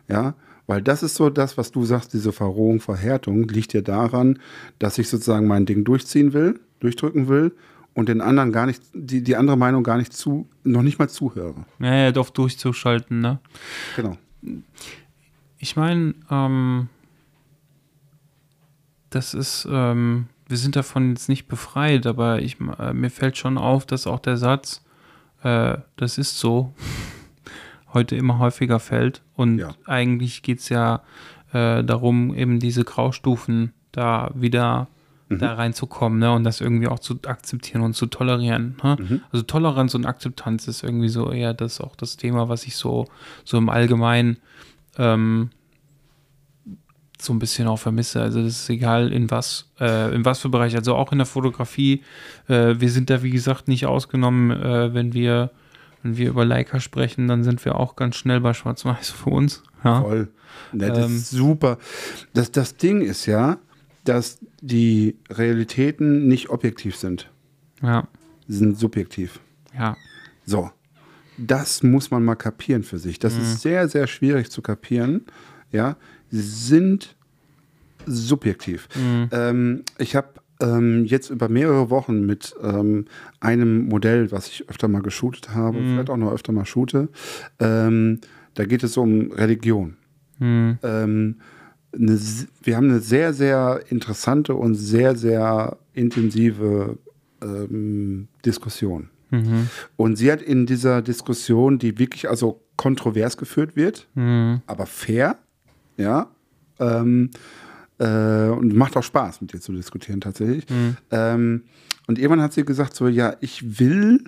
Ja, 0.08 0.36
weil 0.66 0.82
das 0.82 1.02
ist 1.02 1.16
so 1.16 1.30
das, 1.30 1.58
was 1.58 1.72
du 1.72 1.86
sagst, 1.86 2.14
diese 2.14 2.32
Verrohung, 2.34 2.80
Verhärtung, 2.82 3.48
liegt 3.48 3.74
ja 3.74 3.82
daran, 3.82 4.40
dass 4.80 4.98
ich 4.98 5.08
sozusagen 5.08 5.48
mein 5.48 5.66
Ding 5.66 5.84
durchziehen 5.84 6.34
will, 6.34 6.60
durchdrücken 6.80 7.28
will 7.28 7.54
und 7.98 8.10
den 8.10 8.22
anderen 8.22 8.52
gar 8.52 8.68
nicht, 8.68 8.84
die, 8.94 9.24
die 9.24 9.36
andere 9.36 9.58
Meinung 9.58 9.82
gar 9.82 9.98
nicht 9.98 10.14
zu, 10.14 10.48
noch 10.64 10.84
nicht 10.84 11.00
mal 11.00 11.10
zuhöre. 11.10 11.66
Ja, 11.80 11.96
ja, 11.96 12.12
doch 12.12 12.30
durchzuschalten, 12.30 13.22
ne? 13.22 13.40
Genau. 13.96 14.16
Ich 15.58 15.76
meine, 15.76 16.14
ähm, 16.30 16.90
das 19.10 19.34
ist, 19.34 19.68
ähm, 19.72 20.28
wir 20.48 20.58
sind 20.58 20.76
davon 20.76 21.10
jetzt 21.10 21.28
nicht 21.28 21.48
befreit, 21.48 22.06
aber 22.06 22.40
ich, 22.40 22.58
äh, 22.78 22.94
mir 22.94 23.10
fällt 23.10 23.36
schon 23.36 23.58
auf, 23.58 23.88
dass 23.88 24.06
auch 24.06 24.20
der 24.20 24.38
Satz, 24.38 24.84
äh, 25.42 25.80
das 25.96 26.20
ist 26.20 26.38
so, 26.38 26.74
heute 27.94 28.16
immer 28.16 28.38
häufiger 28.38 28.80
fällt. 28.80 29.24
Und 29.36 29.58
Ja. 29.58 29.74
eigentlich 29.88 30.44
geht 30.44 30.60
es 30.60 30.70
ja 30.70 31.02
äh, 31.52 31.84
darum, 31.84 32.36
eben 32.36 32.60
diese 32.60 32.84
Graustufen 32.84 33.74
da 33.92 34.30
wieder 34.36 34.88
da 35.30 35.54
reinzukommen 35.54 36.20
ne? 36.20 36.32
und 36.32 36.44
das 36.44 36.62
irgendwie 36.62 36.88
auch 36.88 37.00
zu 37.00 37.20
akzeptieren 37.26 37.82
und 37.82 37.94
zu 37.96 38.06
tolerieren. 38.06 38.78
Ne? 38.84 39.22
Also 39.32 39.44
Toleranz 39.44 39.94
und 39.96 40.06
Akzeptanz 40.06 40.68
ist 40.68 40.84
irgendwie 40.84 41.10
so 41.10 41.32
eher 41.32 41.54
das 41.54 41.82
auch 41.82 41.96
das 41.96 42.18
Thema, 42.18 42.48
was 42.50 42.66
ich 42.66 42.76
so, 42.76 43.08
so 43.44 43.58
im 43.58 43.70
Allgemeinen 43.70 44.38
ähm, 44.98 45.50
so 47.20 47.34
ein 47.34 47.40
bisschen 47.40 47.68
auch 47.68 47.80
vermisse. 47.80 48.22
Also 48.22 48.42
das 48.42 48.54
ist 48.54 48.70
egal 48.70 49.12
in 49.12 49.30
was, 49.32 49.70
äh, 49.80 50.14
in 50.14 50.24
was 50.24 50.40
für 50.40 50.50
Bereich. 50.50 50.76
Also 50.76 50.96
auch 50.96 51.12
in 51.12 51.18
der 51.18 51.26
Fotografie. 51.26 52.04
Äh, 52.48 52.76
wir 52.80 52.90
sind 52.92 53.10
da 53.10 53.24
wie 53.24 53.32
gesagt 53.32 53.68
nicht 53.68 53.86
ausgenommen, 53.86 54.52
äh, 54.52 54.94
wenn 54.94 55.14
wir 55.14 55.52
wenn 56.04 56.16
wir 56.16 56.30
über 56.30 56.46
Leica 56.46 56.80
sprechen, 56.80 57.28
dann 57.28 57.44
sind 57.44 57.66
wir 57.66 57.76
auch 57.76 57.96
ganz 57.96 58.16
schnell 58.16 58.40
bei 58.40 58.54
Schwarz-Weiß 58.54 59.10
für 59.10 59.32
uns. 59.32 59.64
Ja. 59.84 60.02
Voll. 60.02 60.30
Ne, 60.72 60.88
das 60.88 61.10
Ähm. 61.10 61.16
ist 61.18 61.32
super. 61.32 61.80
Das, 62.34 62.52
das 62.52 62.78
Ding 62.78 63.02
ist 63.02 63.26
ja, 63.26 63.58
dass 64.08 64.40
die 64.62 65.16
Realitäten 65.30 66.28
nicht 66.28 66.50
objektiv 66.50 66.96
sind. 66.96 67.30
ja, 67.82 68.08
Sie 68.48 68.58
sind 68.58 68.78
subjektiv. 68.78 69.40
ja, 69.78 69.96
So, 70.46 70.72
das 71.38 71.84
muss 71.84 72.10
man 72.12 72.24
mal 72.24 72.36
kapieren 72.36 72.84
für 72.84 72.98
sich. 72.98 73.20
Das 73.20 73.36
ist 73.38 73.62
sehr, 73.62 73.88
sehr 73.90 74.08
schwierig 74.08 74.50
zu 74.50 74.62
kapieren. 74.62 75.26
Ja, 75.72 75.98
sie 76.32 76.42
sind 76.42 77.16
subjektiv. 78.06 78.88
Ähm, 79.32 79.84
ich 79.98 80.16
habe 80.16 80.30
ähm, 80.62 81.06
jetzt 81.06 81.30
über 81.30 81.50
mehrere 81.50 81.90
Wochen 81.90 82.26
mit 82.26 82.56
ähm, 82.64 83.06
einem 83.40 83.86
Modell, 83.90 84.32
was 84.32 84.48
ich 84.48 84.70
öfter 84.70 84.88
mal 84.88 85.02
geshootet 85.02 85.50
habe, 85.54 85.78
vielleicht 85.80 86.10
auch 86.10 86.18
noch 86.18 86.32
öfter 86.32 86.54
mal 86.54 86.66
shoote, 86.66 87.10
ähm, 87.60 88.20
da 88.56 88.66
geht 88.66 88.84
es 88.84 88.98
um 88.98 89.32
Religion. 89.32 89.98
hm, 90.40 90.80
Ähm, 90.84 91.36
eine, 91.94 92.20
wir 92.64 92.76
haben 92.76 92.90
eine 92.90 93.00
sehr, 93.00 93.34
sehr 93.34 93.82
interessante 93.90 94.54
und 94.56 94.76
sehr, 94.76 95.16
sehr 95.16 95.78
intensive 95.94 96.98
ähm, 97.42 98.28
Diskussion. 98.46 99.10
mhm, 99.30 99.70
Und 99.96 100.16
sie 100.18 100.32
hat 100.32 100.42
in 100.42 100.66
dieser 100.66 101.02
Diskussion, 101.02 101.80
die 101.80 101.98
wirklich 101.98 102.30
also 102.30 102.62
kontrovers 102.76 103.38
geführt 103.38 103.76
wird, 103.76 104.08
hm, 104.14 104.62
aber 104.68 104.86
fair, 104.86 105.38
ja, 105.98 106.30
ähm, 106.80 107.32
äh, 108.00 108.50
und 108.50 108.76
macht 108.76 108.96
auch 108.96 109.04
Spaß, 109.04 109.42
mit 109.42 109.54
ihr 109.54 109.62
zu 109.62 109.72
diskutieren 109.74 110.22
tatsächlich. 110.22 110.66
Ähm, 111.10 111.64
und 112.06 112.20
irgendwann 112.20 112.42
hat 112.42 112.54
sie 112.54 112.64
gesagt 112.64 112.96
so, 112.96 113.08
ja, 113.08 113.36
ich 113.42 113.80
will 113.80 114.24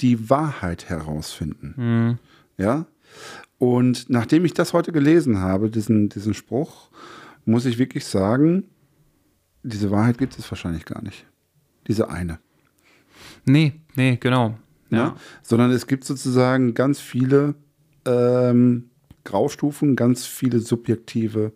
die 0.00 0.30
Wahrheit 0.30 0.88
herausfinden, 0.88 1.74
hm, 1.76 2.18
ja. 2.56 2.86
Und 3.60 4.08
nachdem 4.08 4.46
ich 4.46 4.54
das 4.54 4.72
heute 4.72 4.90
gelesen 4.90 5.38
habe, 5.38 5.68
diesen, 5.68 6.08
diesen 6.08 6.32
Spruch, 6.32 6.88
muss 7.44 7.66
ich 7.66 7.76
wirklich 7.76 8.06
sagen, 8.06 8.64
diese 9.62 9.90
Wahrheit 9.90 10.16
gibt 10.16 10.38
es 10.38 10.50
wahrscheinlich 10.50 10.86
gar 10.86 11.02
nicht. 11.02 11.26
Diese 11.86 12.08
eine. 12.08 12.38
Nee, 13.44 13.74
nee, 13.96 14.16
genau. 14.18 14.56
ne? 14.88 14.98
Ja. 14.98 15.16
sondern 15.42 15.72
es 15.72 15.86
gibt 15.86 16.04
sozusagen 16.04 16.72
ganz 16.72 17.00
viele 17.00 17.54
ähm, 18.06 18.88
Graustufen, 19.24 19.94
ganz 19.94 20.24
viele 20.24 20.60
subjektive 20.60 21.52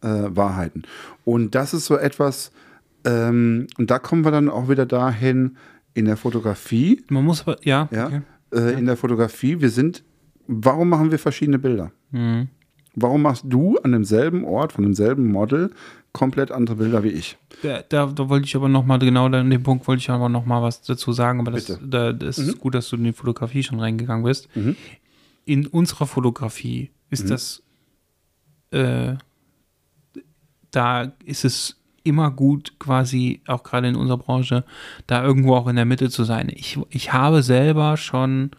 äh, 0.00 0.08
Wahrheiten. 0.08 0.84
Und 1.26 1.54
das 1.54 1.74
ist 1.74 1.84
so 1.84 1.98
etwas, 1.98 2.50
ähm, 3.04 3.66
und 3.76 3.90
da 3.90 3.98
kommen 3.98 4.24
wir 4.24 4.30
dann 4.30 4.48
auch 4.48 4.70
wieder 4.70 4.86
dahin 4.86 5.58
in 5.92 6.06
der 6.06 6.16
Fotografie, 6.16 7.04
Man 7.10 7.26
muss 7.26 7.42
aber, 7.42 7.58
ja, 7.62 7.90
ja, 7.92 8.06
okay. 8.06 8.22
äh, 8.54 8.78
in 8.78 8.86
der 8.86 8.96
Fotografie, 8.96 9.60
wir 9.60 9.68
sind 9.68 10.02
warum 10.46 10.88
machen 10.88 11.10
wir 11.10 11.18
verschiedene 11.18 11.58
Bilder? 11.58 11.92
Mhm. 12.10 12.48
Warum 12.94 13.22
machst 13.22 13.44
du 13.46 13.76
an 13.78 13.92
demselben 13.92 14.44
Ort, 14.44 14.72
von 14.72 14.82
demselben 14.82 15.30
Model, 15.30 15.70
komplett 16.12 16.50
andere 16.50 16.76
Bilder 16.76 17.04
wie 17.04 17.10
ich? 17.10 17.36
Da, 17.62 17.82
da, 17.82 18.06
da 18.06 18.28
wollte 18.30 18.46
ich 18.46 18.56
aber 18.56 18.70
noch 18.70 18.86
mal, 18.86 18.98
genau 18.98 19.26
an 19.26 19.50
dem 19.50 19.62
Punkt 19.62 19.86
wollte 19.86 20.00
ich 20.00 20.08
aber 20.08 20.30
noch 20.30 20.46
mal 20.46 20.62
was 20.62 20.80
dazu 20.80 21.12
sagen, 21.12 21.40
aber 21.40 21.50
das, 21.50 21.78
da, 21.84 22.12
das 22.14 22.38
ist 22.38 22.58
gut, 22.58 22.74
dass 22.74 22.88
du 22.88 22.96
in 22.96 23.04
die 23.04 23.12
Fotografie 23.12 23.62
schon 23.62 23.80
reingegangen 23.80 24.24
bist. 24.24 24.48
Mhm. 24.56 24.76
In 25.44 25.66
unserer 25.66 26.06
Fotografie 26.06 26.90
ist 27.10 27.28
das, 27.28 27.62
äh, 28.70 29.14
da 30.70 31.12
ist 31.24 31.44
es 31.44 31.76
immer 32.02 32.30
gut, 32.30 32.78
quasi, 32.78 33.42
auch 33.46 33.62
gerade 33.62 33.88
in 33.88 33.96
unserer 33.96 34.18
Branche, 34.18 34.64
da 35.06 35.22
irgendwo 35.22 35.54
auch 35.54 35.66
in 35.66 35.76
der 35.76 35.84
Mitte 35.84 36.08
zu 36.08 36.24
sein. 36.24 36.50
Ich, 36.54 36.78
ich 36.88 37.12
habe 37.12 37.42
selber 37.42 37.96
schon, 37.96 38.52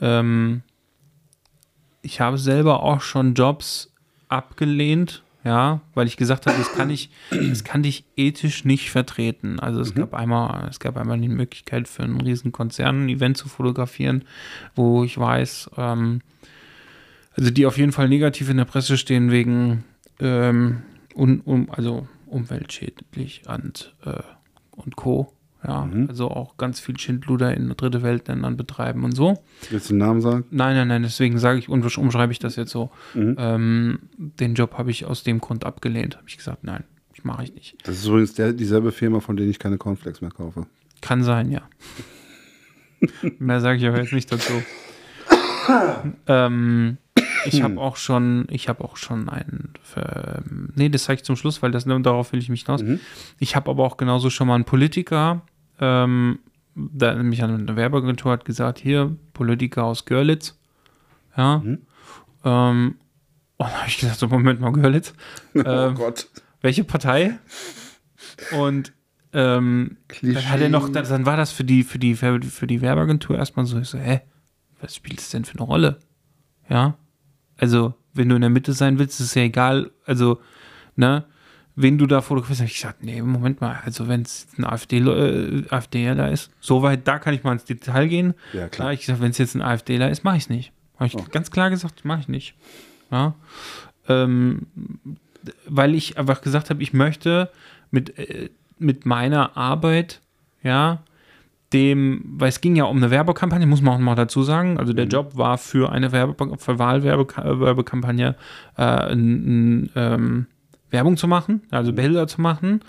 ähm, 0.00 0.62
ich 2.04 2.20
habe 2.20 2.38
selber 2.38 2.82
auch 2.82 3.00
schon 3.00 3.34
Jobs 3.34 3.92
abgelehnt, 4.28 5.22
ja, 5.42 5.80
weil 5.94 6.06
ich 6.06 6.16
gesagt 6.16 6.46
habe, 6.46 6.56
das 6.58 6.72
kann 6.72 6.90
ich, 6.90 7.10
das 7.30 7.64
kann 7.64 7.82
ich 7.82 8.04
ethisch 8.16 8.64
nicht 8.64 8.90
vertreten. 8.90 9.58
Also 9.58 9.80
es 9.80 9.94
gab 9.94 10.14
einmal, 10.14 10.68
es 10.68 10.80
gab 10.80 10.96
einmal 10.96 11.18
die 11.18 11.28
Möglichkeit 11.28 11.88
für 11.88 12.02
einen 12.02 12.20
riesen 12.20 12.52
Konzern 12.52 13.04
ein 13.04 13.08
Event 13.08 13.36
zu 13.36 13.48
fotografieren, 13.48 14.24
wo 14.74 15.04
ich 15.04 15.18
weiß, 15.18 15.70
ähm, 15.76 16.20
also 17.36 17.50
die 17.50 17.66
auf 17.66 17.78
jeden 17.78 17.92
Fall 17.92 18.08
negativ 18.08 18.48
in 18.48 18.58
der 18.58 18.64
Presse 18.64 18.96
stehen 18.96 19.30
wegen 19.30 19.84
ähm, 20.20 20.82
un, 21.14 21.40
um, 21.40 21.70
also 21.70 22.06
umweltschädlich 22.26 23.42
und, 23.48 23.94
äh, 24.04 24.22
und 24.72 24.96
Co. 24.96 25.32
Ja, 25.66 25.88
also 26.08 26.30
auch 26.30 26.58
ganz 26.58 26.78
viel 26.78 26.98
Schindluder 26.98 27.54
in 27.54 27.70
dritte 27.70 28.02
Weltländern 28.02 28.56
betreiben 28.56 29.02
und 29.02 29.12
so. 29.12 29.42
Willst 29.70 29.88
du 29.88 29.94
den 29.94 29.98
Namen 29.98 30.20
sagen? 30.20 30.44
Nein, 30.50 30.76
nein, 30.76 30.88
nein, 30.88 31.02
deswegen 31.02 31.38
sage 31.38 31.58
ich, 31.58 31.70
und 31.70 31.84
umschreibe 31.96 32.32
ich 32.32 32.38
das 32.38 32.56
jetzt 32.56 32.70
so. 32.70 32.90
Ähm, 33.14 34.00
den 34.16 34.54
Job 34.54 34.76
habe 34.76 34.90
ich 34.90 35.06
aus 35.06 35.22
dem 35.22 35.40
Grund 35.40 35.64
abgelehnt. 35.64 36.16
Habe 36.16 36.28
ich 36.28 36.36
gesagt, 36.36 36.64
nein, 36.64 36.84
ich 37.14 37.24
mache 37.24 37.44
ich 37.44 37.54
nicht. 37.54 37.76
Das 37.86 37.96
ist 37.96 38.06
übrigens 38.06 38.34
der, 38.34 38.52
dieselbe 38.52 38.92
Firma, 38.92 39.20
von 39.20 39.36
der 39.38 39.46
ich 39.46 39.58
keine 39.58 39.78
Cornflakes 39.78 40.20
mehr 40.20 40.30
kaufe. 40.30 40.66
Kann 41.00 41.22
sein, 41.22 41.50
ja. 41.50 41.62
Mehr 43.38 43.60
sage 43.60 43.78
ich 43.78 43.86
aber 43.86 44.00
jetzt 44.00 44.12
nicht 44.12 44.30
dazu. 44.30 44.52
ähm, 46.26 46.98
ich 47.46 47.62
habe 47.62 47.80
auch 47.80 47.96
schon, 47.96 48.46
ich 48.50 48.68
habe 48.68 48.84
auch 48.84 48.96
schon 48.96 49.28
einen, 49.28 49.74
ähm, 49.96 50.70
nee, 50.74 50.88
das 50.88 51.04
zeige 51.04 51.20
ich 51.20 51.24
zum 51.24 51.36
Schluss, 51.36 51.62
weil 51.62 51.70
das, 51.70 51.84
darauf 51.84 52.32
will 52.32 52.40
ich 52.40 52.48
mich 52.48 52.64
hinaus. 52.64 52.82
Ich 53.38 53.56
habe 53.56 53.70
aber 53.70 53.84
auch 53.84 53.96
genauso 53.96 54.30
schon 54.30 54.48
mal 54.48 54.54
einen 54.54 54.64
Politiker, 54.64 55.42
ähm, 55.80 56.38
da 56.74 57.14
mich 57.14 57.42
an 57.42 57.54
eine 57.54 57.76
Werbeagentur 57.76 58.32
hat 58.32 58.44
gesagt, 58.44 58.78
hier, 58.78 59.16
Politiker 59.32 59.84
aus 59.84 60.04
Görlitz, 60.04 60.58
ja, 61.36 61.62
ähm, 62.44 62.96
und 63.56 63.68
da 63.68 63.78
habe 63.78 63.88
ich 63.88 63.98
gesagt, 63.98 64.18
so, 64.18 64.28
Moment 64.28 64.60
mal, 64.60 64.72
Görlitz, 64.72 65.14
oh 65.54 65.60
ähm, 65.60 65.94
Gott. 65.94 66.28
welche 66.60 66.84
Partei? 66.84 67.38
Und 68.58 68.92
ähm, 69.32 69.96
dann 70.22 70.48
hat 70.48 70.60
er 70.60 70.68
noch, 70.68 70.88
dann, 70.88 71.26
war 71.26 71.36
das 71.36 71.52
für 71.52 71.64
die, 71.64 71.82
für 71.82 71.98
die, 71.98 72.14
für 72.14 72.66
die 72.66 72.80
Werbeagentur 72.80 73.36
erstmal 73.36 73.66
so, 73.66 73.78
ich 73.78 73.88
so, 73.88 73.98
hä, 73.98 74.20
was 74.80 74.94
spielt 74.94 75.20
es 75.20 75.30
denn 75.30 75.44
für 75.44 75.58
eine 75.58 75.66
Rolle? 75.66 75.98
Ja, 76.68 76.96
also, 77.56 77.94
wenn 78.12 78.28
du 78.28 78.34
in 78.34 78.40
der 78.40 78.50
Mitte 78.50 78.72
sein 78.72 78.98
willst, 78.98 79.20
ist 79.20 79.26
es 79.26 79.34
ja 79.34 79.42
egal, 79.42 79.90
also, 80.04 80.40
ne, 80.96 81.24
wen 81.76 81.98
du 81.98 82.06
da 82.06 82.20
fotografierst, 82.20 82.60
habe 82.60 82.68
ich 82.68 82.76
gesagt, 82.76 83.02
nee, 83.02 83.20
Moment 83.20 83.60
mal, 83.60 83.80
also 83.84 84.08
wenn 84.08 84.22
es 84.22 84.46
ein 84.58 84.64
AfD, 84.64 84.98
äh, 84.98 85.64
AfDler 85.70 86.30
ist, 86.30 86.50
soweit, 86.60 87.06
da 87.06 87.18
kann 87.18 87.34
ich 87.34 87.42
mal 87.42 87.52
ins 87.52 87.64
Detail 87.64 88.06
gehen. 88.06 88.34
Ja, 88.52 88.68
klar. 88.68 88.92
ich 88.92 89.00
gesagt, 89.00 89.20
wenn 89.20 89.30
es 89.30 89.38
jetzt 89.38 89.54
ein 89.54 89.62
AfDler 89.62 90.10
ist, 90.10 90.24
mache 90.24 90.36
ich 90.36 90.44
es 90.44 90.50
nicht. 90.50 90.72
Habe 90.98 91.06
ich 91.06 91.30
ganz 91.30 91.50
klar 91.50 91.70
gesagt, 91.70 92.04
mache 92.04 92.20
ich 92.20 92.28
nicht. 92.28 92.54
Ja. 93.10 93.34
Ähm, 94.08 94.66
weil 95.66 95.94
ich 95.94 96.16
einfach 96.18 96.40
gesagt 96.40 96.70
habe, 96.70 96.82
ich 96.82 96.92
möchte 96.92 97.50
mit, 97.90 98.18
äh, 98.18 98.50
mit 98.78 99.04
meiner 99.06 99.56
Arbeit, 99.56 100.20
ja, 100.62 101.02
dem, 101.72 102.22
weil 102.36 102.50
es 102.50 102.60
ging 102.60 102.76
ja 102.76 102.84
um 102.84 102.98
eine 102.98 103.10
Werbekampagne, 103.10 103.66
muss 103.66 103.82
man 103.82 103.94
auch 103.94 103.98
mal 103.98 104.14
dazu 104.14 104.44
sagen. 104.44 104.78
Also 104.78 104.92
der 104.92 105.06
Job 105.06 105.36
war 105.36 105.58
für 105.58 105.90
eine 105.90 106.12
Werbe, 106.12 106.56
für 106.56 106.78
Wahlwerbekampagne 106.78 108.36
äh, 108.76 108.82
ein, 108.82 109.82
ein, 109.82 109.90
ähm, 109.96 110.46
Werbung 110.94 111.18
zu 111.18 111.28
machen, 111.28 111.60
also 111.70 111.92
Bilder 111.92 112.26
zu 112.26 112.40
machen. 112.40 112.80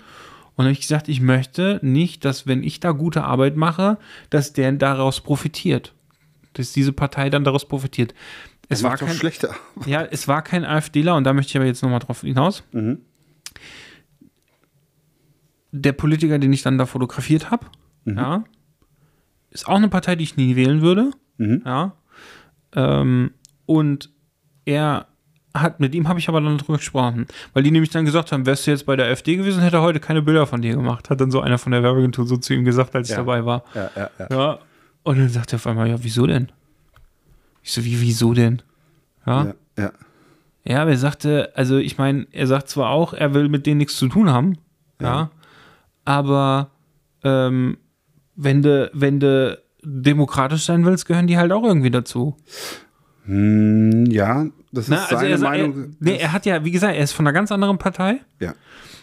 Und 0.54 0.64
dann 0.64 0.66
habe 0.66 0.72
ich 0.72 0.80
gesagt, 0.80 1.08
ich 1.08 1.20
möchte 1.20 1.78
nicht, 1.82 2.24
dass 2.24 2.46
wenn 2.46 2.62
ich 2.62 2.80
da 2.80 2.92
gute 2.92 3.24
Arbeit 3.24 3.56
mache, 3.56 3.98
dass 4.30 4.54
der 4.54 4.72
daraus 4.72 5.20
profitiert. 5.20 5.92
Dass 6.54 6.72
diese 6.72 6.94
Partei 6.94 7.28
dann 7.28 7.44
daraus 7.44 7.68
profitiert. 7.68 8.14
Es 8.70 8.82
war 8.82 8.96
kein, 8.96 9.10
schlechter. 9.14 9.54
ja, 9.84 10.02
es 10.02 10.26
war 10.26 10.40
kein 10.42 10.64
AfDler 10.64 11.14
und 11.16 11.24
da 11.24 11.34
möchte 11.34 11.50
ich 11.50 11.56
aber 11.56 11.66
jetzt 11.66 11.82
nochmal 11.82 11.98
drauf 11.98 12.22
hinaus. 12.22 12.64
Mhm. 12.72 13.00
Der 15.72 15.92
Politiker, 15.92 16.38
den 16.38 16.52
ich 16.52 16.62
dann 16.62 16.78
da 16.78 16.86
fotografiert 16.86 17.50
habe, 17.50 17.66
Mhm. 18.04 18.16
ja, 18.16 18.44
ist 19.50 19.68
auch 19.68 19.76
eine 19.76 19.88
Partei, 19.88 20.16
die 20.16 20.24
ich 20.24 20.36
nie 20.36 20.56
wählen 20.56 20.80
würde. 20.80 21.10
Mhm. 21.38 21.62
Ja. 21.64 21.96
Ähm, 22.74 23.32
und 23.66 24.10
er 24.64 25.08
hat, 25.60 25.80
mit 25.80 25.94
ihm 25.94 26.08
habe 26.08 26.18
ich 26.18 26.28
aber 26.28 26.40
dann 26.40 26.58
drüber 26.58 26.78
gesprochen, 26.78 27.26
weil 27.52 27.62
die 27.62 27.70
nämlich 27.70 27.90
dann 27.90 28.04
gesagt 28.04 28.32
haben, 28.32 28.46
wärst 28.46 28.66
du 28.66 28.70
jetzt 28.70 28.86
bei 28.86 28.96
der 28.96 29.06
AfD 29.06 29.36
gewesen, 29.36 29.62
hätte 29.62 29.76
er 29.76 29.82
heute 29.82 30.00
keine 30.00 30.22
Bilder 30.22 30.46
von 30.46 30.62
dir 30.62 30.74
gemacht. 30.74 31.10
Hat 31.10 31.20
dann 31.20 31.30
so 31.30 31.40
einer 31.40 31.58
von 31.58 31.72
der 31.72 31.82
Werbeagentur 31.82 32.26
so 32.26 32.36
zu 32.36 32.54
ihm 32.54 32.64
gesagt, 32.64 32.94
als 32.94 33.08
ich 33.08 33.12
Ja. 33.16 33.18
dabei 33.22 33.44
war. 33.44 33.64
Ja, 33.74 33.90
ja, 33.96 34.10
ja. 34.18 34.26
Ja. 34.30 34.58
Und 35.02 35.18
dann 35.18 35.28
sagt 35.28 35.52
er 35.52 35.56
auf 35.56 35.66
einmal, 35.66 35.88
ja, 35.88 35.96
wieso 36.02 36.26
denn? 36.26 36.50
Ich 37.62 37.72
so, 37.72 37.84
wie, 37.84 38.00
wieso 38.00 38.32
denn? 38.34 38.62
Ja. 39.26 39.44
ja, 39.44 39.54
ja. 39.78 39.92
Ja, 40.64 40.82
aber 40.82 40.90
er 40.90 40.98
sagte, 40.98 41.52
also 41.54 41.76
ich 41.78 41.96
meine, 41.96 42.26
er 42.32 42.46
sagt 42.48 42.68
zwar 42.68 42.90
auch, 42.90 43.12
er 43.14 43.34
will 43.34 43.48
mit 43.48 43.66
denen 43.66 43.78
nichts 43.78 43.96
zu 43.96 44.08
tun 44.08 44.30
haben, 44.30 44.58
ja, 45.00 45.30
aber 46.04 46.70
ähm, 47.22 47.78
wenn 48.34 48.62
du 48.62 48.90
wenn 48.92 49.20
du 49.20 49.60
demokratisch 49.84 50.64
sein 50.64 50.84
willst, 50.84 51.06
gehören 51.06 51.28
die 51.28 51.38
halt 51.38 51.52
auch 51.52 51.62
irgendwie 51.62 51.90
dazu. 51.92 52.36
Hm, 53.26 54.06
ja, 54.06 54.46
das 54.72 54.84
ist 54.84 54.90
Na, 54.90 55.04
also 55.04 55.16
seine 55.16 55.30
er, 55.30 55.38
Meinung. 55.38 55.78
er, 55.82 55.88
nee, 56.00 56.16
er 56.16 56.32
hat 56.32 56.46
ja, 56.46 56.64
wie 56.64 56.70
gesagt, 56.70 56.94
er 56.94 57.02
ist 57.02 57.12
von 57.12 57.26
einer 57.26 57.32
ganz 57.32 57.50
anderen 57.50 57.78
Partei 57.78 58.20
ja. 58.40 58.54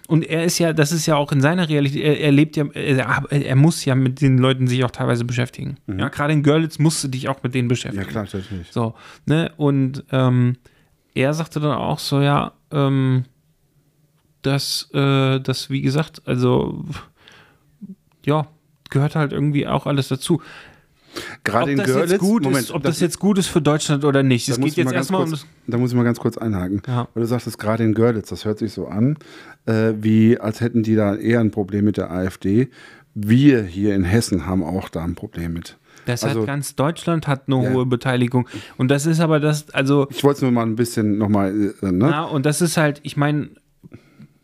und 0.08 0.26
er 0.26 0.46
ist 0.46 0.60
ja, 0.60 0.72
das 0.72 0.92
ist 0.92 1.06
ja 1.06 1.16
auch 1.16 1.32
in 1.32 1.42
seiner 1.42 1.68
Realität, 1.68 2.04
er, 2.04 2.20
er 2.20 2.32
lebt 2.32 2.56
ja, 2.56 2.66
er, 2.74 3.26
er 3.30 3.56
muss 3.56 3.84
ja 3.84 3.96
mit 3.96 4.22
den 4.22 4.38
Leuten 4.38 4.68
sich 4.68 4.84
auch 4.86 4.92
teilweise 4.92 5.26
beschäftigen. 5.26 5.78
Ja, 5.88 6.08
gerade 6.08 6.34
in 6.34 6.42
Görlitz 6.42 6.80
musst 6.80 7.04
du 7.04 7.10
dich 7.10 7.28
auch 7.28 7.44
mit 7.44 7.54
denen 7.54 7.68
beschäftigen. 7.68 8.04
Mhm. 8.04 8.08
ja, 8.08 8.12
klar, 8.12 8.24
natürlich. 8.24 8.72
So, 8.72 8.96
ne? 9.26 9.52
Und 9.58 10.06
ähm, 10.12 10.56
er 11.16 11.34
sagte 11.34 11.60
dann 11.60 11.78
auch 11.78 12.00
so, 12.00 12.22
ja, 12.22 12.54
ähm, 12.72 13.26
dass, 14.42 14.90
äh, 14.94 15.40
das, 15.40 15.70
wie 15.70 15.82
gesagt, 15.82 16.22
also, 16.26 16.86
ja, 18.26 18.48
gehört 18.90 19.16
halt 19.16 19.34
irgendwie 19.34 19.68
auch 19.68 19.86
alles 19.88 20.08
dazu. 20.08 20.42
Gerade 21.44 21.64
Ob 21.66 21.70
in 21.72 21.78
das 21.78 21.88
Görlitz, 21.88 22.12
jetzt 22.12 22.20
gut 22.22 22.44
Moment, 22.44 22.64
ist, 22.64 22.72
ob 22.72 22.84
das, 22.84 23.00
jetzt 23.00 23.20
gut 23.20 23.38
ist 23.38 23.48
für 23.48 23.62
Deutschland 23.62 24.04
oder 24.06 24.24
nicht. 24.24 24.48
Es 24.50 24.56
da 24.56 24.62
muss 24.62 24.66
geht 24.66 24.72
ich 24.72 24.78
jetzt 24.78 24.86
mal 24.86 24.92
ganz 24.92 25.04
erstmal 25.06 25.22
um 25.24 25.30
kurz, 25.30 25.42
das. 25.42 25.50
Da 25.68 25.78
muss 25.78 25.92
ich 25.92 25.98
mal 25.98 26.04
ganz 26.04 26.20
kurz 26.20 26.38
einhaken. 26.38 26.82
Ja. 26.88 27.08
Weil 27.14 27.22
du 27.24 27.28
sagtest, 27.28 27.60
gerade 27.60 27.84
in 27.84 27.94
Görlitz, 27.94 28.30
das 28.30 28.46
hört 28.46 28.60
sich 28.60 28.74
so 28.74 28.88
an, 28.88 29.18
äh, 29.66 29.94
wie 30.00 30.40
als 30.40 30.62
hätten 30.62 30.84
die 30.84 30.96
da 30.96 31.16
eher 31.16 31.40
ein 31.40 31.52
Problem 31.52 31.86
mit 31.86 31.98
der 31.98 32.12
AfD. 32.12 32.70
Wir 33.14 33.64
hier 33.64 33.96
in 33.96 34.04
Hessen 34.04 34.46
haben 34.48 34.64
auch 34.64 34.90
da 34.90 35.04
ein 35.04 35.16
Problem 35.16 35.54
mit. 35.54 35.78
Das 36.06 36.24
Also- 36.24 36.42
hat 36.42 36.48
ganz 36.48 36.76
Deutschland 36.76 37.28
hat 37.28 37.44
eine 37.48 37.64
Ja. 37.64 37.72
hohe 37.72 37.86
Beteiligung. 37.86 38.48
Und 38.78 38.90
das 38.90 39.06
ist 39.06 39.20
aber 39.20 39.40
das, 39.40 39.70
also, 39.70 40.08
Ich 40.10 40.24
wollte 40.24 40.38
es 40.38 40.42
nur 40.42 40.52
mal 40.52 40.66
ein 40.66 40.76
bisschen 40.76 41.18
nochmal, 41.18 41.74
äh, 41.82 41.92
ne? 41.92 42.10
ja, 42.10 42.24
und 42.24 42.46
das 42.46 42.62
ist 42.62 42.76
halt, 42.78 43.00
ich 43.04 43.16
meine, 43.16 43.50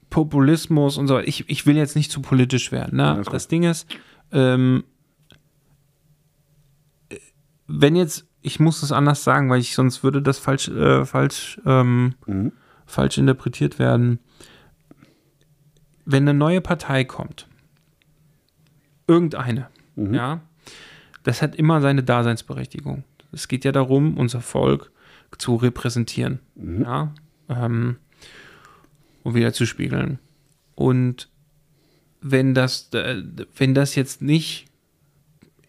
Populismus 0.09 0.97
und 0.97 1.07
so. 1.07 1.20
Ich, 1.20 1.49
ich 1.49 1.65
will 1.65 1.76
jetzt 1.76 1.95
nicht 1.95 2.11
zu 2.11 2.22
politisch 2.22 2.72
werden. 2.72 2.97
Ne? 2.97 3.05
alles 3.11 3.26
gut. 3.28 3.34
das 3.34 3.47
Ding 3.47 3.63
ist, 3.63 3.88
ähm, 4.32 4.84
wenn 7.72 7.95
jetzt, 7.95 8.26
ich 8.41 8.59
muss 8.59 8.82
es 8.84 8.91
anders 8.91 9.24
sagen, 9.24 9.49
weil 9.49 9.59
ich 9.59 9.76
sonst 9.76 10.03
würde 10.03 10.22
das 10.22 10.39
falsch, 10.39 10.67
äh, 10.70 11.05
falsch, 11.05 11.59
ähm, 11.65 12.15
Mhm. 12.26 12.51
falsch 12.86 13.17
interpretiert 13.17 13.78
werden. 13.80 14.20
Wenn 16.05 16.24
eine 16.28 16.34
neue 16.38 16.61
Partei 16.61 17.03
kommt, 17.03 17.47
irgendeine, 19.07 19.67
Mhm. 19.95 20.13
ja, 20.13 20.41
das 21.24 21.41
hat 21.41 21.55
immer 21.55 21.82
seine 21.82 22.03
Daseinsberechtigung. 22.03 23.03
Es 23.32 23.47
geht 23.47 23.65
ja 23.65 23.72
darum, 23.72 24.17
unser 24.17 24.41
Volk 24.41 24.91
zu 25.38 25.55
repräsentieren, 25.55 26.39
Mhm. 26.55 26.82
ja, 26.82 27.13
ähm, 27.49 27.97
und 29.24 29.36
wieder 29.36 29.53
zu 29.53 29.65
spiegeln. 29.67 30.17
Und 30.74 31.30
wenn 32.22 32.53
das, 32.55 32.89
äh, 32.93 33.22
wenn 33.55 33.76
das 33.76 33.93
jetzt 33.95 34.22
nicht, 34.22 34.65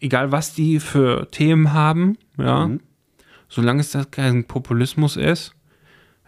egal 0.01 0.31
was 0.31 0.53
die 0.53 0.79
für 0.81 1.29
Themen 1.31 1.71
haben, 1.73 2.17
ja, 2.37 2.67
Mhm. 2.67 2.81
solange 3.47 3.79
es 3.81 3.91
das 3.91 4.11
kein 4.11 4.43
Populismus 4.45 5.15
ist, 5.15 5.55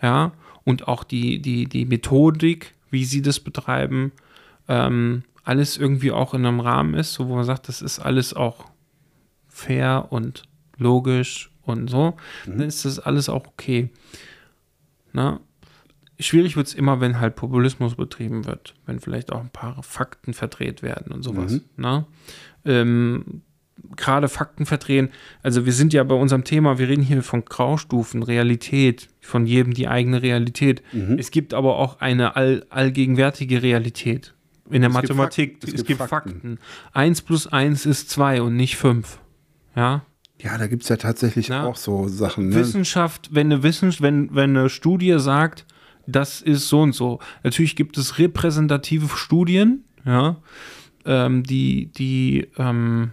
ja, 0.01 0.31
und 0.63 0.87
auch 0.87 1.03
die, 1.03 1.41
die, 1.41 1.65
die 1.67 1.85
Methodik, 1.85 2.73
wie 2.89 3.03
sie 3.05 3.21
das 3.21 3.39
betreiben, 3.41 4.11
ähm, 4.69 5.23
alles 5.43 5.77
irgendwie 5.77 6.11
auch 6.11 6.33
in 6.33 6.45
einem 6.45 6.61
Rahmen 6.61 6.93
ist, 6.93 7.13
so 7.13 7.27
wo 7.27 7.35
man 7.35 7.43
sagt, 7.43 7.67
das 7.67 7.81
ist 7.81 7.99
alles 7.99 8.33
auch 8.33 8.65
fair 9.49 10.07
und 10.09 10.43
logisch 10.77 11.51
und 11.63 11.89
so, 11.89 12.15
dann 12.45 12.61
ist 12.61 12.85
das 12.85 12.99
alles 12.99 13.27
auch 13.29 13.45
okay. 13.47 13.89
Na? 15.11 15.39
Schwierig 16.19 16.55
wird 16.55 16.67
es 16.67 16.73
immer, 16.73 17.01
wenn 17.01 17.19
halt 17.19 17.35
Populismus 17.35 17.95
betrieben 17.95 18.45
wird, 18.45 18.75
wenn 18.85 18.99
vielleicht 18.99 19.31
auch 19.33 19.39
ein 19.41 19.49
paar 19.49 19.81
Fakten 19.83 20.33
verdreht 20.33 20.81
werden 20.83 21.11
und 21.11 21.23
sowas. 21.23 21.59
Na? 21.75 22.05
Ähm, 22.65 23.41
Gerade 23.95 24.27
Fakten 24.29 24.65
verdrehen, 24.65 25.09
also 25.41 25.65
wir 25.65 25.73
sind 25.73 25.93
ja 25.93 26.03
bei 26.03 26.15
unserem 26.15 26.43
Thema, 26.43 26.77
wir 26.79 26.87
reden 26.89 27.03
hier 27.03 27.21
von 27.23 27.43
Graustufen, 27.45 28.23
Realität, 28.23 29.09
von 29.21 29.45
jedem 29.45 29.73
die 29.73 29.87
eigene 29.87 30.21
Realität. 30.21 30.81
Es 31.17 31.31
gibt 31.31 31.53
aber 31.53 31.77
auch 31.77 31.99
eine 31.99 32.35
all, 32.35 32.65
allgegenwärtige 32.69 33.61
Realität. 33.61 34.33
In 34.69 34.81
der 34.81 34.89
Es 34.89 34.95
gibt 34.95 35.09
Mathematik, 35.09 35.53
Fakten. 35.59 35.75
es, 35.75 35.85
gibt, 35.85 36.01
Fakten. 36.01 36.59
1 36.93 37.21
plus 37.23 37.47
1 37.47 37.85
ist 37.85 38.09
2 38.09 38.41
und 38.43 38.55
nicht 38.55 38.77
5. 38.77 39.19
Ja, 39.75 40.05
Ja, 40.39 40.57
da 40.57 40.67
gibt 40.67 40.83
es 40.83 40.89
ja 40.89 40.97
tatsächlich 40.97 41.49
Na, 41.49 41.65
auch 41.65 41.75
so 41.75 42.07
Sachen. 42.07 42.49
Ne? 42.49 42.55
Wissenschaft, 42.55 43.29
wenn 43.33 43.51
eine 43.51 43.63
Wissenschaft, 43.63 44.01
wenn, 44.01 44.33
wenn 44.33 44.55
eine 44.55 44.69
Studie 44.69 45.15
sagt, 45.17 45.65
das 46.05 46.41
ist 46.41 46.69
so 46.69 46.81
und 46.81 46.93
so. 46.93 47.19
Natürlich 47.43 47.75
gibt 47.75 47.97
es 47.97 48.19
repräsentative 48.19 49.09
Studien, 49.09 49.83
ja, 50.05 50.37
ähm, 51.05 51.43
die, 51.43 51.87
die, 51.87 52.47
ähm, 52.57 53.11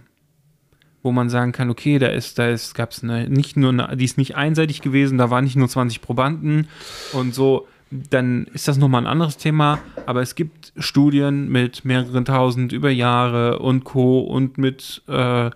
wo 1.03 1.11
man 1.11 1.29
sagen 1.29 1.51
kann, 1.51 1.69
okay, 1.69 1.99
da 1.99 2.07
ist, 2.07 2.37
da 2.37 2.47
ist, 2.49 2.75
gab 2.75 2.91
es 2.91 3.03
nicht 3.03 3.57
nur 3.57 3.69
eine, 3.69 3.97
die 3.97 4.05
ist 4.05 4.17
nicht 4.17 4.35
einseitig 4.35 4.81
gewesen, 4.81 5.17
da 5.17 5.29
waren 5.29 5.43
nicht 5.43 5.55
nur 5.55 5.67
20 5.67 6.01
Probanden 6.01 6.67
und 7.13 7.33
so, 7.33 7.67
dann 7.91 8.45
ist 8.53 8.67
das 8.67 8.77
nochmal 8.77 9.01
ein 9.01 9.07
anderes 9.07 9.37
Thema, 9.37 9.79
aber 10.05 10.21
es 10.21 10.35
gibt 10.35 10.71
Studien 10.77 11.49
mit 11.49 11.83
mehreren 11.83 12.23
tausend 12.23 12.71
über 12.71 12.89
Jahre 12.89 13.59
und 13.59 13.83
Co. 13.83 14.19
und 14.21 14.57
mit, 14.57 15.03
äh, 15.07 15.49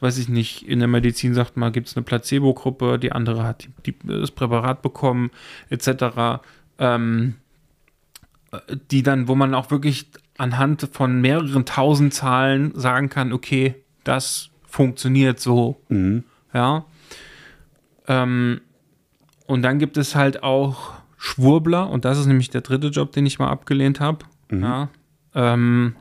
weiß 0.00 0.18
ich 0.18 0.28
nicht, 0.28 0.66
in 0.66 0.78
der 0.78 0.88
Medizin 0.88 1.34
sagt 1.34 1.56
man, 1.56 1.72
gibt 1.72 1.88
es 1.88 1.96
eine 1.96 2.04
Placebo-Gruppe, 2.04 2.98
die 2.98 3.12
andere 3.12 3.44
hat 3.44 3.64
die, 3.64 3.92
die, 3.92 3.98
das 4.06 4.30
Präparat 4.30 4.80
bekommen, 4.80 5.30
etc. 5.68 6.40
Ähm, 6.78 7.34
äh, 8.52 8.58
die 8.90 9.02
dann, 9.02 9.28
wo 9.28 9.34
man 9.34 9.54
auch 9.54 9.70
wirklich 9.70 10.06
anhand 10.38 10.88
von 10.92 11.20
mehreren 11.20 11.66
tausend 11.66 12.14
Zahlen 12.14 12.72
sagen 12.74 13.10
kann, 13.10 13.34
okay, 13.34 13.74
das 14.02 14.48
funktioniert 14.72 15.38
so. 15.38 15.80
Mhm. 15.90 16.24
Ja. 16.54 16.86
Ähm, 18.08 18.62
und 19.46 19.62
dann 19.62 19.78
gibt 19.78 19.98
es 19.98 20.14
halt 20.14 20.42
auch 20.42 20.94
Schwurbler, 21.18 21.90
und 21.90 22.06
das 22.06 22.18
ist 22.18 22.26
nämlich 22.26 22.48
der 22.48 22.62
dritte 22.62 22.88
Job, 22.88 23.12
den 23.12 23.26
ich 23.26 23.38
mal 23.38 23.50
abgelehnt 23.50 24.00
habe. 24.00 24.24
Ja. 24.50 24.88
Ähm, 25.34 25.94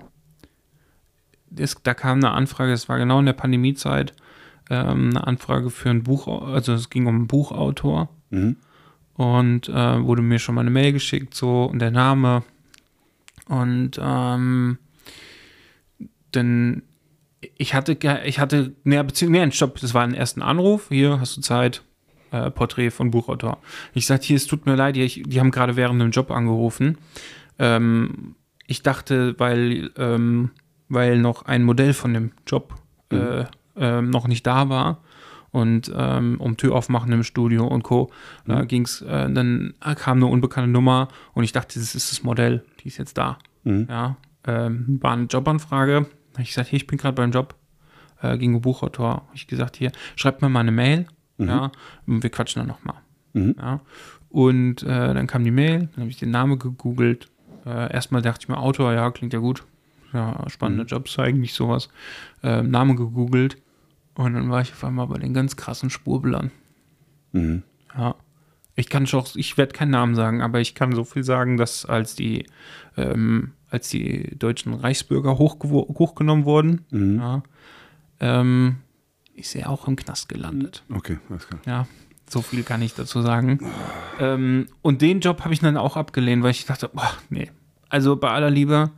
es, 1.56 1.76
da 1.84 1.94
kam 1.94 2.20
eine 2.20 2.32
Anfrage, 2.32 2.72
das 2.72 2.88
war 2.88 2.98
genau 2.98 3.20
in 3.20 3.26
der 3.26 3.34
Pandemiezeit, 3.34 4.14
ähm, 4.70 5.10
eine 5.10 5.28
Anfrage 5.28 5.70
für 5.70 5.90
ein 5.90 6.04
Buch, 6.04 6.28
also 6.28 6.74
es 6.74 6.90
ging 6.90 7.08
um 7.08 7.16
einen 7.16 7.28
Buchautor. 7.28 8.10
Mhm. 8.30 8.56
Und 9.16 9.68
äh, 9.68 10.02
wurde 10.02 10.22
mir 10.22 10.40
schon 10.40 10.56
mal 10.56 10.62
eine 10.62 10.72
Mail 10.72 10.94
geschickt, 10.94 11.36
so 11.36 11.66
und 11.66 11.80
der 11.80 11.92
Name. 11.92 12.44
Und 13.48 14.00
ähm, 14.02 14.78
dann 16.32 16.84
ich 17.58 17.74
hatte, 17.74 17.98
ich 18.26 18.40
hatte, 18.40 18.76
ne, 18.84 19.04
beziehungsweise, 19.04 19.46
nee, 19.46 19.52
stopp, 19.52 19.80
das 19.80 19.94
war 19.94 20.04
ein 20.04 20.14
ersten 20.14 20.42
Anruf. 20.42 20.90
Hier 20.90 21.20
hast 21.20 21.38
du 21.38 21.42
Zeit. 21.42 21.84
Äh, 22.32 22.50
Porträt 22.50 22.92
von 22.92 23.12
Buchautor. 23.12 23.58
Ich 23.94 24.06
sagte, 24.06 24.28
hier, 24.28 24.38
es 24.38 24.48
tut 24.48 24.66
mir 24.66 24.76
leid, 24.76 24.96
ich, 24.96 25.22
die 25.26 25.40
haben 25.42 25.52
gerade 25.52 25.76
während 25.76 26.00
dem 26.02 26.12
Job 26.12 26.32
angerufen. 26.32 26.98
Ähm, 27.60 28.36
ich 28.68 28.84
dachte, 28.84 29.36
weil, 29.38 29.92
ähm, 29.98 30.52
weil 30.88 31.18
noch 31.18 31.44
ein 31.44 31.64
Modell 31.64 31.94
von 31.94 32.14
dem 32.14 32.32
Job 32.48 32.76
äh, 33.12 33.44
ähm, 33.76 34.10
noch 34.12 34.30
nicht 34.30 34.48
da 34.48 34.70
war 34.70 35.04
und 35.52 35.92
ähm, 35.94 36.38
um 36.40 36.56
Tür 36.56 36.76
aufmachen 36.76 37.12
im 37.12 37.24
Studio 37.24 37.68
und 37.68 37.84
Co. 37.84 38.10
Da 38.46 38.64
ging's, 38.64 39.02
äh, 39.02 39.30
dann 39.30 39.74
kam 39.98 40.20
eine 40.20 40.28
unbekannte 40.28 40.72
Nummer 40.72 41.10
und 41.34 41.44
ich 41.44 41.52
dachte, 41.52 41.80
das 41.80 41.96
ist 41.96 42.14
das 42.14 42.24
Modell, 42.24 42.64
die 42.80 42.88
ist 42.88 42.98
jetzt 42.98 43.18
da. 43.18 43.40
Ja, 43.90 44.16
ähm, 44.48 45.00
war 45.02 45.12
eine 45.12 45.26
Jobanfrage. 45.26 46.06
Hab 46.34 46.42
ich 46.42 46.50
gesagt, 46.50 46.70
hier, 46.70 46.78
ich 46.78 46.88
bin 46.88 46.98
gerade 46.98 47.16
beim 47.16 47.32
Job, 47.32 47.56
äh, 48.22 48.36
um 48.38 48.62
Buchautor. 48.62 49.28
Hab 49.28 49.36
ich 49.36 49.48
gesagt, 49.48 49.78
hier, 49.78 49.92
schreibt 50.16 50.42
mir 50.42 50.50
mal 50.50 50.62
eine 50.62 50.72
Mail, 50.72 51.08
ja, 51.38 51.72
und 52.06 52.24
wir 52.24 52.30
quatschen 52.30 52.60
dann 52.60 52.68
nochmal. 52.68 52.98
Ja. 53.34 53.82
Und 54.30 54.84
äh, 54.84 55.14
dann 55.14 55.28
kam 55.28 55.44
die 55.44 55.52
Mail, 55.52 55.90
dann 55.94 56.02
habe 56.02 56.10
ich 56.10 56.18
den 56.18 56.32
Namen 56.32 56.60
gegoogelt. 56.60 57.30
Äh, 57.66 57.92
erstmal 57.94 58.22
dachte 58.22 58.44
ich 58.44 58.50
mir, 58.50 58.58
Autor, 58.58 58.94
ja, 58.94 59.12
klingt 59.12 59.34
ja 59.34 59.40
gut. 59.40 59.64
Ja, 60.14 60.50
spannende 60.50 60.84
Jobs 60.84 61.18
eigentlich 61.20 61.54
sowas. 61.54 61.90
Äh, 62.44 62.62
Name 62.64 62.96
gegoogelt 62.96 63.58
und 64.16 64.34
dann 64.34 64.50
war 64.50 64.62
ich 64.62 64.72
auf 64.74 64.84
einmal 64.84 65.08
bei 65.08 65.18
den 65.18 65.34
ganz 65.34 65.56
krassen 65.56 65.90
Spurbelern. 65.90 66.52
Mhm. 67.32 67.64
Ja. 67.98 68.16
Ich 68.76 68.90
kann 68.90 69.06
schon, 69.08 69.26
ich 69.36 69.58
werde 69.58 69.74
keinen 69.74 69.92
Namen 69.92 70.16
sagen, 70.16 70.42
aber 70.42 70.60
ich 70.60 70.76
kann 70.76 70.94
so 70.94 71.04
viel 71.04 71.24
sagen, 71.24 71.58
dass 71.58 71.86
als 71.86 72.16
die, 72.16 72.46
ähm, 72.98 73.54
als 73.72 73.90
die 73.90 74.38
deutschen 74.38 74.74
Reichsbürger 74.74 75.40
hochgenommen 75.40 76.46
wurden, 76.46 76.86
ja, 76.92 77.42
ähm, 78.20 78.76
ist 79.34 79.56
er 79.56 79.70
auch 79.70 79.88
im 79.88 79.96
Knast 79.96 80.30
gelandet. 80.30 80.84
Okay, 80.94 81.18
alles 81.30 81.48
klar. 81.48 81.62
Ja, 81.66 81.88
so 82.30 82.42
viel 82.42 82.64
kann 82.64 82.82
ich 82.82 82.94
dazu 82.94 83.22
sagen. 83.22 83.60
Ähm, 84.20 84.68
und 84.82 85.02
den 85.02 85.22
Job 85.22 85.42
habe 85.44 85.54
ich 85.54 85.62
dann 85.62 85.78
auch 85.78 85.98
abgelehnt, 85.98 86.44
weil 86.44 86.52
ich 86.52 86.66
dachte, 86.66 86.90
boah, 86.94 87.12
nee. 87.30 87.50
Also 87.90 88.16
bei 88.18 88.30
aller 88.30 88.50
Liebe, 88.50 88.92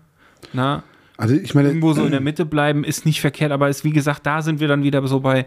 na, 0.53 0.83
Also 1.17 1.35
ich 1.35 1.55
meine, 1.55 1.69
irgendwo 1.69 1.93
so 1.93 2.03
in 2.03 2.11
der 2.11 2.21
Mitte 2.29 2.45
bleiben 2.45 2.83
ist 2.83 3.05
nicht 3.05 3.21
verkehrt, 3.21 3.51
aber 3.51 3.69
ist, 3.69 3.83
wie 3.83 3.91
gesagt, 3.91 4.25
da 4.25 4.41
sind 4.41 4.59
wir 4.59 4.67
dann 4.67 4.83
wieder 4.83 5.07
so 5.07 5.19
bei 5.19 5.45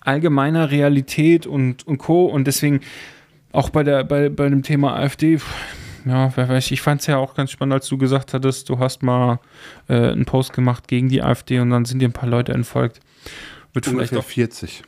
allgemeiner 0.00 0.70
Realität 0.70 1.46
und, 1.46 1.86
und 1.86 1.98
Co. 1.98 2.26
Und 2.26 2.46
deswegen 2.46 2.80
auch 3.52 3.70
bei, 3.70 3.82
der, 3.82 4.04
bei, 4.04 4.28
bei 4.28 4.48
dem 4.48 4.62
Thema 4.62 4.94
AfD, 4.96 5.38
pff, 5.38 5.52
ja, 6.06 6.34
wer 6.36 6.48
weiß, 6.48 6.70
ich 6.70 6.80
fand 6.80 7.00
es 7.00 7.08
ja 7.08 7.16
auch 7.16 7.34
ganz 7.34 7.50
spannend, 7.50 7.74
als 7.74 7.88
du 7.88 7.98
gesagt 7.98 8.32
hattest, 8.32 8.68
du 8.68 8.78
hast 8.78 9.02
mal 9.02 9.40
äh, 9.88 10.12
einen 10.12 10.24
Post 10.24 10.52
gemacht 10.52 10.86
gegen 10.86 11.08
die 11.08 11.20
AfD 11.20 11.58
und 11.58 11.70
dann 11.70 11.84
sind 11.84 11.98
dir 11.98 12.08
ein 12.08 12.12
paar 12.12 12.28
Leute 12.28 12.52
entfolgt. 12.52 13.00
Wird 13.72 13.86
vielleicht 13.86 14.16
auch 14.16 14.24
40. 14.24 14.82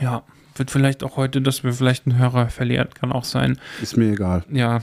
ja, 0.00 0.22
wird 0.56 0.70
vielleicht 0.70 1.02
auch 1.02 1.16
heute, 1.16 1.40
dass 1.40 1.64
wir 1.64 1.72
vielleicht 1.72 2.06
einen 2.06 2.18
Hörer 2.18 2.50
verlieren, 2.50 2.88
kann 2.94 3.10
auch 3.10 3.24
sein. 3.24 3.58
Ist 3.80 3.96
mir 3.96 4.12
egal. 4.12 4.44
Ja, 4.50 4.80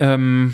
ähm, 0.00 0.52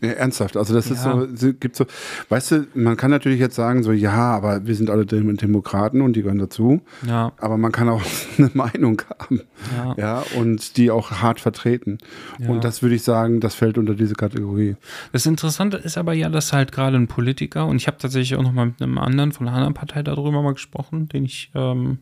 Ja, 0.00 0.10
ernsthaft, 0.10 0.56
also 0.56 0.74
das 0.74 0.90
ist 0.90 1.04
Ja. 1.04 1.26
so, 1.34 1.52
gibt 1.54 1.74
so, 1.74 1.84
weißt 2.28 2.50
du, 2.52 2.66
man 2.74 2.96
kann 2.96 3.10
natürlich 3.10 3.40
jetzt 3.40 3.56
sagen, 3.56 3.82
so, 3.82 3.90
ja, 3.90 4.12
aber 4.14 4.64
wir 4.66 4.74
sind 4.76 4.90
alle 4.90 5.04
Dem- 5.06 5.36
Demokraten 5.36 6.00
und 6.02 6.14
die 6.14 6.22
gehören 6.22 6.38
dazu, 6.38 6.82
ja, 7.06 7.32
aber 7.38 7.56
man 7.56 7.72
kann 7.72 7.88
auch 7.88 8.02
eine 8.38 8.50
Meinung 8.54 9.02
haben, 9.18 9.40
ja. 9.76 9.94
ja, 9.96 10.24
und 10.38 10.76
die 10.76 10.90
auch 10.92 11.10
hart 11.10 11.40
vertreten. 11.40 11.98
Ja. 12.38 12.48
Und 12.48 12.62
das 12.62 12.80
würde 12.82 12.94
ich 12.94 13.02
sagen, 13.02 13.40
das 13.40 13.54
fällt 13.56 13.76
unter 13.76 13.94
diese 13.94 14.14
Kategorie. 14.14 14.76
Das 15.12 15.26
Interessante 15.26 15.76
ist 15.78 15.98
aber 15.98 16.12
ja, 16.12 16.28
dass 16.28 16.52
halt 16.52 16.70
gerade 16.70 16.96
ein 16.96 17.08
Politiker, 17.08 17.66
und 17.66 17.76
ich 17.76 17.86
habe 17.88 17.98
tatsächlich 17.98 18.38
auch 18.38 18.42
noch 18.44 18.52
mal 18.52 18.66
mit 18.66 18.80
einem 18.80 18.98
anderen 18.98 19.32
von 19.32 19.48
einer 19.48 19.56
anderen 19.56 19.74
Partei 19.74 20.02
darüber 20.04 20.42
mal 20.42 20.52
gesprochen, 20.54 21.08
den 21.08 21.24
ich 21.24 21.50
ähm, 21.56 21.98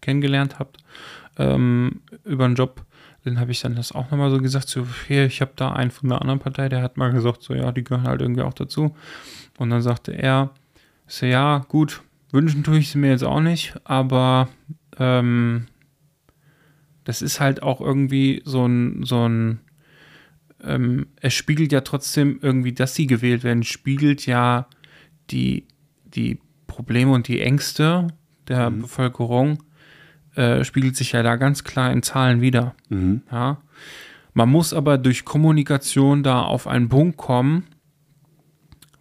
kennengelernt 0.00 0.58
habe, 0.58 0.70
ähm, 1.38 2.02
über 2.24 2.44
einen 2.44 2.54
Job. 2.54 2.82
Den 3.24 3.38
habe 3.38 3.52
ich 3.52 3.60
dann 3.60 3.76
das 3.76 3.92
auch 3.92 4.10
nochmal 4.10 4.30
so 4.30 4.38
gesagt, 4.38 4.68
so, 4.68 4.86
hier, 5.06 5.26
ich 5.26 5.40
habe 5.40 5.52
da 5.54 5.72
einen 5.72 5.90
von 5.90 6.08
der 6.08 6.20
anderen 6.20 6.40
Partei, 6.40 6.68
der 6.68 6.82
hat 6.82 6.96
mal 6.96 7.12
gesagt, 7.12 7.42
so, 7.42 7.54
ja, 7.54 7.70
die 7.70 7.84
gehören 7.84 8.06
halt 8.06 8.20
irgendwie 8.20 8.42
auch 8.42 8.54
dazu. 8.54 8.96
Und 9.58 9.70
dann 9.70 9.82
sagte 9.82 10.12
er, 10.12 10.50
so, 11.06 11.26
ja, 11.26 11.58
gut, 11.68 12.02
wünschen 12.32 12.64
tue 12.64 12.78
ich 12.78 12.90
sie 12.90 12.98
mir 12.98 13.10
jetzt 13.10 13.24
auch 13.24 13.40
nicht, 13.40 13.74
aber 13.84 14.48
ähm, 14.98 15.66
das 17.04 17.22
ist 17.22 17.40
halt 17.40 17.62
auch 17.62 17.80
irgendwie 17.80 18.42
so 18.44 18.66
ein, 18.66 19.04
so 19.04 19.28
ein, 19.28 19.60
ähm, 20.62 21.06
es 21.20 21.34
spiegelt 21.34 21.72
ja 21.72 21.82
trotzdem 21.82 22.38
irgendwie, 22.42 22.72
dass 22.72 22.94
sie 22.94 23.06
gewählt 23.06 23.44
werden, 23.44 23.62
spiegelt 23.62 24.26
ja 24.26 24.66
die, 25.30 25.66
die 26.04 26.38
Probleme 26.66 27.12
und 27.12 27.28
die 27.28 27.40
Ängste 27.40 28.08
der 28.48 28.70
Bevölkerung, 28.70 29.62
äh, 30.34 30.64
spiegelt 30.64 30.96
sich 30.96 31.12
ja 31.12 31.22
da 31.22 31.36
ganz 31.36 31.64
klar 31.64 31.92
in 31.92 32.02
Zahlen 32.02 32.40
wieder. 32.40 32.74
Mhm. 32.88 33.22
Ja. 33.30 33.58
Man 34.34 34.48
muss 34.48 34.72
aber 34.72 34.98
durch 34.98 35.24
Kommunikation 35.24 36.22
da 36.22 36.42
auf 36.42 36.66
einen 36.66 36.88
Punkt 36.88 37.18
kommen, 37.18 37.64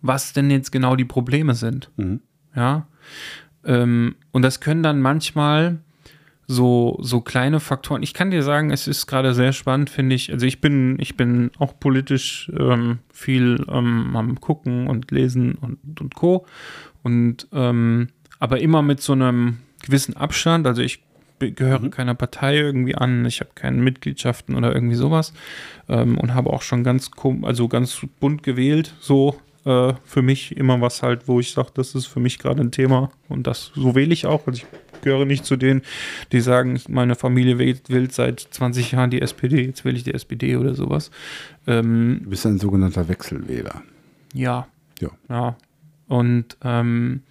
was 0.02 0.34
denn 0.34 0.52
jetzt 0.52 0.72
genau 0.72 0.96
die 0.96 1.06
Probleme 1.06 1.56
sind. 1.56 1.90
Mhm. 1.96 2.22
Ja. 2.56 2.88
Ähm, 3.64 4.16
und 4.32 4.42
das 4.42 4.60
können 4.60 4.84
dann 4.84 5.00
manchmal 5.00 5.80
so, 6.48 6.98
so 7.02 7.22
kleine 7.22 7.60
Faktoren. 7.60 8.04
Ich 8.04 8.14
kann 8.14 8.32
dir 8.32 8.44
sagen, 8.44 8.72
es 8.72 8.88
ist 8.88 9.08
gerade 9.08 9.34
sehr 9.34 9.54
spannend, 9.54 9.90
finde 9.90 10.16
ich. 10.16 10.34
Also 10.34 10.46
ich 10.46 10.60
bin, 10.60 10.98
ich 11.00 11.16
bin 11.16 11.52
auch 11.60 11.80
politisch 11.80 12.52
ähm, 12.58 13.00
viel 13.14 13.64
ähm, 13.70 14.16
am 14.16 14.42
Gucken 14.42 14.88
und 14.88 15.12
Lesen 15.12 15.56
und, 15.56 16.02
und 16.02 16.16
Co. 16.16 16.46
Und 17.04 17.48
ähm, 17.54 18.10
aber 18.40 18.60
immer 18.60 18.82
mit 18.82 19.02
so 19.02 19.14
einem 19.14 19.60
gewissen 19.82 20.18
Abstand. 20.18 20.68
Also 20.68 20.82
ich 20.82 21.04
gehöre 21.50 21.90
keiner 21.90 22.14
Partei 22.16 22.58
irgendwie 22.58 22.96
an, 22.96 23.26
ich 23.26 23.40
habe 23.40 23.52
keine 23.56 23.78
Mitgliedschaften 23.78 24.56
oder 24.56 24.74
irgendwie 24.74 24.96
sowas. 24.96 25.34
Ähm, 25.90 26.18
und 26.18 26.34
habe 26.36 26.52
auch 26.52 26.62
schon 26.62 26.84
ganz 26.84 27.10
also 27.42 27.68
ganz 27.68 28.00
bunt 28.20 28.44
gewählt, 28.44 28.94
so 29.00 29.40
äh, 29.66 29.94
für 30.06 30.22
mich 30.22 30.56
immer 30.58 30.80
was 30.82 31.02
halt, 31.02 31.28
wo 31.28 31.40
ich 31.40 31.52
sage, 31.54 31.70
das 31.74 31.96
ist 31.96 32.06
für 32.06 32.20
mich 32.20 32.38
gerade 32.40 32.62
ein 32.62 32.72
Thema 32.72 33.12
und 33.30 33.48
das 33.48 33.72
so 33.76 33.96
wähle 33.96 34.14
ich 34.14 34.26
auch. 34.26 34.46
Also 34.48 34.62
ich 34.62 34.66
ich 35.02 35.06
gehöre 35.06 35.26
nicht 35.26 35.46
zu 35.46 35.56
denen, 35.56 35.82
die 36.32 36.42
sagen, 36.42 36.80
meine 36.88 37.16
Familie 37.16 37.58
wählt, 37.58 37.90
wählt 37.90 38.14
seit 38.14 38.40
20 38.40 38.92
Jahren 38.92 39.10
die 39.10 39.20
SPD, 39.20 39.66
jetzt 39.66 39.84
wähle 39.84 39.98
ich 39.98 40.04
die 40.04 40.14
SPD 40.14 40.58
oder 40.58 40.76
sowas. 40.76 41.10
Ähm, 41.66 42.20
Du 42.24 42.30
bist 42.30 42.46
ein 42.46 42.60
sogenannter 42.60 43.08
Wechselwähler. 43.10 43.82
ja, 44.36 44.68
Ja. 45.00 45.10
ja. 45.28 45.56
Und 46.08 46.56
ähm, 46.64 47.24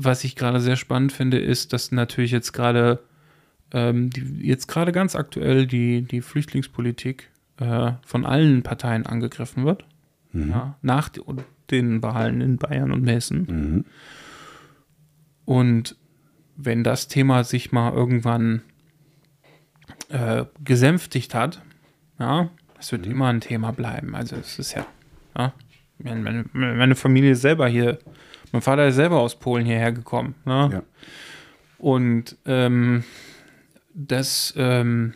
was 0.00 0.22
ich 0.22 0.36
gerade 0.36 0.60
sehr 0.60 0.76
spannend 0.76 1.12
finde, 1.12 1.38
ist, 1.38 1.72
dass 1.72 1.90
natürlich 1.90 2.30
jetzt 2.30 2.52
gerade 2.52 3.00
ähm, 3.72 4.10
die, 4.10 4.46
jetzt 4.46 4.68
gerade 4.68 4.92
ganz 4.92 5.16
aktuell 5.16 5.66
die, 5.66 6.02
die 6.02 6.22
Flüchtlingspolitik 6.22 7.30
äh, 7.58 7.92
von 8.06 8.24
allen 8.24 8.62
Parteien 8.62 9.06
angegriffen 9.06 9.64
wird. 9.64 9.84
Ja, 10.32 10.76
nach 10.82 11.08
de- 11.08 11.24
den 11.70 12.02
Wahlen 12.02 12.40
in 12.40 12.58
Bayern 12.58 12.92
und 12.92 13.06
Hessen. 13.08 13.46
Mhm. 13.48 13.84
Und 15.44 15.96
wenn 16.54 16.84
das 16.84 17.08
Thema 17.08 17.42
sich 17.44 17.72
mal 17.72 17.92
irgendwann 17.92 18.62
äh, 20.10 20.44
gesänftigt 20.62 21.34
hat, 21.34 21.62
ja, 22.18 22.50
es 22.78 22.92
wird 22.92 23.06
immer 23.06 23.28
ein 23.28 23.40
Thema 23.40 23.72
bleiben. 23.72 24.14
Also 24.14 24.36
es 24.36 24.58
ist 24.58 24.74
ja, 24.74 24.86
ja 25.36 25.52
meine, 25.96 26.44
meine, 26.52 26.94
Familie 26.94 27.34
selber 27.34 27.66
hier, 27.68 27.98
mein 28.52 28.62
Vater 28.62 28.86
ist 28.88 28.94
selber 28.96 29.20
aus 29.20 29.38
Polen 29.38 29.64
hierher 29.66 29.92
gekommen. 29.92 30.34
Ne? 30.44 30.70
Ja. 30.72 30.82
Und 31.78 32.36
ähm, 32.46 33.04
das, 33.94 34.52
ähm, 34.56 35.14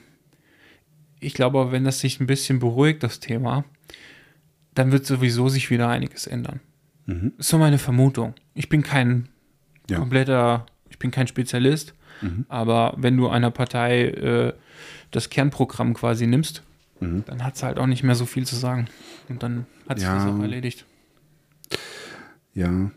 ich 1.21 1.35
glaube, 1.35 1.73
wenn 1.73 1.85
das 1.85 2.01
sich 2.01 2.21
ein 2.21 2.27
bisschen 2.27 2.59
beruhigt, 2.59 3.03
das 3.03 3.21
Thema, 3.21 3.65
dann 4.75 4.93
wird 4.93 5.05
sowieso 5.07 5.49
sich 5.49 5.71
wieder 5.71 5.89
einiges 5.89 6.27
ändern. 6.27 6.61
Mhm. 7.07 7.33
Ist 7.39 7.49
so 7.49 7.59
meine 7.59 7.79
Vermutung. 7.79 8.35
Ich 8.55 8.69
bin 8.69 8.83
kein 8.83 9.29
Ja. 9.91 9.99
kompletter, 9.99 10.67
ich 10.89 10.99
bin 10.99 11.11
kein 11.11 11.27
Spezialist, 11.27 11.95
Mhm. 12.23 12.47
aber 12.49 12.95
wenn 12.97 13.17
du 13.17 13.29
einer 13.29 13.51
Partei 13.51 14.05
äh, 14.05 14.53
das 15.11 15.29
Kernprogramm 15.31 15.95
quasi 15.95 16.27
nimmst, 16.27 16.63
Mhm. 17.01 17.25
dann 17.27 17.45
hat 17.45 17.57
es 17.57 17.63
halt 17.65 17.79
auch 17.79 17.87
nicht 17.87 18.05
mehr 18.05 18.15
so 18.15 18.25
viel 18.27 18.47
zu 18.47 18.55
sagen. 18.55 18.87
Und 19.29 19.43
dann 19.43 19.67
hat 19.89 19.99
sich 19.99 20.07
Ja. 20.07 20.15
das 20.15 20.25
auch 20.27 20.41
erledigt. 20.41 20.87
Ja. 22.55 22.91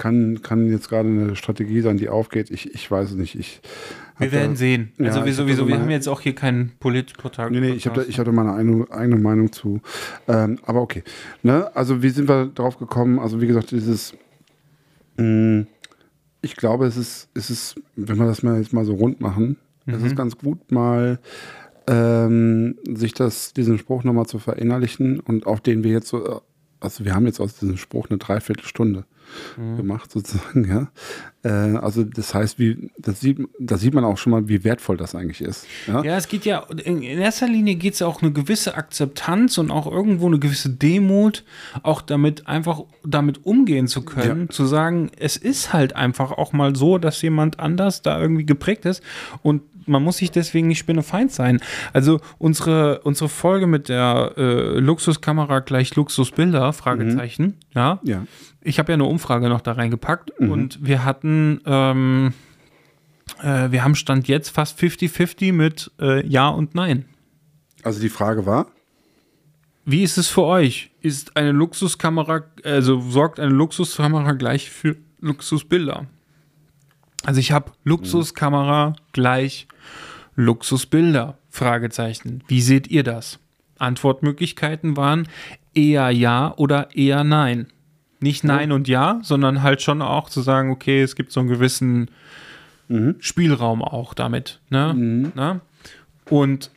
Kann, 0.00 0.40
kann 0.42 0.68
jetzt 0.70 0.88
gerade 0.88 1.08
eine 1.08 1.36
Strategie 1.36 1.82
sein, 1.82 1.98
die 1.98 2.08
aufgeht. 2.08 2.50
Ich, 2.50 2.74
ich 2.74 2.90
weiß 2.90 3.10
es 3.10 3.16
nicht. 3.16 3.38
Ich 3.38 3.60
Wir 4.18 4.32
werden 4.32 4.52
da- 4.52 4.56
sehen. 4.56 4.92
Ja, 4.98 5.06
Also 5.08 5.20
ich 5.20 5.26
wir 5.26 5.34
sowieso, 5.34 5.68
wir 5.68 5.78
haben 5.78 5.90
jetzt 5.90 6.08
auch 6.08 6.22
hier 6.22 6.34
keinen 6.34 6.72
Polit-Podcast. 6.80 7.52
Nee, 7.52 7.60
nee, 7.60 7.72
ich, 7.72 7.84
da, 7.84 8.02
ich 8.08 8.18
hatte 8.18 8.32
meine 8.32 8.54
eigene, 8.54 8.90
eigene 8.90 9.20
Meinung 9.20 9.52
zu. 9.52 9.82
Ähm, 10.26 10.58
aber 10.64 10.80
okay. 10.80 11.04
Ne? 11.42 11.70
Also, 11.76 12.02
wie 12.02 12.08
sind 12.08 12.28
wir 12.28 12.46
drauf 12.46 12.78
gekommen? 12.78 13.18
Also, 13.18 13.40
wie 13.42 13.46
gesagt, 13.46 13.70
dieses. 13.72 14.14
Mh, 15.18 15.66
ich 16.42 16.56
glaube, 16.56 16.86
es 16.86 16.96
ist, 16.96 17.28
es 17.34 17.50
ist, 17.50 17.74
wenn 17.96 18.16
wir 18.18 18.24
das 18.26 18.42
mal 18.42 18.56
jetzt 18.58 18.72
mal 18.72 18.86
so 18.86 18.94
rund 18.94 19.20
machen, 19.20 19.56
es 19.86 20.02
ist 20.02 20.16
ganz 20.16 20.38
gut, 20.38 20.72
mal 20.72 21.18
ähm, 21.86 22.76
sich 22.88 23.12
das, 23.12 23.52
diesen 23.52 23.76
Spruch 23.76 24.04
nochmal 24.04 24.24
zu 24.26 24.38
verinnerlichen 24.38 25.20
und 25.20 25.46
auf 25.46 25.60
den 25.60 25.84
wir 25.84 25.90
jetzt 25.90 26.08
so, 26.08 26.40
also 26.80 27.04
wir 27.04 27.14
haben 27.14 27.26
jetzt 27.26 27.40
aus 27.40 27.58
diesem 27.58 27.76
Spruch 27.76 28.08
eine 28.08 28.18
Dreiviertelstunde 28.18 29.04
gemacht, 29.56 30.10
sozusagen, 30.10 30.68
ja. 30.68 30.88
Äh, 31.42 31.76
also 31.78 32.04
das 32.04 32.34
heißt, 32.34 32.58
wie, 32.58 32.90
das 32.98 33.20
sieht, 33.20 33.38
da 33.58 33.78
sieht 33.78 33.94
man 33.94 34.04
auch 34.04 34.18
schon 34.18 34.30
mal, 34.32 34.48
wie 34.48 34.62
wertvoll 34.64 34.96
das 34.96 35.14
eigentlich 35.14 35.40
ist. 35.40 35.66
Ja? 35.86 36.02
Ja, 36.04 36.16
es 36.16 36.28
geht 36.28 36.44
ja, 36.44 36.66
in 36.84 37.02
in 37.02 37.18
erster 37.18 37.48
Linie 37.48 37.76
geht 37.76 37.94
es 37.94 38.00
ja 38.00 38.06
auch 38.06 38.20
eine 38.22 38.30
gewisse 38.32 38.74
Akzeptanz 38.74 39.56
und 39.58 39.70
auch 39.70 39.90
irgendwo 39.90 40.26
eine 40.26 40.38
gewisse 40.38 40.68
Demut, 40.70 41.44
auch 41.82 42.02
damit 42.02 42.46
einfach 42.46 42.82
damit 43.04 43.44
umgehen 43.46 43.86
zu 43.88 44.02
können, 44.02 44.42
Ja. 44.42 44.48
zu 44.50 44.66
sagen, 44.66 45.10
es 45.18 45.36
ist 45.36 45.72
halt 45.72 45.96
einfach 45.96 46.32
auch 46.32 46.52
mal 46.52 46.76
so, 46.76 46.98
dass 46.98 47.22
jemand 47.22 47.58
anders 47.58 48.02
da 48.02 48.20
irgendwie 48.20 48.44
geprägt 48.44 48.84
ist 48.84 49.02
und 49.42 49.62
man 49.90 50.02
muss 50.02 50.18
sich 50.18 50.30
deswegen 50.30 50.68
nicht 50.68 50.78
spinnefeind 50.78 51.30
sein. 51.32 51.60
Also 51.92 52.20
unsere, 52.38 53.00
unsere 53.00 53.28
Folge 53.28 53.66
mit 53.66 53.88
der 53.88 54.32
äh, 54.36 54.78
Luxuskamera 54.78 55.58
gleich 55.60 55.94
Luxusbilder, 55.96 56.72
Fragezeichen, 56.72 57.56
ja, 57.74 58.00
Ja. 58.02 58.24
ich 58.62 58.78
habe 58.78 58.92
ja 58.92 58.94
eine 58.94 59.04
Umfrage 59.04 59.48
noch 59.48 59.60
da 59.60 59.72
reingepackt 59.72 60.30
und 60.38 60.78
wir 60.82 61.04
hatten, 61.04 61.60
ähm, 61.66 62.32
äh, 63.42 63.70
wir 63.70 63.84
haben 63.84 63.94
Stand 63.94 64.28
jetzt 64.28 64.48
fast 64.50 64.78
50-50 64.80 65.52
mit 65.52 65.90
äh, 66.00 66.26
Ja 66.26 66.48
und 66.48 66.74
Nein. 66.74 67.04
Also 67.82 68.00
die 68.00 68.08
Frage 68.10 68.46
war, 68.46 68.66
Wie 69.86 70.02
ist 70.02 70.18
es 70.18 70.28
für 70.28 70.42
euch? 70.44 70.90
Ist 71.00 71.36
eine 71.36 71.52
Luxuskamera, 71.52 72.42
also 72.64 73.00
sorgt 73.00 73.40
eine 73.40 73.52
Luxuskamera 73.52 74.32
gleich 74.32 74.70
für 74.70 74.96
Luxusbilder? 75.20 76.06
Also 77.24 77.40
ich 77.40 77.52
habe 77.52 77.72
Luxuskamera 77.84 78.96
gleich 79.12 79.68
Luxusbilder? 80.36 81.36
Fragezeichen. 81.50 82.42
Wie 82.46 82.60
seht 82.60 82.88
ihr 82.88 83.02
das? 83.02 83.38
Antwortmöglichkeiten 83.78 84.96
waren 84.96 85.28
eher 85.74 86.10
ja 86.10 86.54
oder 86.56 86.94
eher 86.94 87.24
nein. 87.24 87.66
Nicht 88.20 88.44
nein 88.44 88.70
und 88.70 88.86
ja, 88.86 89.18
sondern 89.22 89.62
halt 89.62 89.80
schon 89.82 90.02
auch 90.02 90.28
zu 90.28 90.42
sagen, 90.42 90.70
okay, 90.70 91.02
es 91.02 91.16
gibt 91.16 91.32
so 91.32 91.40
einen 91.40 91.48
gewissen 91.48 92.10
Spielraum 93.20 93.82
auch 93.82 94.14
damit. 94.14 94.60
Ne? 94.68 94.94
Ne? 94.94 95.60
Und 96.28 96.70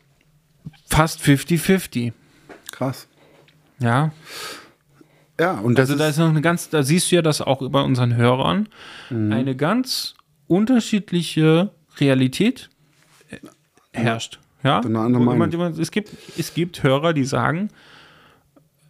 fast 0.86 1.20
50-50. 1.20 2.12
krass. 2.70 3.08
Ja, 3.80 4.12
Ja, 5.38 5.58
und 5.58 5.78
das 5.78 5.90
also 5.90 5.98
da 5.98 6.08
ist 6.08 6.18
noch 6.18 6.28
eine 6.28 6.40
ganz, 6.40 6.70
da 6.70 6.84
siehst 6.84 7.10
du 7.10 7.16
ja, 7.16 7.22
dass 7.22 7.40
auch 7.40 7.68
bei 7.68 7.82
unseren 7.82 8.14
Hörern 8.14 8.68
eine 9.10 9.56
ganz 9.56 10.13
unterschiedliche 10.46 11.70
Realität 11.98 12.70
äh, 13.30 13.36
herrscht. 13.92 14.38
Ja, 14.62 14.80
jemand- 15.52 15.78
es 15.78 15.90
gibt, 15.90 16.10
es 16.38 16.54
gibt 16.54 16.82
Hörer, 16.82 17.12
die 17.12 17.24
sagen, 17.24 17.68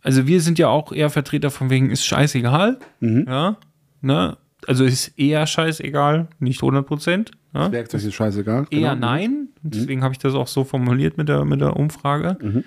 also 0.03 0.27
wir 0.27 0.41
sind 0.41 0.59
ja 0.59 0.69
auch 0.69 0.93
eher 0.93 1.11
Vertreter 1.11 1.51
von 1.51 1.69
wegen 1.71 1.91
ist 1.91 2.05
scheißegal, 2.07 2.79
Mhm. 3.01 3.25
ja, 3.27 3.57
ne, 4.03 4.37
also 4.67 4.85
ist 4.85 5.19
eher 5.19 5.47
scheißegal, 5.47 6.29
nicht 6.39 6.63
100 6.63 6.87
Prozent, 6.87 7.33
ja? 7.55 7.71
Werkzeug 7.73 8.03
ist 8.05 8.15
scheißegal. 8.15 8.67
Eher 8.71 8.95
genau. 8.95 9.07
nein. 9.07 9.49
Deswegen 9.63 10.03
habe 10.03 10.13
ich 10.13 10.19
das 10.19 10.35
auch 10.35 10.47
so 10.49 10.65
formuliert 10.65 11.17
mit 11.19 11.29
der, 11.29 11.45
mit 11.45 11.61
der 11.61 11.77
Umfrage. 11.77 12.65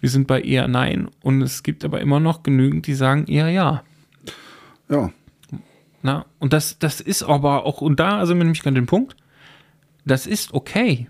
Wir 0.00 0.08
sind 0.08 0.26
bei 0.26 0.40
eher 0.40 0.68
nein. 0.68 1.08
Und 1.22 1.42
es 1.42 1.62
gibt 1.62 1.84
aber 1.84 2.00
immer 2.00 2.18
noch 2.18 2.42
genügend, 2.42 2.86
die 2.86 2.94
sagen 2.94 3.26
eher 3.26 3.48
ja. 3.50 3.82
Ja, 4.88 5.10
Na, 6.02 6.26
und 6.38 6.52
das, 6.52 6.78
das 6.78 7.00
ist 7.00 7.22
aber 7.22 7.64
auch, 7.64 7.80
und 7.80 8.00
da 8.00 8.26
sind 8.26 8.38
wir 8.38 8.44
nämlich 8.44 8.66
an 8.66 8.74
den 8.74 8.86
Punkt, 8.86 9.16
das 10.04 10.26
ist 10.26 10.52
okay. 10.52 11.08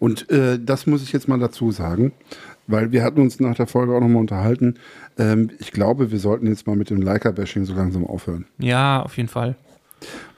und 0.00 0.28
äh, 0.30 0.58
das 0.60 0.86
muss 0.86 1.02
ich 1.02 1.12
jetzt 1.12 1.28
mal 1.28 1.38
dazu 1.38 1.70
sagen, 1.70 2.12
weil 2.66 2.90
wir 2.90 3.04
hatten 3.04 3.20
uns 3.20 3.38
nach 3.38 3.54
der 3.54 3.68
Folge 3.68 3.94
auch 3.94 4.00
nochmal 4.00 4.20
unterhalten. 4.20 4.74
Ähm, 5.18 5.50
ich 5.60 5.70
glaube, 5.70 6.10
wir 6.10 6.18
sollten 6.18 6.48
jetzt 6.48 6.66
mal 6.66 6.74
mit 6.74 6.90
dem 6.90 7.00
Leica-Bashing 7.00 7.64
so 7.64 7.74
langsam 7.74 8.04
aufhören. 8.04 8.46
Ja, 8.58 9.02
auf 9.02 9.16
jeden 9.16 9.28
Fall. 9.28 9.54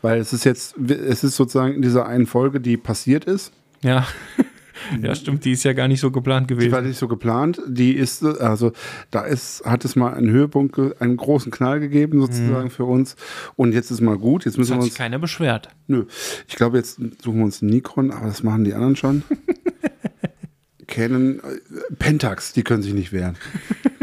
Weil 0.02 0.18
es 0.18 0.32
ist 0.32 0.44
jetzt, 0.44 0.76
es 0.76 1.24
ist 1.24 1.36
sozusagen 1.36 1.74
in 1.74 1.82
dieser 1.82 2.06
einen 2.06 2.26
Folge, 2.26 2.60
die 2.60 2.76
passiert 2.76 3.24
ist. 3.24 3.52
Ja. 3.82 4.06
ja, 5.02 5.14
stimmt, 5.14 5.44
die 5.44 5.52
ist 5.52 5.64
ja 5.64 5.72
gar 5.72 5.88
nicht 5.88 6.00
so 6.00 6.10
geplant 6.10 6.50
Die 6.50 6.54
war 6.56 6.60
gewesen. 6.60 6.86
nicht 6.88 6.98
so 6.98 7.08
geplant. 7.08 7.60
Die 7.66 7.92
ist, 7.92 8.24
also 8.24 8.72
da 9.10 9.22
ist, 9.22 9.64
hat 9.64 9.84
es 9.84 9.96
mal 9.96 10.14
einen 10.14 10.30
Höhepunkt, 10.30 11.00
einen 11.00 11.16
großen 11.16 11.50
Knall 11.52 11.80
gegeben 11.80 12.20
sozusagen 12.20 12.70
für 12.70 12.84
uns. 12.84 13.16
Und 13.56 13.72
jetzt 13.72 13.90
ist 13.90 14.00
mal 14.00 14.16
gut. 14.18 14.44
Jetzt 14.44 14.58
müssen 14.58 14.72
hat 14.72 14.78
wir 14.78 14.82
sich 14.84 14.92
uns, 14.92 14.98
keiner 14.98 15.18
beschwert. 15.18 15.68
nö, 15.86 16.04
ich 16.46 16.56
glaube, 16.56 16.76
jetzt 16.78 16.96
suchen 17.22 17.38
wir 17.38 17.44
uns 17.44 17.62
einen 17.62 17.70
Nikon, 17.70 18.10
aber 18.10 18.26
das 18.26 18.42
machen 18.42 18.64
die 18.64 18.74
anderen 18.74 18.96
schon. 18.96 19.22
Canon, 20.86 21.40
äh, 21.40 21.94
Pentax, 21.98 22.52
die 22.52 22.62
können 22.62 22.82
sich 22.82 22.94
nicht 22.94 23.12
wehren. 23.12 23.36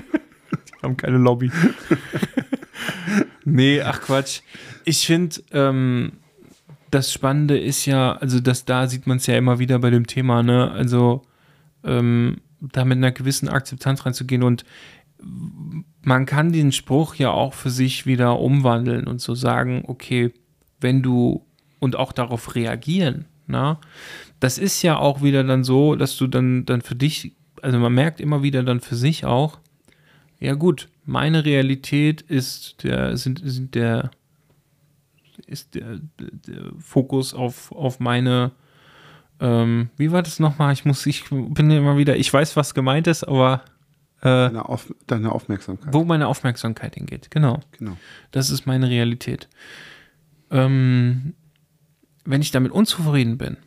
haben 0.84 0.98
keine 0.98 1.18
Lobby. 1.18 1.52
nee, 3.44 3.82
ach 3.82 4.02
Quatsch. 4.02 4.42
Ich 4.84 5.06
finde, 5.06 5.42
ähm, 5.52 6.14
das 6.96 7.12
Spannende 7.12 7.60
ist 7.60 7.86
ja, 7.86 8.14
also 8.14 8.40
das 8.40 8.64
da 8.64 8.88
sieht 8.88 9.06
man 9.06 9.18
es 9.18 9.28
ja 9.28 9.38
immer 9.38 9.60
wieder 9.60 9.80
bei 9.80 9.90
dem 9.90 10.08
Thema, 10.08 10.44
ne? 10.44 10.72
Also 10.72 11.24
ähm, 11.84 12.38
da 12.62 12.86
mit 12.86 12.98
einer 12.98 13.12
gewissen 13.12 13.50
Akzeptanz 13.50 14.06
reinzugehen 14.06 14.44
und 14.44 14.64
man 16.02 16.26
kann 16.26 16.54
den 16.54 16.72
Spruch 16.72 17.16
ja 17.16 17.32
auch 17.32 17.54
für 17.54 17.70
sich 17.70 18.06
wieder 18.06 18.40
umwandeln 18.40 19.08
und 19.08 19.20
so 19.20 19.36
sagen, 19.36 19.84
okay, 19.88 20.32
wenn 20.80 21.02
du 21.02 21.46
und 21.80 21.98
auch 21.98 22.14
darauf 22.14 22.56
reagieren, 22.56 23.26
na, 23.46 23.80
das 24.40 24.58
ist 24.58 24.82
ja 24.82 24.98
auch 24.98 25.22
wieder 25.22 25.44
dann 25.44 25.66
so, 25.66 25.96
dass 25.96 26.16
du 26.16 26.28
dann, 26.28 26.66
dann 26.66 26.82
für 26.82 26.96
dich, 26.96 27.34
also 27.62 27.78
man 27.78 27.94
merkt 27.94 28.22
immer 28.22 28.42
wieder 28.42 28.64
dann 28.64 28.80
für 28.80 28.96
sich 28.96 29.26
auch, 29.26 29.60
ja 30.40 30.54
gut, 30.54 30.88
meine 31.04 31.44
Realität 31.44 32.22
ist 32.22 32.84
der, 32.84 33.18
sind, 33.18 33.42
sind 33.44 33.76
der, 33.76 34.12
ist 35.40 35.76
der, 35.76 36.00
der 36.20 36.72
Fokus 36.80 37.34
auf, 37.34 37.72
auf 37.72 38.00
meine, 38.00 38.52
ähm, 39.40 39.90
wie 39.98 40.12
war 40.12 40.24
das 40.24 40.40
nochmal? 40.40 40.74
Ich 40.74 40.86
muss, 40.86 41.06
ich 41.06 41.26
bin 41.30 41.70
immer 41.72 41.98
wieder, 41.98 42.16
ich 42.18 42.32
weiß, 42.32 42.56
was 42.56 42.74
gemeint 42.74 43.08
ist, 43.08 43.24
aber 43.24 43.64
äh, 44.22 44.24
Deine, 44.26 44.68
Auf, 44.70 44.94
deine 45.08 45.32
Aufmerksamkeit. 45.32 45.94
wo 45.94 46.04
meine 46.06 46.28
Aufmerksamkeit 46.28 46.96
hingeht, 46.96 47.30
genau. 47.32 47.60
Genau. 47.78 47.98
Das 48.32 48.50
ist 48.50 48.66
meine 48.66 48.90
Realität. 48.90 49.48
Ähm, 50.52 51.34
wenn 52.24 52.42
ich 52.42 52.52
damit 52.52 52.72
unzufrieden 52.72 53.38
bin, 53.38 53.58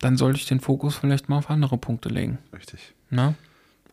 dann 0.00 0.16
sollte 0.16 0.38
ich 0.38 0.46
den 0.46 0.60
Fokus 0.60 0.96
vielleicht 0.96 1.28
mal 1.28 1.38
auf 1.38 1.48
andere 1.48 1.78
Punkte 1.78 2.08
legen. 2.08 2.38
Richtig. 2.52 2.94
Ne? 3.10 3.34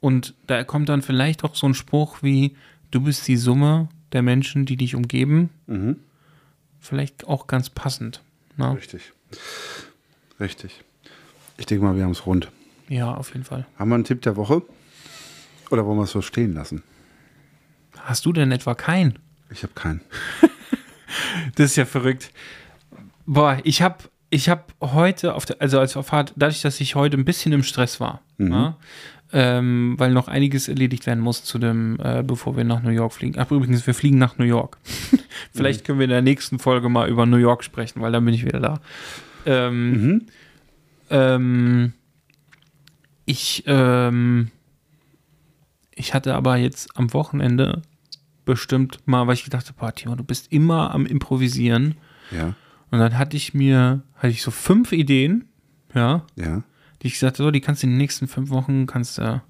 Und 0.02 0.34
da 0.48 0.64
kommt 0.64 0.90
dann 0.90 1.02
vielleicht 1.04 1.44
auch 1.44 1.56
so 1.56 1.68
ein 1.68 1.76
Spruch 1.76 2.24
wie, 2.24 2.56
du 2.90 3.02
bist 3.02 3.28
die 3.28 3.38
Summe 3.38 3.90
der 4.12 4.24
Menschen, 4.24 4.66
die 4.66 4.76
dich 4.76 4.96
umgeben. 4.96 5.50
Mhm. 5.68 5.98
Vielleicht 6.80 7.28
auch 7.28 7.48
ganz 7.48 7.70
passend. 7.70 8.22
Ne? 8.58 8.76
Richtig. 8.76 9.14
Richtig. 10.40 10.84
Ich 11.58 11.66
denke 11.66 11.84
mal, 11.86 11.96
wir 11.96 12.04
haben 12.04 12.12
es 12.12 12.26
rund. 12.26 12.50
Ja, 12.88 13.14
auf 13.14 13.34
jeden 13.34 13.44
Fall. 13.46 13.66
Haben 13.78 13.90
wir 13.90 13.96
einen 13.96 14.04
Tipp 14.04 14.22
der 14.22 14.36
Woche? 14.36 14.62
Oder 15.70 15.86
wollen 15.86 15.98
wir 15.98 16.04
es 16.04 16.12
so 16.12 16.22
stehen 16.22 16.54
lassen? 16.54 16.84
Hast 17.98 18.26
du 18.26 18.34
denn 18.34 18.52
etwa 18.52 18.76
keinen? 18.76 19.20
Ich 19.50 19.64
habe 19.64 19.74
keinen. 19.74 20.02
Das 21.56 21.72
ist 21.72 21.76
ja 21.76 21.86
verrückt. 21.86 22.32
Boah, 23.26 23.58
ich 23.64 23.82
habe 23.82 23.98
ich 24.30 24.48
hab 24.48 24.74
heute, 24.80 25.34
auf 25.34 25.46
der, 25.46 25.60
also 25.60 25.80
als 25.80 25.94
Fahrt, 25.94 26.34
dadurch, 26.36 26.62
dass 26.62 26.80
ich 26.80 26.96
heute 26.96 27.18
ein 27.18 27.26
bisschen 27.26 27.52
im 27.52 27.64
Stress 27.64 28.00
war, 28.00 28.22
ja, 28.38 28.78
ähm, 29.32 29.96
weil 29.98 30.12
noch 30.12 30.28
einiges 30.28 30.68
erledigt 30.68 31.06
werden 31.06 31.20
muss 31.20 31.44
zu 31.44 31.60
dem, 31.60 32.00
äh, 32.02 32.24
bevor 32.24 32.58
wir 32.58 32.64
nach 32.64 32.82
New 32.82 32.90
York 32.90 33.14
fliegen. 33.14 33.40
Ach, 33.40 33.52
übrigens, 33.52 33.86
wir 33.86 33.94
fliegen 33.94 34.18
nach 34.18 34.38
New 34.38 34.46
York. 34.46 34.78
Vielleicht 35.54 35.86
können 35.86 36.00
wir 36.00 36.06
in 36.06 36.12
der 36.12 36.22
nächsten 36.22 36.60
Folge 36.60 36.90
mal 36.90 37.10
über 37.10 37.26
New 37.26 37.38
York 37.38 37.64
sprechen, 37.64 38.02
weil 38.02 38.12
dann 38.12 38.26
bin 38.26 38.34
ich 38.34 38.46
wieder 38.46 38.60
da. 38.60 38.82
Ähm, 39.46 40.26
ähm, 41.10 41.94
ich, 43.26 43.64
ähm, 43.68 44.50
ich 45.94 46.14
hatte 46.14 46.34
aber 46.36 46.58
jetzt 46.58 46.98
am 46.98 47.14
Wochenende 47.14 47.84
bestimmt 48.46 49.00
mal, 49.06 49.28
weil 49.28 49.36
ich 49.36 49.44
gedacht 49.44 49.68
habe, 49.68 49.78
boah, 49.80 49.94
Timo, 49.94 50.16
du 50.16 50.24
bist 50.24 50.52
immer 50.52 50.92
am 50.94 51.06
Improvisieren. 51.06 51.96
Ja. 52.32 52.56
Und 52.90 52.98
dann 52.98 53.18
hatte 53.18 53.38
ich 53.38 53.54
mir, 53.54 54.02
hatte 54.16 54.30
ich 54.30 54.42
so 54.42 54.50
fünf 54.50 54.92
Ideen, 54.92 55.46
ja, 55.94 56.26
Ja. 56.36 56.64
Die 57.02 57.08
ich 57.08 57.14
gesagt 57.14 57.38
habe, 57.38 57.44
so, 57.46 57.52
die 57.52 57.62
kannst 57.62 57.84
du 57.84 57.88
in 57.88 57.92
den 57.94 57.98
nächsten 57.98 58.28
fünf 58.28 58.50
Wochen, 58.50 58.86
kannst 58.88 59.18
du 59.18 59.42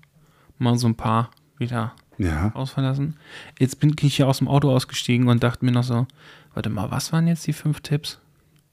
mal 0.58 0.78
so 0.78 0.88
ein 0.88 0.96
paar 0.96 1.32
wieder 1.58 1.94
Ja. 2.18 2.52
ausfallen 2.54 2.88
lassen. 2.90 3.16
Jetzt 3.60 3.80
bin 3.80 3.96
ich 4.02 4.16
hier 4.18 4.28
aus 4.28 4.40
dem 4.40 4.48
Auto 4.48 4.70
ausgestiegen 4.72 5.28
und 5.28 5.44
dachte 5.44 5.66
mir 5.66 5.72
noch 5.72 5.84
so, 5.84 6.06
warte 6.54 6.70
mal, 6.70 6.92
was 6.92 7.12
waren 7.14 7.28
jetzt 7.28 7.48
die 7.48 7.54
fünf 7.54 7.82
Tipps? 7.82 8.20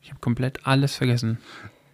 Ich 0.03 0.11
habe 0.11 0.21
komplett 0.21 0.67
alles 0.67 0.95
vergessen. 0.97 1.39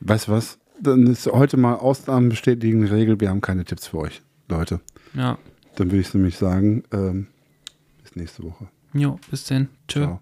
Weißt 0.01 0.29
du 0.29 0.33
was? 0.33 0.59
Dann 0.81 1.07
ist 1.07 1.27
heute 1.27 1.57
mal 1.57 1.75
Ausnahmen 1.77 2.29
bestätigen 2.29 2.85
Regel. 2.87 3.21
Wir 3.21 3.29
haben 3.31 3.41
keine 3.41 3.65
Tipps 3.65 3.87
für 3.87 3.99
euch, 3.99 4.21
Leute. 4.49 4.81
Ja, 5.15 5.39
Dann 5.77 5.91
würde 5.91 6.01
ich 6.01 6.13
nämlich 6.13 6.37
sagen, 6.37 6.83
ähm, 6.93 7.29
bis 8.03 8.17
nächste 8.17 8.43
Woche. 8.43 8.69
jo, 8.93 9.19
bis 9.31 9.45
denn. 9.45 9.69
Tschö. 9.89 10.03
Ciao. 10.05 10.21